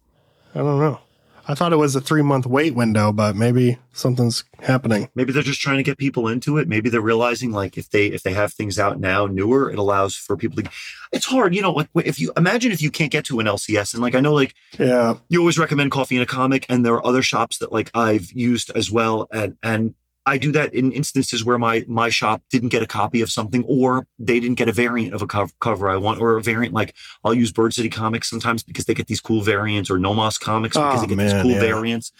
I 0.55 0.59
don't 0.59 0.79
know. 0.79 1.01
I 1.49 1.55
thought 1.55 1.73
it 1.73 1.77
was 1.77 1.95
a 1.95 2.01
three 2.01 2.23
month 2.23 2.45
wait 2.47 2.75
window, 2.75 3.13
but 3.13 3.37
maybe 3.37 3.79
something's 3.93 4.43
happening. 4.61 5.09
Maybe 5.15 5.33
they're 5.33 5.43
just 5.45 5.61
trying 5.61 5.77
to 5.77 5.83
get 5.85 5.97
people 5.97 6.27
into 6.27 6.59
it. 6.59 6.67
Maybe 6.67 6.91
they're 6.91 7.01
realizing 7.01 7.53
like 7.53 7.79
if 7.79 7.91
they 7.91 8.07
if 8.09 8.23
they 8.25 8.33
have 8.33 8.53
things 8.53 8.79
out 8.79 8.99
now 8.99 9.27
newer, 9.27 9.71
it 9.71 9.79
allows 9.79 10.17
for 10.17 10.37
people 10.37 10.63
to. 10.63 10.71
It's 11.13 11.27
hard, 11.27 11.55
you 11.55 11.63
know. 11.63 11.73
Like 11.73 11.89
if 11.95 12.19
you 12.19 12.33
imagine 12.37 12.73
if 12.73 12.83
you 12.83 12.91
can't 12.91 13.13
get 13.13 13.25
to 13.27 13.39
an 13.39 13.47
LCS, 13.47 13.95
and 13.95 14.03
like 14.03 14.15
I 14.17 14.21
know 14.21 14.35
like 14.35 14.55
Yeah. 14.79 15.15
you 15.29 15.39
always 15.39 15.59
recommend 15.59 15.93
coffee 15.93 16.17
and 16.17 16.23
a 16.23 16.27
comic 16.27 16.67
and 16.69 16.85
there 16.85 16.95
are 16.95 17.07
other 17.07 17.23
shops 17.23 17.59
that 17.59 17.73
like 17.73 17.91
i've 17.95 18.33
used 18.33 18.71
as 18.75 18.91
well 18.91 19.29
and 19.33 19.57
and 19.63 19.95
i 20.27 20.37
do 20.37 20.51
that 20.53 20.75
in 20.75 20.93
instances 20.93 21.45
where 21.45 21.59
my 21.59 21.85
my 21.89 22.09
shop 22.09 22.43
didn't 22.51 22.69
get 22.71 22.83
a 22.83 22.87
copy 22.87 23.21
of 23.23 23.31
something 23.31 23.65
or 23.69 24.07
they 24.19 24.39
didn't 24.41 24.57
get 24.57 24.69
a 24.69 24.73
variant 24.73 25.15
of 25.15 25.23
a 25.23 25.27
cover, 25.27 25.53
cover 25.61 25.89
i 25.89 25.97
want 25.97 26.21
or 26.21 26.37
a 26.37 26.43
variant 26.43 26.75
like 26.75 26.95
i'll 27.25 27.35
use 27.35 27.53
bird 27.53 27.73
city 27.73 27.89
comics 27.89 28.29
sometimes 28.29 28.63
because 28.63 28.85
they 28.87 28.95
get 28.95 29.07
these 29.07 29.21
cool 29.21 29.41
variants 29.43 29.91
or 29.91 29.99
nomos 29.99 30.37
comics 30.39 30.77
because 30.77 30.99
Oh, 30.99 31.01
they 31.07 31.07
get 31.15 31.19
these 31.19 31.33
cool 31.43 31.53
yeah. 31.53 31.61
variants 31.61 32.13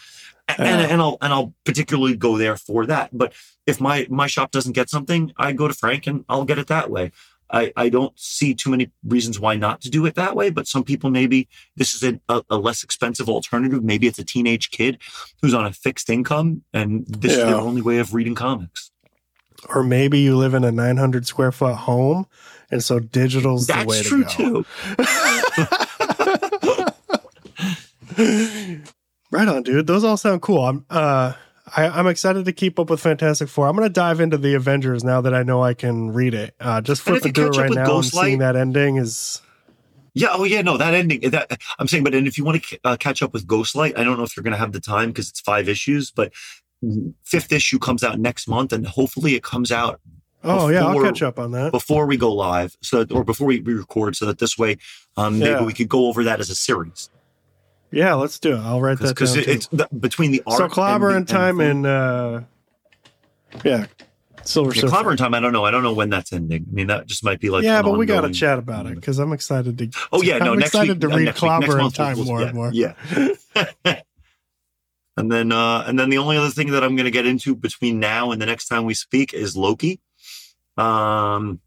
A- 0.49 0.55
Yeah. 0.59 0.65
and, 0.65 0.93
and 0.93 1.01
i'll 1.03 1.19
and 1.21 1.33
i'll 1.33 1.53
particularly 1.65 2.17
go 2.17 2.39
there 2.39 2.57
for 2.57 2.87
that 2.87 3.11
but 3.13 3.33
if 3.67 3.81
my 3.81 4.07
my 4.09 4.27
shop 4.29 4.51
doesn't 4.53 4.73
get 4.73 4.89
something 4.89 5.33
i 5.37 5.53
go 5.53 5.67
to 5.69 5.75
frank 5.75 6.07
and 6.07 6.25
i'll 6.29 6.45
get 6.45 6.59
it 6.59 6.69
that 6.69 6.91
way 6.91 7.11
I, 7.51 7.73
I 7.77 7.89
don't 7.89 8.13
see 8.19 8.55
too 8.55 8.71
many 8.71 8.91
reasons 9.05 9.39
why 9.39 9.55
not 9.57 9.81
to 9.83 9.91
do 9.91 10.05
it 10.07 10.15
that 10.17 10.35
way, 10.35 10.51
but 10.51 10.67
some 10.67 10.83
people 10.85 11.11
maybe 11.11 11.49
this 11.77 11.95
is 11.95 12.03
a, 12.03 12.21
a, 12.29 12.43
a 12.51 12.57
less 12.59 12.83
expensive 12.83 13.29
alternative. 13.29 13.85
Maybe 13.85 14.07
it's 14.07 14.19
a 14.19 14.25
teenage 14.25 14.71
kid 14.71 14.99
who's 15.43 15.55
on 15.55 15.65
a 15.67 15.73
fixed 15.73 16.11
income 16.11 16.63
and 16.73 17.07
this 17.07 17.33
is 17.33 17.39
Yeah. 17.39 17.45
their 17.47 17.57
only 17.57 17.83
way 17.83 17.99
of 17.99 18.15
reading 18.15 18.35
comics. 18.35 18.91
Or 19.75 19.83
maybe 19.83 20.19
you 20.19 20.37
live 20.37 20.55
in 20.55 20.65
a 20.65 20.71
900 20.73 21.27
square 21.27 21.51
foot 21.51 21.75
home, 21.77 22.27
and 22.71 22.85
so 22.85 22.99
digital's 23.01 23.67
the 23.67 23.73
way 23.87 24.03
That's 24.03 24.03
to 24.03 24.25
true 24.25 24.25
go. 24.25 24.63
too. 24.63 24.67
Right 29.33 29.49
on, 29.49 29.63
dude. 29.65 29.87
Those 29.87 30.05
all 30.05 30.17
sound 30.17 30.41
cool. 30.43 30.65
I'm 30.65 30.87
uh 30.89 31.33
I, 31.75 31.89
I'm 31.89 32.07
excited 32.07 32.45
to 32.45 32.53
keep 32.53 32.79
up 32.79 32.91
with 32.91 33.01
Fantastic 33.01 33.49
Four. 33.49 33.67
I'm 33.67 33.75
gonna 33.75 33.89
dive 33.89 34.21
into 34.21 34.37
the 34.39 34.55
Avengers 34.55 35.03
now 35.03 35.21
that 35.23 35.35
I 35.35 35.43
know 35.43 35.63
I 35.63 35.75
can 35.75 36.11
read 36.13 36.35
it. 36.35 36.55
Uh 36.61 36.81
just 36.81 37.03
flipping 37.03 37.33
through 37.33 37.49
it 37.53 37.57
right 37.57 37.71
now 37.73 37.97
and 37.97 38.05
seeing 38.05 38.39
that 38.39 38.55
ending 38.57 38.97
is 38.97 39.41
Yeah. 40.15 40.29
Oh, 40.31 40.45
yeah. 40.45 40.63
No, 40.63 40.77
that 40.77 40.95
ending. 40.95 41.21
That 41.31 41.61
I'm 41.79 41.89
saying, 41.89 42.05
but 42.05 42.15
and 42.15 42.27
if 42.27 42.39
you 42.39 42.45
want 42.45 42.63
to 42.63 42.79
uh, 42.85 42.97
catch 42.97 43.23
up 43.23 43.33
with 43.33 43.47
Ghostlight, 43.47 43.99
I 43.99 44.05
don't 44.05 44.17
know 44.17 44.23
if 44.25 44.37
you're 44.37 44.45
going 44.45 44.53
to 44.53 44.59
have 44.59 44.73
the 44.73 44.81
time 44.81 45.11
because 45.11 45.29
it's 45.29 45.41
five 45.41 45.69
issues, 45.69 46.11
but 46.11 46.33
fifth 47.25 47.53
issue 47.53 47.79
comes 47.79 48.05
out 48.05 48.19
next 48.19 48.49
month, 48.49 48.73
and 48.73 48.87
hopefully 48.87 49.35
it 49.35 49.43
comes 49.43 49.73
out 49.73 50.01
Oh 50.45 50.69
yeah, 50.69 50.87
I'll 50.87 51.03
catch 51.03 51.23
up 51.23 51.39
on 51.41 51.51
that. 51.53 51.73
before 51.73 52.07
we 52.07 52.17
go 52.17 52.33
live, 52.33 52.77
so 52.81 53.05
or 53.11 53.25
before 53.25 53.49
we 53.49 53.61
we 53.61 53.75
record, 53.75 54.15
so 54.15 54.27
that 54.27 54.39
this 54.39 54.57
way, 54.57 54.77
um, 55.17 55.39
maybe 55.41 55.51
Yeah. 55.51 55.63
we 55.65 55.73
could 55.73 55.89
go 55.89 56.07
over 56.07 56.23
that 56.25 56.39
as 56.39 56.49
a 56.51 56.55
series 56.55 57.11
Yeah, 57.93 58.15
let's 58.15 58.39
do 58.39 58.55
it. 58.57 58.59
I'll 58.61 58.81
write 58.81 58.99
that 58.99 59.09
because 59.09 59.35
down. 59.35 59.43
it, 59.45 59.49
it's 59.49 59.67
the, 59.69 59.89
between 59.99 60.33
the 60.33 60.43
art. 60.47 60.59
so 60.59 60.69
Clobber 60.69 61.11
the- 61.11 61.17
and 61.19 61.29
time 61.29 61.59
the- 61.59 61.71
and 61.71 61.87
uh 61.87 62.41
yeah. 63.65 63.87
Silver 64.45 64.73
Yeah, 64.75 64.83
Clobber 64.89 65.11
and 65.11 65.19
time. 65.19 65.35
I 65.35 65.41
don't 65.41 65.53
know. 65.53 65.65
I 65.65 65.71
don't 65.73 65.83
know 65.83 65.93
when 65.95 66.09
that's 66.09 66.33
ending. 66.33 66.67
I 66.71 66.73
mean, 66.73 66.87
that 66.87 67.07
just 67.07 67.25
might 67.25 67.41
be 67.41 67.51
like 67.51 67.65
yeah, 67.65 67.83
but 67.83 67.99
we 67.99 68.07
got 68.07 68.21
to 68.21 68.31
chat 68.33 68.59
about 68.61 68.87
it 68.87 68.95
because 68.95 69.19
I'm 69.19 69.33
excited 69.33 69.77
to. 69.79 69.91
Oh 70.13 70.23
yeah, 70.23 70.39
no. 70.45 70.53
I'm 70.53 70.59
next 70.61 70.71
excited 70.71 70.93
week, 70.93 71.01
to 71.01 71.07
uh, 71.07 71.11
read 71.11 71.17
week, 71.17 71.25
next 71.27 71.39
Clobber 71.41 71.73
in 71.73 71.79
month, 71.79 71.95
time 71.95 72.17
we'll- 72.17 72.27
more 72.27 72.41
yeah, 72.41 72.47
and 72.47 72.55
more. 72.55 72.71
Yeah. 72.73 74.01
And 75.19 75.33
then, 75.33 75.51
uh, 75.51 75.83
and 75.87 75.99
then 75.99 76.11
the 76.11 76.19
only 76.19 76.37
other 76.37 76.51
thing 76.51 76.73
that 76.73 76.85
I'm 76.85 76.95
going 76.95 77.07
to 77.07 77.11
get 77.11 77.25
into 77.25 77.57
between 77.57 77.99
now 77.99 78.33
and 78.33 78.43
the 78.43 78.45
next 78.45 78.69
time 78.69 78.85
we 78.85 78.93
speak 78.93 79.33
is 79.33 79.57
Loki. 79.57 79.99
Um, 80.77 81.59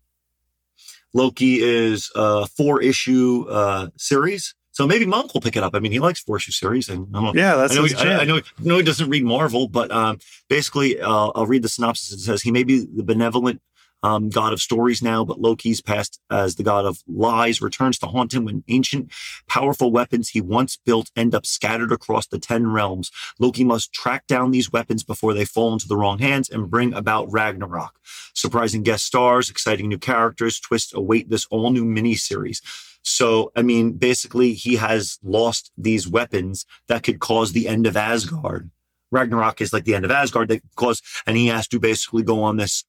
Loki 1.15 1.55
is 1.60 2.12
a 2.15 2.45
four 2.45 2.79
issue 2.79 3.47
uh, 3.49 3.88
series. 3.97 4.53
So 4.80 4.88
maybe 4.88 5.06
Monk 5.06 5.34
will 5.34 5.42
pick 5.42 5.58
it 5.58 5.63
up. 5.63 5.76
I 5.76 5.80
mean, 5.80 5.92
he 5.92 6.00
likes 6.00 6.22
four 6.22 6.38
issue 6.38 6.54
series, 6.54 6.88
and 6.88 7.06
I 7.13 7.22
don't 7.22 7.36
know. 7.36 7.42
Yeah, 7.42 7.58
that's 7.58 7.74
I 7.74 7.76
know, 7.76 7.84
he, 7.84 7.96
I. 7.96 8.20
I 8.20 8.24
know, 8.24 8.38
I 8.38 8.42
know 8.62 8.78
he 8.78 8.84
doesn't 8.84 9.10
read 9.10 9.26
Marvel, 9.26 9.68
but 9.68 9.92
um, 9.92 10.20
basically, 10.48 11.02
uh, 11.02 11.32
I'll 11.36 11.48
read 11.48 11.63
the 11.63 11.68
synopsis. 11.68 12.13
It 12.13 12.20
says 12.20 12.44
he 12.44 12.52
may 12.54 12.63
be 12.63 12.86
the 12.86 13.04
benevolent 13.04 13.62
um, 14.04 14.30
god 14.30 14.54
of 14.54 14.62
stories 14.62 15.02
now, 15.02 15.26
but 15.26 15.42
Loki's 15.42 15.82
past 15.82 16.22
as 16.32 16.56
the 16.56 16.63
god 16.63 16.86
of 16.86 17.04
lies 17.10 17.62
returns 17.62 18.00
to 18.00 18.06
haunt 18.06 18.34
him 18.34 18.46
when 18.46 18.63
ancient, 18.70 19.12
powerful 19.50 19.92
weapons 19.92 20.30
he 20.30 20.39
once 20.39 20.78
built 20.78 21.12
end 21.13 21.36
up 21.36 21.46
scattered 21.46 21.92
across 21.92 22.26
the 22.28 22.39
ten 22.39 22.72
realms. 22.72 23.12
Loki 23.38 23.65
must 23.65 23.92
track 23.92 24.28
down 24.28 24.52
these 24.52 24.72
weapons 24.72 25.04
before 25.04 25.34
they 25.34 25.44
fall 25.44 25.74
into 25.74 25.89
the 25.89 25.98
wrong 25.98 26.20
hands 26.20 26.50
and 26.50 26.72
bring 26.72 26.94
about 26.94 27.30
Ragnarok. 27.30 28.00
Surprising 28.34 28.84
guest 28.84 29.06
stars, 29.06 29.50
exciting 29.50 29.89
new 29.89 29.98
characters, 29.98 30.58
twists 30.58 30.94
await 30.94 31.30
this 31.30 31.46
all 31.48 31.70
new 31.70 31.84
mini 31.84 32.15
series. 32.15 32.62
So, 33.01 33.51
I 33.55 33.62
mean, 33.62 33.93
basically, 33.93 34.53
he 34.53 34.75
has 34.75 35.19
lost 35.23 35.71
these 35.77 36.07
weapons 36.07 36.65
that 36.88 37.03
could 37.03 37.19
cause 37.19 37.51
the 37.51 37.67
end 37.67 37.88
of 37.88 37.95
Asgard. 37.97 38.69
Ragnarok 39.12 39.62
is 39.62 39.73
like 39.73 39.85
the 39.85 39.95
end 39.95 40.05
of 40.05 40.12
Asgard 40.12 40.49
that 40.49 40.62
cause, 40.75 41.01
and 41.25 41.35
he 41.38 41.47
has 41.47 41.67
to 41.69 41.79
basically 41.79 42.23
go 42.23 42.43
on 42.43 42.57
this, 42.57 42.83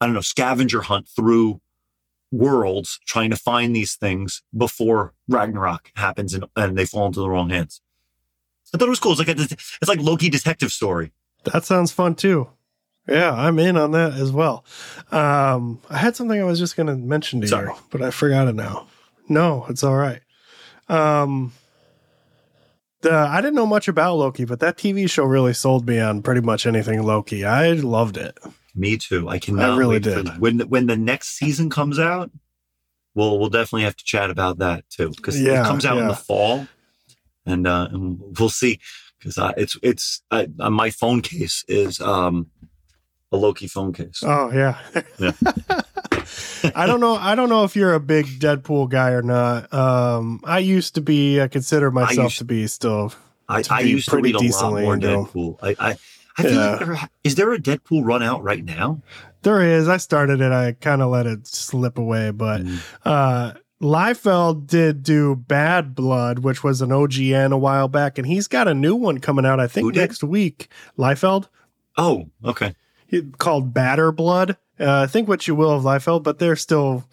I 0.00 0.06
don't 0.06 0.14
know, 0.14 0.20
scavenger 0.20 0.82
hunt 0.82 1.08
through 1.08 1.60
worlds 2.32 2.98
trying 3.06 3.30
to 3.30 3.36
find 3.36 3.74
these 3.74 3.94
things 3.94 4.42
before 4.56 5.14
Ragnarok 5.28 5.92
happens 5.96 6.34
and, 6.34 6.44
and 6.56 6.76
they 6.76 6.84
fall 6.84 7.06
into 7.06 7.20
the 7.20 7.28
wrong 7.28 7.50
hands. 7.50 7.80
I 8.74 8.78
thought 8.78 8.86
it 8.86 8.90
was 8.90 9.00
cool. 9.00 9.12
It's 9.12 9.20
like 9.20 9.28
a, 9.28 9.40
it's 9.40 9.88
like 9.88 10.00
Loki 10.00 10.28
detective 10.28 10.72
story. 10.72 11.12
That 11.44 11.64
sounds 11.64 11.92
fun 11.92 12.14
too. 12.14 12.48
Yeah, 13.08 13.32
I'm 13.32 13.58
in 13.60 13.76
on 13.76 13.92
that 13.92 14.14
as 14.14 14.32
well. 14.32 14.64
Um, 15.12 15.80
I 15.88 15.98
had 15.98 16.16
something 16.16 16.40
I 16.40 16.44
was 16.44 16.58
just 16.58 16.76
going 16.76 16.88
to 16.88 16.96
mention 16.96 17.40
to 17.42 17.46
Sorry. 17.46 17.68
you, 17.68 17.76
but 17.90 18.02
I 18.02 18.10
forgot 18.10 18.48
it 18.48 18.56
now. 18.56 18.88
No, 19.28 19.66
it's 19.68 19.82
all 19.82 19.96
right. 19.96 20.20
Um, 20.88 21.52
the 23.02 23.12
I 23.12 23.40
didn't 23.40 23.54
know 23.56 23.66
much 23.66 23.88
about 23.88 24.16
Loki, 24.16 24.44
but 24.44 24.60
that 24.60 24.76
TV 24.76 25.08
show 25.10 25.24
really 25.24 25.52
sold 25.52 25.86
me 25.86 25.98
on 26.00 26.22
pretty 26.22 26.40
much 26.40 26.66
anything 26.66 27.02
Loki. 27.02 27.44
I 27.44 27.72
loved 27.72 28.16
it. 28.16 28.38
Me 28.74 28.96
too. 28.96 29.28
I 29.28 29.38
cannot 29.38 29.78
really 29.78 29.96
wait 29.96 30.04
for- 30.04 30.22
did. 30.22 30.38
when 30.38 30.60
when 30.60 30.86
the 30.86 30.96
next 30.96 31.36
season 31.38 31.70
comes 31.70 31.98
out. 31.98 32.30
We'll 33.14 33.38
we'll 33.38 33.48
definitely 33.48 33.84
have 33.84 33.96
to 33.96 34.04
chat 34.04 34.28
about 34.28 34.58
that 34.58 34.84
too 34.90 35.08
because 35.16 35.40
Yeah, 35.40 35.62
it 35.62 35.66
comes 35.66 35.86
out 35.86 35.96
in 35.96 36.06
the 36.06 36.14
fall, 36.14 36.68
and 37.46 37.66
uh, 37.66 37.88
and 37.90 38.20
we'll 38.38 38.50
see 38.50 38.78
because 39.18 39.38
it's 39.56 39.74
it's 39.82 40.22
uh, 40.30 40.44
uh, 40.60 40.68
my 40.68 40.90
phone 40.90 41.22
case 41.22 41.64
is 41.66 41.98
um 41.98 42.50
a 43.32 43.38
Loki 43.38 43.68
phone 43.68 43.94
case. 43.94 44.22
Oh 44.22 44.50
yeah. 44.52 44.78
Yeah. 45.18 45.32
I 46.74 46.86
don't 46.86 47.00
know. 47.00 47.14
I 47.14 47.34
don't 47.34 47.48
know 47.48 47.64
if 47.64 47.76
you're 47.76 47.94
a 47.94 48.00
big 48.00 48.26
Deadpool 48.40 48.88
guy 48.88 49.10
or 49.10 49.22
not. 49.22 49.72
Um, 49.72 50.40
I 50.44 50.58
used 50.60 50.94
to 50.96 51.00
be. 51.00 51.40
I 51.40 51.48
consider 51.48 51.90
myself 51.90 52.24
used- 52.26 52.38
to 52.38 52.44
be 52.44 52.66
still. 52.66 53.12
I, 53.48 53.62
to 53.62 53.74
I 53.74 53.82
be 53.84 53.90
used 53.90 54.06
to 54.06 54.10
pretty 54.12 54.32
read 54.32 54.50
a 54.52 54.54
lot 54.56 54.72
more. 54.82 54.96
Deadpool. 54.96 55.58
I 55.62 55.76
I, 55.78 55.96
I 56.38 56.42
feel 56.42 56.52
Yeah. 56.52 56.70
like 56.70 56.78
there, 56.86 57.08
is 57.24 57.34
there 57.36 57.52
a 57.52 57.58
Deadpool 57.58 58.04
run 58.04 58.22
out 58.22 58.42
right 58.42 58.64
now? 58.64 59.00
There 59.42 59.62
is. 59.62 59.88
I 59.88 59.98
started 59.98 60.40
it. 60.40 60.50
I 60.50 60.72
kind 60.72 61.00
of 61.02 61.10
let 61.10 61.26
it 61.26 61.46
slip 61.46 61.96
away, 61.98 62.30
but 62.32 62.62
uh 63.04 63.52
Liefeld 63.80 64.66
did 64.66 65.02
do 65.02 65.36
Bad 65.36 65.94
Blood, 65.94 66.40
which 66.40 66.64
was 66.64 66.80
an 66.82 66.90
OGN 66.90 67.52
a 67.52 67.58
while 67.58 67.88
back, 67.88 68.18
and 68.18 68.26
he's 68.26 68.48
got 68.48 68.68
a 68.68 68.74
new 68.74 68.94
one 68.96 69.18
coming 69.18 69.44
out, 69.46 69.60
I 69.60 69.66
think, 69.68 69.94
next 69.94 70.24
week. 70.24 70.68
Liefeld, 70.98 71.48
Oh, 71.98 72.28
okay. 72.44 72.74
He- 73.06 73.22
called 73.38 73.72
Badder 73.72 74.12
Blood. 74.12 74.56
Uh, 74.78 75.06
think 75.06 75.28
what 75.28 75.46
you 75.48 75.54
will 75.54 75.70
of 75.70 75.84
Liefeld, 75.84 76.22
but 76.22 76.38
there's 76.38 76.60
still 76.60 77.04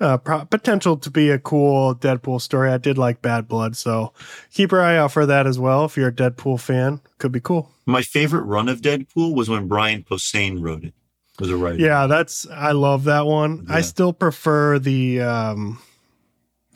uh, 0.00 0.16
pro- 0.16 0.44
potential 0.46 0.96
to 0.96 1.10
be 1.10 1.30
a 1.30 1.38
cool 1.38 1.94
Deadpool 1.94 2.40
story. 2.40 2.70
I 2.70 2.78
did 2.78 2.96
like 2.96 3.20
Bad 3.20 3.46
Blood, 3.46 3.76
so 3.76 4.12
keep 4.52 4.72
your 4.72 4.80
eye 4.82 4.96
out 4.96 5.12
for 5.12 5.26
that 5.26 5.46
as 5.46 5.58
well. 5.58 5.84
If 5.84 5.96
you're 5.96 6.08
a 6.08 6.12
Deadpool 6.12 6.60
fan, 6.60 7.00
could 7.18 7.32
be 7.32 7.40
cool. 7.40 7.70
My 7.84 8.02
favorite 8.02 8.44
run 8.44 8.68
of 8.68 8.80
Deadpool 8.80 9.34
was 9.34 9.50
when 9.50 9.68
Brian 9.68 10.02
Posehn 10.02 10.62
wrote 10.62 10.84
it. 10.84 10.94
Was 11.38 11.50
a 11.50 11.56
writer. 11.56 11.78
Yeah, 11.78 12.06
that's 12.06 12.46
I 12.50 12.72
love 12.72 13.04
that 13.04 13.24
one. 13.24 13.66
I 13.70 13.80
still 13.80 14.12
prefer 14.12 14.78
the 14.78 15.22
um 15.22 15.78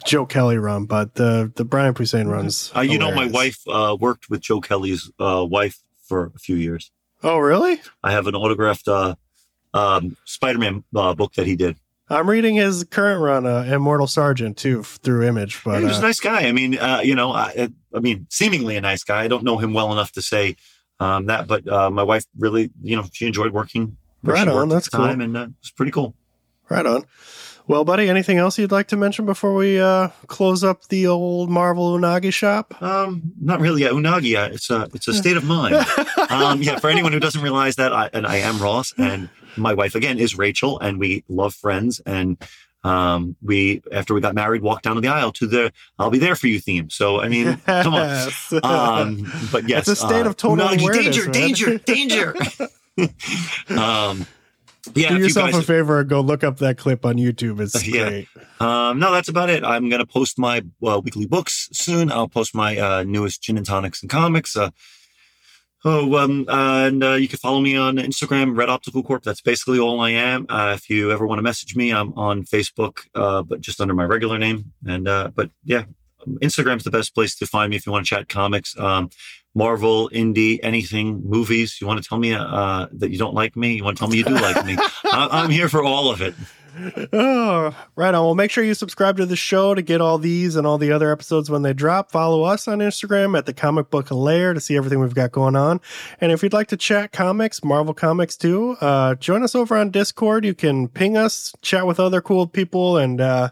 Joe 0.06 0.24
Kelly 0.24 0.56
run, 0.56 0.86
but 0.86 1.14
the 1.16 1.52
the 1.54 1.64
Brian 1.66 1.92
Posehn 1.92 2.30
runs. 2.30 2.72
Uh, 2.74 2.80
you 2.80 2.98
know, 2.98 3.12
my 3.12 3.26
wife 3.26 3.60
uh, 3.68 3.94
worked 3.98 4.30
with 4.30 4.40
Joe 4.40 4.60
Kelly's 4.62 5.10
uh, 5.18 5.44
wife 5.46 5.82
for 6.02 6.32
a 6.34 6.38
few 6.38 6.56
years. 6.56 6.90
Oh, 7.24 7.38
really? 7.38 7.80
I 8.02 8.12
have 8.12 8.26
an 8.26 8.34
autographed 8.34 8.86
uh, 8.86 9.14
um, 9.72 10.16
Spider-Man 10.26 10.84
uh, 10.94 11.14
book 11.14 11.32
that 11.34 11.46
he 11.46 11.56
did. 11.56 11.76
I'm 12.10 12.28
reading 12.28 12.56
his 12.56 12.84
current 12.84 13.22
run, 13.22 13.46
uh, 13.46 13.62
Immortal 13.62 14.06
Sergeant, 14.06 14.58
too, 14.58 14.82
through 14.82 15.26
Image. 15.26 15.64
But 15.64 15.78
he 15.78 15.86
was 15.86 15.96
a 15.96 16.00
uh, 16.00 16.02
nice 16.02 16.20
guy. 16.20 16.46
I 16.46 16.52
mean, 16.52 16.78
uh, 16.78 17.00
you 17.02 17.14
know, 17.14 17.32
I, 17.32 17.70
I 17.94 18.00
mean, 18.00 18.26
seemingly 18.28 18.76
a 18.76 18.82
nice 18.82 19.04
guy. 19.04 19.22
I 19.22 19.28
don't 19.28 19.42
know 19.42 19.56
him 19.56 19.72
well 19.72 19.90
enough 19.90 20.12
to 20.12 20.22
say 20.22 20.56
um, 21.00 21.24
that, 21.26 21.46
but 21.46 21.66
uh, 21.66 21.88
my 21.90 22.02
wife 22.02 22.26
really, 22.38 22.70
you 22.82 22.94
know, 22.94 23.06
she 23.10 23.26
enjoyed 23.26 23.52
working. 23.52 23.96
Right 24.22 24.46
on, 24.46 24.68
that's 24.68 24.88
cool. 24.88 25.06
time, 25.06 25.22
and 25.22 25.36
uh, 25.36 25.42
it 25.44 25.52
was 25.62 25.70
pretty 25.70 25.92
cool. 25.92 26.14
right 26.68 26.84
on. 26.84 27.04
Well, 27.66 27.84
buddy, 27.86 28.10
anything 28.10 28.36
else 28.36 28.58
you'd 28.58 28.70
like 28.72 28.88
to 28.88 28.96
mention 28.96 29.24
before 29.24 29.54
we 29.54 29.80
uh, 29.80 30.08
close 30.26 30.62
up 30.62 30.86
the 30.88 31.06
old 31.06 31.48
Marvel 31.48 31.96
Unagi 31.98 32.30
shop? 32.32 32.80
Um, 32.82 33.32
not 33.40 33.58
really. 33.60 33.82
Yeah, 33.82 33.88
unagi. 33.88 34.36
uh, 34.36 34.52
It's 34.52 34.68
a 34.68 34.88
it's 34.92 35.08
a 35.08 35.14
state 35.14 35.38
of 35.38 35.44
mind. 35.44 35.74
um, 36.30 36.60
yeah, 36.62 36.78
for 36.78 36.90
anyone 36.90 37.12
who 37.12 37.20
doesn't 37.20 37.40
realize 37.40 37.76
that, 37.76 37.92
I, 37.92 38.10
and 38.12 38.26
I 38.26 38.36
am 38.36 38.58
Ross, 38.58 38.92
and 38.98 39.30
my 39.56 39.72
wife 39.72 39.94
again 39.94 40.18
is 40.18 40.36
Rachel, 40.36 40.78
and 40.78 40.98
we 40.98 41.24
love 41.28 41.54
Friends, 41.54 42.00
and 42.04 42.36
um, 42.82 43.34
we 43.42 43.80
after 43.90 44.12
we 44.12 44.20
got 44.20 44.34
married, 44.34 44.60
walked 44.60 44.84
down 44.84 45.00
the 45.00 45.08
aisle 45.08 45.32
to 45.32 45.46
the 45.46 45.72
"I'll 45.98 46.10
be 46.10 46.18
there 46.18 46.36
for 46.36 46.48
you" 46.48 46.60
theme. 46.60 46.90
So 46.90 47.22
I 47.22 47.28
mean, 47.28 47.56
come 47.64 47.94
on. 47.94 48.28
Um, 48.62 49.32
but 49.50 49.66
yes, 49.70 49.88
It's 49.88 50.02
a 50.02 50.06
state 50.06 50.26
uh, 50.26 50.28
of 50.28 50.36
total 50.36 50.66
unagi, 50.66 50.82
awareness, 50.82 51.26
danger, 51.26 51.78
man. 51.78 51.78
danger, 51.78 51.78
danger. 51.78 52.34
um, 53.80 54.26
yeah, 54.94 55.08
Do 55.08 55.14
if 55.14 55.18
you 55.18 55.24
yourself 55.24 55.52
guys, 55.52 55.60
a 55.60 55.62
favor 55.62 56.00
and 56.00 56.08
go 56.08 56.20
look 56.20 56.44
up 56.44 56.58
that 56.58 56.78
clip 56.78 57.04
on 57.04 57.16
YouTube. 57.16 57.60
It's 57.60 57.86
Yeah. 57.88 58.08
great. 58.08 58.28
Um, 58.60 58.98
no, 58.98 59.12
that's 59.12 59.28
about 59.28 59.50
it. 59.50 59.64
I'm 59.64 59.88
going 59.88 60.00
to 60.00 60.06
post 60.06 60.38
my 60.38 60.62
uh, 60.86 61.00
weekly 61.02 61.26
books 61.26 61.68
soon. 61.72 62.10
I'll 62.12 62.28
post 62.28 62.54
my 62.54 62.78
uh, 62.78 63.02
newest 63.04 63.42
gin 63.42 63.56
and 63.56 63.66
tonics 63.66 64.02
and 64.02 64.10
comics. 64.10 64.56
Uh, 64.56 64.70
oh, 65.84 66.16
um, 66.16 66.46
and 66.48 67.02
uh, 67.04 67.12
you 67.14 67.28
can 67.28 67.38
follow 67.38 67.60
me 67.60 67.76
on 67.76 67.96
Instagram, 67.96 68.56
Red 68.56 68.68
Optical 68.68 69.02
Corp. 69.02 69.22
That's 69.22 69.40
basically 69.40 69.78
all 69.78 70.00
I 70.00 70.10
am. 70.10 70.46
Uh, 70.48 70.72
if 70.76 70.88
you 70.88 71.10
ever 71.12 71.26
want 71.26 71.38
to 71.38 71.42
message 71.42 71.76
me, 71.76 71.92
I'm 71.92 72.12
on 72.14 72.44
Facebook, 72.44 73.00
uh, 73.14 73.42
but 73.42 73.60
just 73.60 73.80
under 73.80 73.94
my 73.94 74.04
regular 74.04 74.38
name. 74.38 74.72
And 74.86 75.08
uh, 75.08 75.30
but 75.34 75.50
yeah, 75.64 75.84
Instagram's 76.42 76.84
the 76.84 76.90
best 76.90 77.14
place 77.14 77.34
to 77.36 77.46
find 77.46 77.70
me 77.70 77.76
if 77.76 77.86
you 77.86 77.92
want 77.92 78.06
to 78.06 78.14
chat 78.14 78.28
comics. 78.28 78.78
Um, 78.78 79.10
Marvel, 79.54 80.10
indie, 80.10 80.58
anything, 80.62 81.22
movies. 81.24 81.78
You 81.80 81.86
want 81.86 82.02
to 82.02 82.08
tell 82.08 82.18
me 82.18 82.34
uh, 82.34 82.86
that 82.92 83.10
you 83.10 83.18
don't 83.18 83.34
like 83.34 83.54
me? 83.56 83.74
You 83.74 83.84
want 83.84 83.96
to 83.96 84.00
tell 84.00 84.08
me 84.08 84.18
you 84.18 84.24
do 84.24 84.34
like 84.34 84.64
me? 84.66 84.76
I- 85.04 85.28
I'm 85.30 85.50
here 85.50 85.68
for 85.68 85.82
all 85.84 86.10
of 86.10 86.20
it. 86.20 86.34
Oh, 87.12 87.72
right 87.94 88.14
on. 88.14 88.24
Well, 88.24 88.34
make 88.34 88.50
sure 88.50 88.64
you 88.64 88.74
subscribe 88.74 89.16
to 89.18 89.26
the 89.26 89.36
show 89.36 89.74
to 89.74 89.82
get 89.82 90.00
all 90.00 90.18
these 90.18 90.56
and 90.56 90.66
all 90.66 90.76
the 90.76 90.90
other 90.90 91.12
episodes 91.12 91.48
when 91.48 91.62
they 91.62 91.72
drop. 91.72 92.10
Follow 92.10 92.42
us 92.42 92.66
on 92.66 92.78
Instagram 92.78 93.38
at 93.38 93.46
the 93.46 93.52
Comic 93.52 93.90
Book 93.90 94.10
Lair 94.10 94.54
to 94.54 94.60
see 94.60 94.76
everything 94.76 94.98
we've 94.98 95.14
got 95.14 95.30
going 95.30 95.54
on. 95.54 95.80
And 96.20 96.32
if 96.32 96.42
you'd 96.42 96.52
like 96.52 96.66
to 96.68 96.76
chat 96.76 97.12
comics, 97.12 97.62
Marvel 97.62 97.94
comics 97.94 98.36
too, 98.36 98.72
uh, 98.80 99.14
join 99.14 99.44
us 99.44 99.54
over 99.54 99.76
on 99.76 99.90
Discord. 99.90 100.44
You 100.44 100.54
can 100.54 100.88
ping 100.88 101.16
us, 101.16 101.54
chat 101.62 101.86
with 101.86 102.00
other 102.00 102.20
cool 102.20 102.48
people, 102.48 102.96
and 102.96 103.20
uh, 103.20 103.50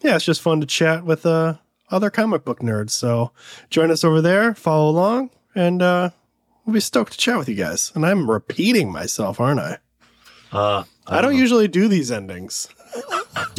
yeah, 0.00 0.16
it's 0.16 0.24
just 0.24 0.40
fun 0.40 0.60
to 0.60 0.66
chat 0.66 1.04
with 1.04 1.26
uh, 1.26 1.56
other 1.92 2.10
comic 2.10 2.44
book 2.44 2.60
nerds. 2.60 2.90
So 2.90 3.30
join 3.70 3.90
us 3.90 4.02
over 4.02 4.20
there, 4.20 4.54
follow 4.54 4.90
along, 4.90 5.30
and 5.54 5.80
uh, 5.82 6.10
we'll 6.64 6.74
be 6.74 6.80
stoked 6.80 7.12
to 7.12 7.18
chat 7.18 7.38
with 7.38 7.48
you 7.48 7.54
guys. 7.54 7.92
And 7.94 8.04
I'm 8.04 8.30
repeating 8.30 8.90
myself, 8.90 9.40
aren't 9.40 9.60
I? 9.60 9.78
Uh, 10.50 10.84
I 11.06 11.20
don't 11.20 11.36
usually 11.36 11.68
do 11.68 11.88
these 11.88 12.10
endings. 12.10 12.68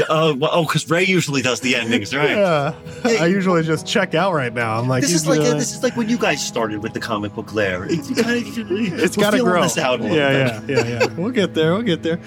Uh, 0.08 0.34
well, 0.38 0.52
oh, 0.54 0.64
because 0.64 0.88
Ray 0.90 1.06
usually 1.06 1.42
does 1.42 1.60
the 1.60 1.76
endings, 1.76 2.14
right? 2.16 2.30
Yeah, 2.38 2.76
I 3.06 3.26
usually 3.26 3.64
just 3.64 3.88
check 3.88 4.14
out 4.14 4.34
right 4.34 4.54
now. 4.54 4.80
I'm 4.80 4.88
like, 4.88 5.02
This 5.02 5.14
is 5.14 5.28
like 5.28 5.40
doing- 5.42 5.58
this 5.58 5.74
is 5.74 5.82
like 5.82 5.96
when 5.98 6.08
you 6.08 6.18
guys 6.18 6.46
started 6.46 6.84
with 6.84 6.94
the 6.94 7.00
comic 7.00 7.34
book 7.34 7.54
lair. 7.54 7.86
It's 7.90 8.10
kind 8.22 8.46
of 8.46 8.72
it's 9.00 9.18
got 9.18 9.32
to 9.32 9.40
grow. 9.40 9.64
This 9.64 9.78
out 9.78 10.00
a 10.00 10.04
little 10.04 10.18
yeah, 10.18 10.62
yeah, 10.68 10.84
yeah, 10.84 10.86
yeah. 10.86 11.14
We'll 11.16 11.32
get 11.32 11.56
there. 11.56 11.74
We'll 11.74 11.82
get 11.82 12.04
there. 12.04 12.20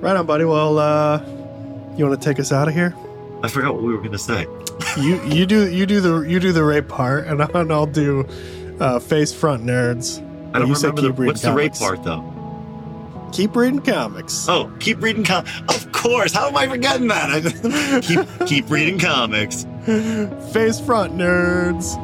Right 0.00 0.16
on, 0.16 0.26
buddy. 0.26 0.44
Well, 0.44 0.78
uh, 0.78 1.18
you 1.96 2.06
want 2.06 2.20
to 2.20 2.28
take 2.28 2.38
us 2.38 2.52
out 2.52 2.68
of 2.68 2.74
here? 2.74 2.94
I 3.42 3.48
forgot 3.48 3.74
what 3.74 3.82
we 3.82 3.92
were 3.92 3.98
going 3.98 4.12
to 4.12 4.18
say. 4.18 4.46
You 4.96 5.20
you 5.24 5.46
do 5.46 5.68
you 5.70 5.86
do 5.86 6.00
the 6.00 6.20
you 6.20 6.38
do 6.40 6.52
the 6.52 6.62
Ray 6.64 6.80
part, 6.82 7.26
and 7.26 7.42
I'll, 7.42 7.56
and 7.56 7.72
I'll 7.72 7.86
do 7.86 8.26
uh, 8.80 8.98
face 8.98 9.32
front 9.32 9.64
nerds. 9.64 10.18
I 10.54 10.58
don't 10.58 10.68
You 10.68 10.74
remember 10.74 11.00
the, 11.02 11.12
what's 11.26 11.42
the 11.42 11.52
rape 11.52 11.72
comics. 11.72 11.78
part 11.78 12.02
though. 12.04 12.28
Keep 13.32 13.56
reading 13.56 13.80
comics. 13.80 14.46
Oh, 14.48 14.70
keep 14.78 15.00
reading 15.02 15.24
com. 15.24 15.46
Of 15.70 15.90
course. 15.92 16.32
How 16.34 16.48
am 16.48 16.56
I 16.56 16.68
forgetting 16.68 17.08
that? 17.08 18.02
keep 18.38 18.46
keep 18.46 18.68
reading 18.70 18.98
comics. 18.98 19.64
Face 20.52 20.78
front 20.78 21.14
nerds. 21.16 21.96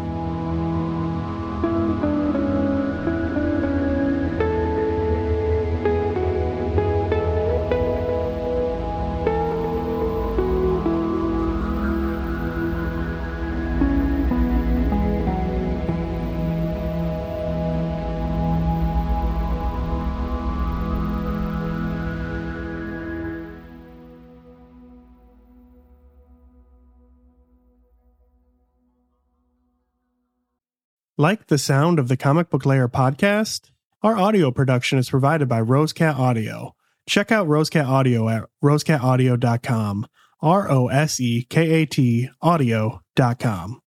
Like 31.20 31.48
the 31.48 31.58
sound 31.58 31.98
of 31.98 32.06
the 32.06 32.16
Comic 32.16 32.48
Book 32.48 32.64
Lair 32.64 32.88
podcast? 32.88 33.72
Our 34.04 34.16
audio 34.16 34.52
production 34.52 35.00
is 35.00 35.10
provided 35.10 35.48
by 35.48 35.60
Rosekat 35.60 36.16
Audio. 36.16 36.76
Check 37.08 37.32
out 37.32 37.48
Rosekat 37.48 37.88
Audio 37.88 38.28
at 38.28 38.44
rosekataudio.com. 38.62 40.06
R 40.40 40.70
O 40.70 40.86
S 40.86 41.18
E 41.18 41.42
K 41.42 41.82
A 41.82 41.86
T 41.86 42.30
audio.com. 42.40 43.82